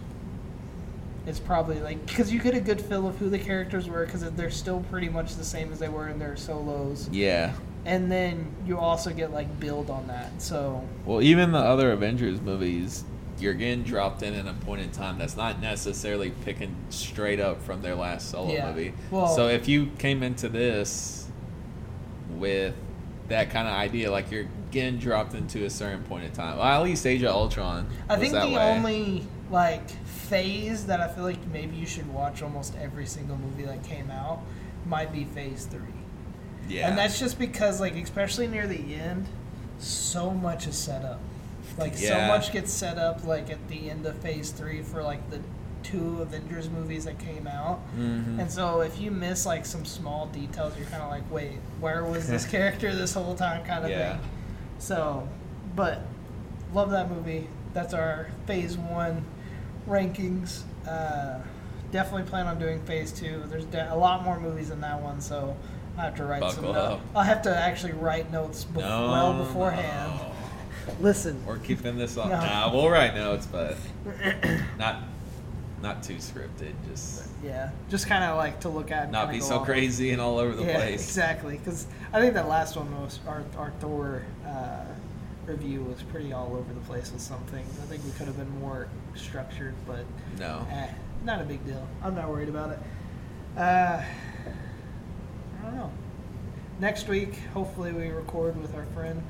is 1.27 1.39
probably 1.39 1.79
like 1.79 2.03
because 2.07 2.31
you 2.31 2.39
get 2.39 2.55
a 2.55 2.59
good 2.61 2.81
feel 2.81 3.07
of 3.07 3.17
who 3.17 3.29
the 3.29 3.37
characters 3.39 3.87
were 3.87 4.05
because 4.05 4.21
they're 4.31 4.49
still 4.49 4.81
pretty 4.89 5.09
much 5.09 5.35
the 5.35 5.43
same 5.43 5.71
as 5.71 5.79
they 5.79 5.89
were 5.89 6.07
in 6.09 6.17
their 6.17 6.35
solos, 6.35 7.07
Yeah. 7.11 7.53
and 7.85 8.11
then 8.11 8.47
you 8.65 8.77
also 8.79 9.11
get 9.11 9.31
like 9.31 9.59
build 9.59 9.89
on 9.89 10.07
that. 10.07 10.41
So 10.41 10.83
Well, 11.05 11.21
even 11.21 11.51
the 11.51 11.59
other 11.59 11.91
Avengers 11.91 12.41
movies, 12.41 13.03
you're 13.37 13.53
getting 13.53 13.83
dropped 13.83 14.23
in 14.23 14.33
at 14.33 14.47
a 14.47 14.53
point 14.65 14.81
in 14.81 14.89
time 14.89 15.17
that's 15.19 15.37
not 15.37 15.61
necessarily 15.61 16.31
picking 16.43 16.75
straight 16.89 17.39
up 17.39 17.61
from 17.61 17.81
their 17.81 17.95
last 17.95 18.31
solo 18.31 18.51
Yeah. 18.51 18.69
movie. 18.69 18.93
Well- 19.11 19.27
so 19.27 19.47
if 19.49 19.67
you 19.67 19.87
came 19.97 20.23
into 20.23 20.49
this 20.49 21.18
with 22.39 22.73
that 23.27 23.49
kind 23.51 23.67
of 23.67 23.73
idea, 23.73 24.11
like 24.11 24.31
you're 24.31 24.47
getting 24.71 24.97
dropped 24.99 25.33
into 25.33 25.65
a 25.65 25.69
certain 25.69 26.03
point 26.03 26.25
in 26.25 26.31
time. 26.31 26.57
Well, 26.57 26.65
at 26.65 26.83
least 26.83 27.05
Age 27.05 27.23
of 27.23 27.29
Ultron. 27.35 27.87
I 28.09 28.17
think 28.17 28.33
the 28.33 28.39
way. 28.39 28.57
only 28.57 29.27
like 29.51 29.89
phase 30.05 30.85
that 30.85 30.99
I 30.99 31.07
feel 31.07 31.23
like 31.23 31.45
maybe 31.47 31.75
you 31.75 31.85
should 31.85 32.11
watch 32.13 32.41
almost 32.41 32.75
every 32.77 33.05
single 33.05 33.37
movie 33.37 33.63
that 33.63 33.83
came 33.83 34.11
out 34.11 34.41
might 34.85 35.11
be 35.11 35.25
Phase 35.25 35.65
Three. 35.65 35.81
yeah, 36.67 36.87
And 36.87 36.97
that's 36.97 37.19
just 37.19 37.39
because, 37.39 37.79
like, 37.79 37.95
especially 37.95 38.47
near 38.47 38.67
the 38.67 38.95
end, 38.95 39.27
so 39.79 40.31
much 40.31 40.67
is 40.67 40.77
set 40.77 41.03
up. 41.03 41.19
Like, 41.77 41.95
so 41.95 42.19
much 42.27 42.51
gets 42.51 42.71
set 42.71 42.97
up, 42.97 43.23
like, 43.23 43.49
at 43.49 43.67
the 43.67 43.89
end 43.89 44.05
of 44.05 44.17
Phase 44.17 44.51
3 44.51 44.81
for, 44.81 45.03
like, 45.03 45.29
the 45.29 45.39
two 45.89 46.21
Avengers 46.21 46.69
movies 46.69 47.05
that 47.05 47.17
came 47.19 47.47
out. 47.47 47.79
Mhm. 47.97 48.39
And 48.39 48.51
so 48.51 48.81
if 48.81 48.99
you 48.99 49.11
miss, 49.11 49.45
like, 49.45 49.65
some 49.65 49.85
small 49.85 50.27
details, 50.27 50.73
you're 50.77 50.87
kind 50.87 51.01
of 51.03 51.09
like, 51.09 51.29
wait, 51.31 51.57
where 51.79 52.03
was 52.03 52.27
this 52.27 52.45
character 52.55 52.93
this 52.93 53.13
whole 53.13 53.35
time, 53.35 53.63
kind 53.65 53.83
of 53.83 53.89
Yeah. 53.89 54.13
thing. 54.17 54.21
So, 54.79 55.27
but, 55.75 56.01
love 56.73 56.91
that 56.91 57.09
movie. 57.09 57.47
That's 57.73 57.93
our 57.93 58.27
Phase 58.45 58.77
1 58.77 59.23
rankings. 59.87 60.61
Uh, 60.87 61.39
definitely 61.91 62.29
plan 62.29 62.47
on 62.47 62.59
doing 62.59 62.79
Phase 62.83 63.11
2. 63.11 63.43
There's 63.49 63.65
de- 63.65 63.93
a 63.93 63.95
lot 63.95 64.23
more 64.23 64.39
movies 64.39 64.69
in 64.69 64.81
that 64.81 65.01
one, 65.01 65.21
so 65.21 65.55
I 65.97 66.03
have 66.03 66.15
to 66.15 66.23
write 66.25 66.51
some 66.51 66.65
notes. 66.65 66.77
up. 66.77 67.01
I'll 67.15 67.23
have 67.23 67.41
to 67.43 67.55
actually 67.55 67.93
write 67.93 68.31
notes 68.31 68.65
bef- 68.65 68.81
no, 68.81 69.11
well 69.11 69.33
beforehand. 69.33 70.13
no. 70.19 70.25
Listen, 70.99 71.43
We're 71.45 71.57
keeping 71.57 71.97
this 71.97 72.17
on. 72.17 72.29
No. 72.29 72.39
Nah, 72.39 72.71
we'll 72.73 72.89
write 72.89 73.13
notes, 73.15 73.45
but 73.45 73.75
not 74.79 75.03
not 75.81 76.03
too 76.03 76.15
scripted. 76.15 76.73
Just 76.89 77.23
yeah, 77.43 77.71
just 77.89 78.07
kind 78.07 78.23
of 78.23 78.37
like 78.37 78.59
to 78.61 78.69
look 78.69 78.91
at 78.91 79.11
not 79.11 79.29
be 79.31 79.39
so 79.39 79.59
off. 79.59 79.65
crazy 79.65 80.11
and 80.11 80.21
all 80.21 80.37
over 80.39 80.55
the 80.55 80.63
yeah, 80.63 80.75
place. 80.75 81.03
exactly. 81.07 81.57
Because 81.57 81.87
I 82.13 82.19
think 82.19 82.33
that 82.33 82.47
last 82.47 82.75
one 82.75 82.89
was 83.01 83.19
our, 83.27 83.43
our 83.57 83.71
Thor 83.79 84.23
uh, 84.45 84.85
review 85.45 85.83
was 85.83 86.01
pretty 86.03 86.33
all 86.33 86.55
over 86.55 86.73
the 86.73 86.81
place 86.81 87.11
with 87.11 87.21
some 87.21 87.39
things. 87.45 87.69
I 87.81 87.85
think 87.85 88.03
we 88.03 88.11
could 88.11 88.27
have 88.27 88.37
been 88.37 88.59
more 88.59 88.87
structured, 89.15 89.73
but 89.87 90.05
No. 90.37 90.65
eh, 90.71 90.87
not 91.23 91.41
a 91.41 91.43
big 91.45 91.65
deal. 91.65 91.87
I'm 92.03 92.15
not 92.15 92.29
worried 92.29 92.49
about 92.49 92.71
it. 92.71 92.79
Uh, 93.57 94.01
I 95.59 95.63
don't 95.63 95.75
know. 95.75 95.91
Next 96.79 97.07
week, 97.07 97.35
hopefully, 97.53 97.91
we 97.91 98.07
record 98.09 98.61
with 98.61 98.73
our 98.75 98.85
friend 98.95 99.21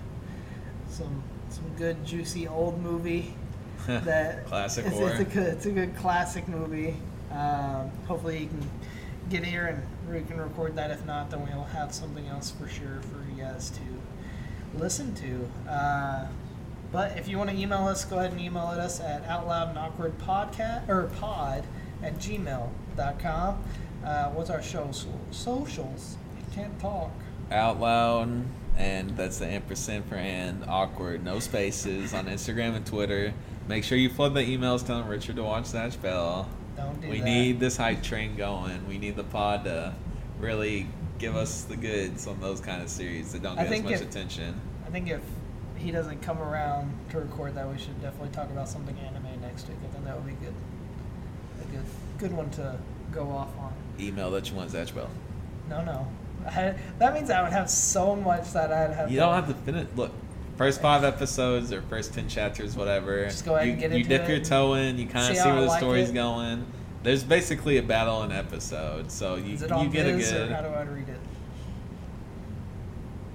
some 0.90 1.24
some 1.50 1.64
good 1.78 2.04
juicy 2.06 2.48
old 2.48 2.80
movie 2.82 3.34
that 4.06 4.46
Classic 4.48 4.86
it's. 4.86 4.98
It's 4.98 5.20
a 5.20 5.26
good, 5.26 5.48
it's 5.48 5.66
a 5.66 5.72
good 5.72 5.96
classic 5.96 6.48
movie. 6.48 6.96
Um, 7.32 7.92
hopefully, 8.08 8.40
you 8.40 8.48
can 8.48 8.70
get 9.30 9.46
here 9.46 9.68
and 9.68 10.14
we 10.14 10.22
can 10.28 10.40
record 10.40 10.76
that. 10.76 10.92
If 10.92 11.06
not, 11.06 11.30
then 11.30 11.46
we'll 11.46 11.64
have 11.64 11.94
something 11.94 12.28
else 12.28 12.52
for 12.52 12.68
sure 12.68 13.02
for 13.02 13.30
you 13.32 13.44
guys 13.44 13.70
to 13.72 14.80
listen 14.80 15.14
to. 15.16 15.72
Uh, 15.72 16.28
but 16.92 17.18
if 17.18 17.28
you 17.28 17.38
want 17.38 17.50
to 17.52 17.56
email 17.56 17.88
us, 17.88 18.04
go 18.06 18.18
ahead 18.18 18.32
and 18.32 18.42
email 18.42 18.64
us 18.64 19.00
at 19.00 19.28
outloud 19.28 19.70
and 19.70 19.78
awkward 19.78 20.18
podcast 20.20 20.90
or 20.90 21.04
pod 21.20 21.64
at 22.02 22.16
gmail.com. 22.16 23.64
Uh, 24.04 24.30
what's 24.30 24.50
our 24.50 24.62
show 24.62 24.90
socials? 25.32 26.18
You 26.38 26.56
Can't 26.56 26.80
talk. 26.80 27.12
Out 27.52 27.80
loud, 27.80 28.46
and 28.78 29.10
that's 29.18 29.40
the 29.40 29.48
ampersand 29.48 30.06
for 30.06 30.16
and 30.16 30.64
awkward. 30.68 31.24
No 31.24 31.40
spaces 31.40 32.14
on 32.14 32.26
Instagram 32.26 32.76
and 32.76 32.86
Twitter. 32.86 33.34
Make 33.70 33.84
sure 33.84 34.00
you 34.00 34.10
flood 34.10 34.34
the 34.34 34.40
emails 34.40 34.84
telling 34.84 35.06
Richard 35.06 35.36
to 35.36 35.44
watch 35.44 35.72
Dash 35.72 35.96
Bell. 35.96 36.50
Don't 36.76 37.00
do 37.00 37.08
we 37.08 37.20
that. 37.20 37.24
need 37.24 37.60
this 37.60 37.78
hype 37.78 38.02
train 38.02 38.36
going. 38.36 38.88
We 38.88 38.98
need 38.98 39.16
the 39.16 39.24
pod 39.24 39.66
to 39.66 39.94
really 40.40 40.88
give 41.20 41.36
us 41.36 41.66
the 41.66 41.76
goods 41.76 42.26
on 42.26 42.40
those 42.40 42.60
kind 42.62 42.82
of 42.82 42.90
series 42.90 43.32
that 43.34 43.44
don't 43.44 43.60
I 43.60 43.66
get 43.66 43.74
as 43.74 43.84
much 43.84 43.94
if- 43.94 44.02
attention. 44.02 44.60
I 44.88 44.90
think 44.90 45.08
if 45.08 45.22
he 45.76 45.92
doesn't 45.92 46.24
come 46.24 46.40
around 46.40 46.92
to 47.12 47.20
record 47.20 47.54
that, 47.54 47.72
we 47.72 47.78
should 47.78 48.02
definitely 48.02 48.30
talk 48.30 48.50
about 48.50 48.68
something 48.68 48.98
anime 48.98 49.40
next 49.40 49.68
week. 49.68 49.78
I 49.84 49.94
think 49.94 50.04
that 50.04 50.16
would 50.16 50.26
be 50.26 50.44
good. 50.44 50.56
A 51.62 51.66
good, 51.66 51.86
good 52.18 52.34
one 52.36 52.50
to 52.52 52.76
go 53.12 53.30
off 53.30 53.56
on. 53.60 53.72
Email 54.00 54.32
that 54.32 54.50
you 54.50 54.56
want 54.56 54.72
Dash 54.72 54.90
Bell. 54.90 55.12
No, 55.70 55.86
no. 55.86 56.08
I, 56.48 56.74
that 56.98 57.14
means 57.14 57.30
I 57.30 57.44
would 57.44 57.52
have 57.52 57.70
so 57.70 58.16
much 58.16 58.52
that 58.54 58.74
I'd 58.74 58.96
have. 58.96 59.12
You 59.12 59.20
don't 59.20 59.36
have 59.36 59.48
to 59.48 59.54
finish. 59.54 59.88
Look, 59.96 60.12
first 60.60 60.82
five 60.82 61.06
episodes 61.06 61.72
or 61.72 61.82
first 61.84 62.14
ten 62.14 62.28
chapters, 62.28 62.76
whatever. 62.76 63.24
Just 63.24 63.46
go 63.46 63.56
ahead 63.56 63.68
you, 63.68 63.72
and 63.72 63.82
get 63.82 63.92
You 63.92 63.98
into 63.98 64.10
dip 64.10 64.24
it 64.24 64.30
your 64.30 64.44
toe 64.44 64.74
in. 64.74 65.00
You 65.00 65.08
kind 65.08 65.32
of 65.32 65.38
see 65.38 65.42
see 65.42 65.50
where 65.50 65.62
the 65.62 65.68
like 65.68 65.80
story's 65.80 66.10
it. 66.10 66.14
going. 66.14 66.66
There's 67.02 67.24
basically 67.24 67.78
a 67.78 67.82
battle 67.82 68.22
an 68.24 68.34
episode, 68.34 69.10
so 69.10 69.36
you 69.36 69.54
you 69.54 69.90
get 69.90 70.06
a 70.06 70.18
good. 70.18 70.52
how 70.52 70.62
do 70.62 70.68
I 70.68 70.84
read 70.84 71.08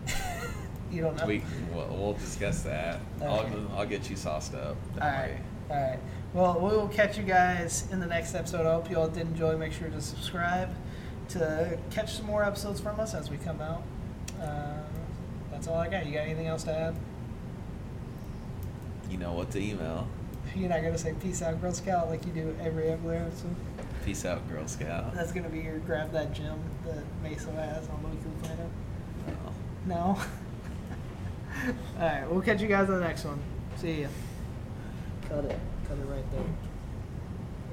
it? 0.07 0.15
you 0.93 1.01
don't 1.01 1.17
know. 1.17 1.27
We 1.27 1.43
we'll, 1.73 1.89
we'll 1.89 2.13
discuss 2.13 2.63
that. 2.63 3.01
I'll 3.23 3.51
I'll 3.75 3.87
get 3.87 4.11
you 4.11 4.17
sauced 4.17 4.55
up. 4.55 4.77
All 5.01 5.09
right. 5.09 5.39
All 5.71 5.77
right. 5.77 5.99
Well, 6.35 6.61
we 6.61 6.77
will 6.77 6.89
catch 6.89 7.17
you 7.17 7.25
guys 7.25 7.89
in 7.91 8.01
the 8.01 8.07
next 8.07 8.35
episode. 8.35 8.67
I 8.67 8.75
hope 8.75 8.91
you 8.91 8.99
all 8.99 9.09
did 9.09 9.23
enjoy. 9.23 9.57
Make 9.57 9.73
sure 9.73 9.89
to 9.89 10.01
subscribe 10.01 10.69
to 11.31 11.79
catch 11.91 12.17
some 12.17 12.27
more 12.27 12.45
episodes 12.45 12.81
from 12.81 13.01
us 13.01 13.15
as 13.15 13.31
we 13.31 13.39
come 13.39 13.63
out. 13.63 13.83
Uh, 14.39 14.83
that's 15.51 15.69
all 15.69 15.77
I 15.79 15.89
got. 15.89 16.05
You 16.05 16.13
got 16.13 16.25
anything 16.25 16.49
else 16.49 16.65
to 16.65 16.75
add? 16.77 16.95
You 19.11 19.19
know 19.19 19.33
what 19.33 19.51
to 19.53 19.59
email. 19.61 20.09
You're 20.55 20.69
not 20.69 20.83
gonna 20.83 20.99
say 20.99 21.15
peace 21.21 21.43
out, 21.43 21.61
Girl 21.61 21.73
Scout, 21.73 22.09
like 22.09 22.25
you 22.27 22.33
do 22.33 22.57
every 22.61 22.93
other 22.93 23.15
episode. 23.15 23.55
Peace 24.05 24.25
out, 24.25 24.49
Girl 24.49 24.67
Scout. 24.69 25.15
That's 25.15 25.33
gonna 25.33 25.49
be 25.49 25.61
your 25.61 25.79
grab 25.79 26.13
that 26.13 26.33
gem 26.33 26.61
that 26.85 27.03
Mesa 27.23 27.51
has 27.53 27.89
on 27.89 28.03
Loki 28.03 28.19
Planet. 28.43 28.69
No. 29.87 29.95
No. 29.95 29.97
All 31.99 32.07
right, 32.07 32.31
we'll 32.31 32.43
catch 32.43 32.61
you 32.61 32.69
guys 32.69 32.89
on 32.89 32.97
the 32.97 33.07
next 33.07 33.25
one. 33.25 33.41
See 33.77 34.03
ya. 34.03 34.09
Cut 35.29 35.45
it. 35.45 35.59
Cut 35.89 35.99
it 35.99 36.07
right 36.07 36.31
there. 36.33 36.45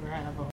We're 0.01 0.09
gonna 0.09 0.23
have 0.23 0.39
a 0.39 0.43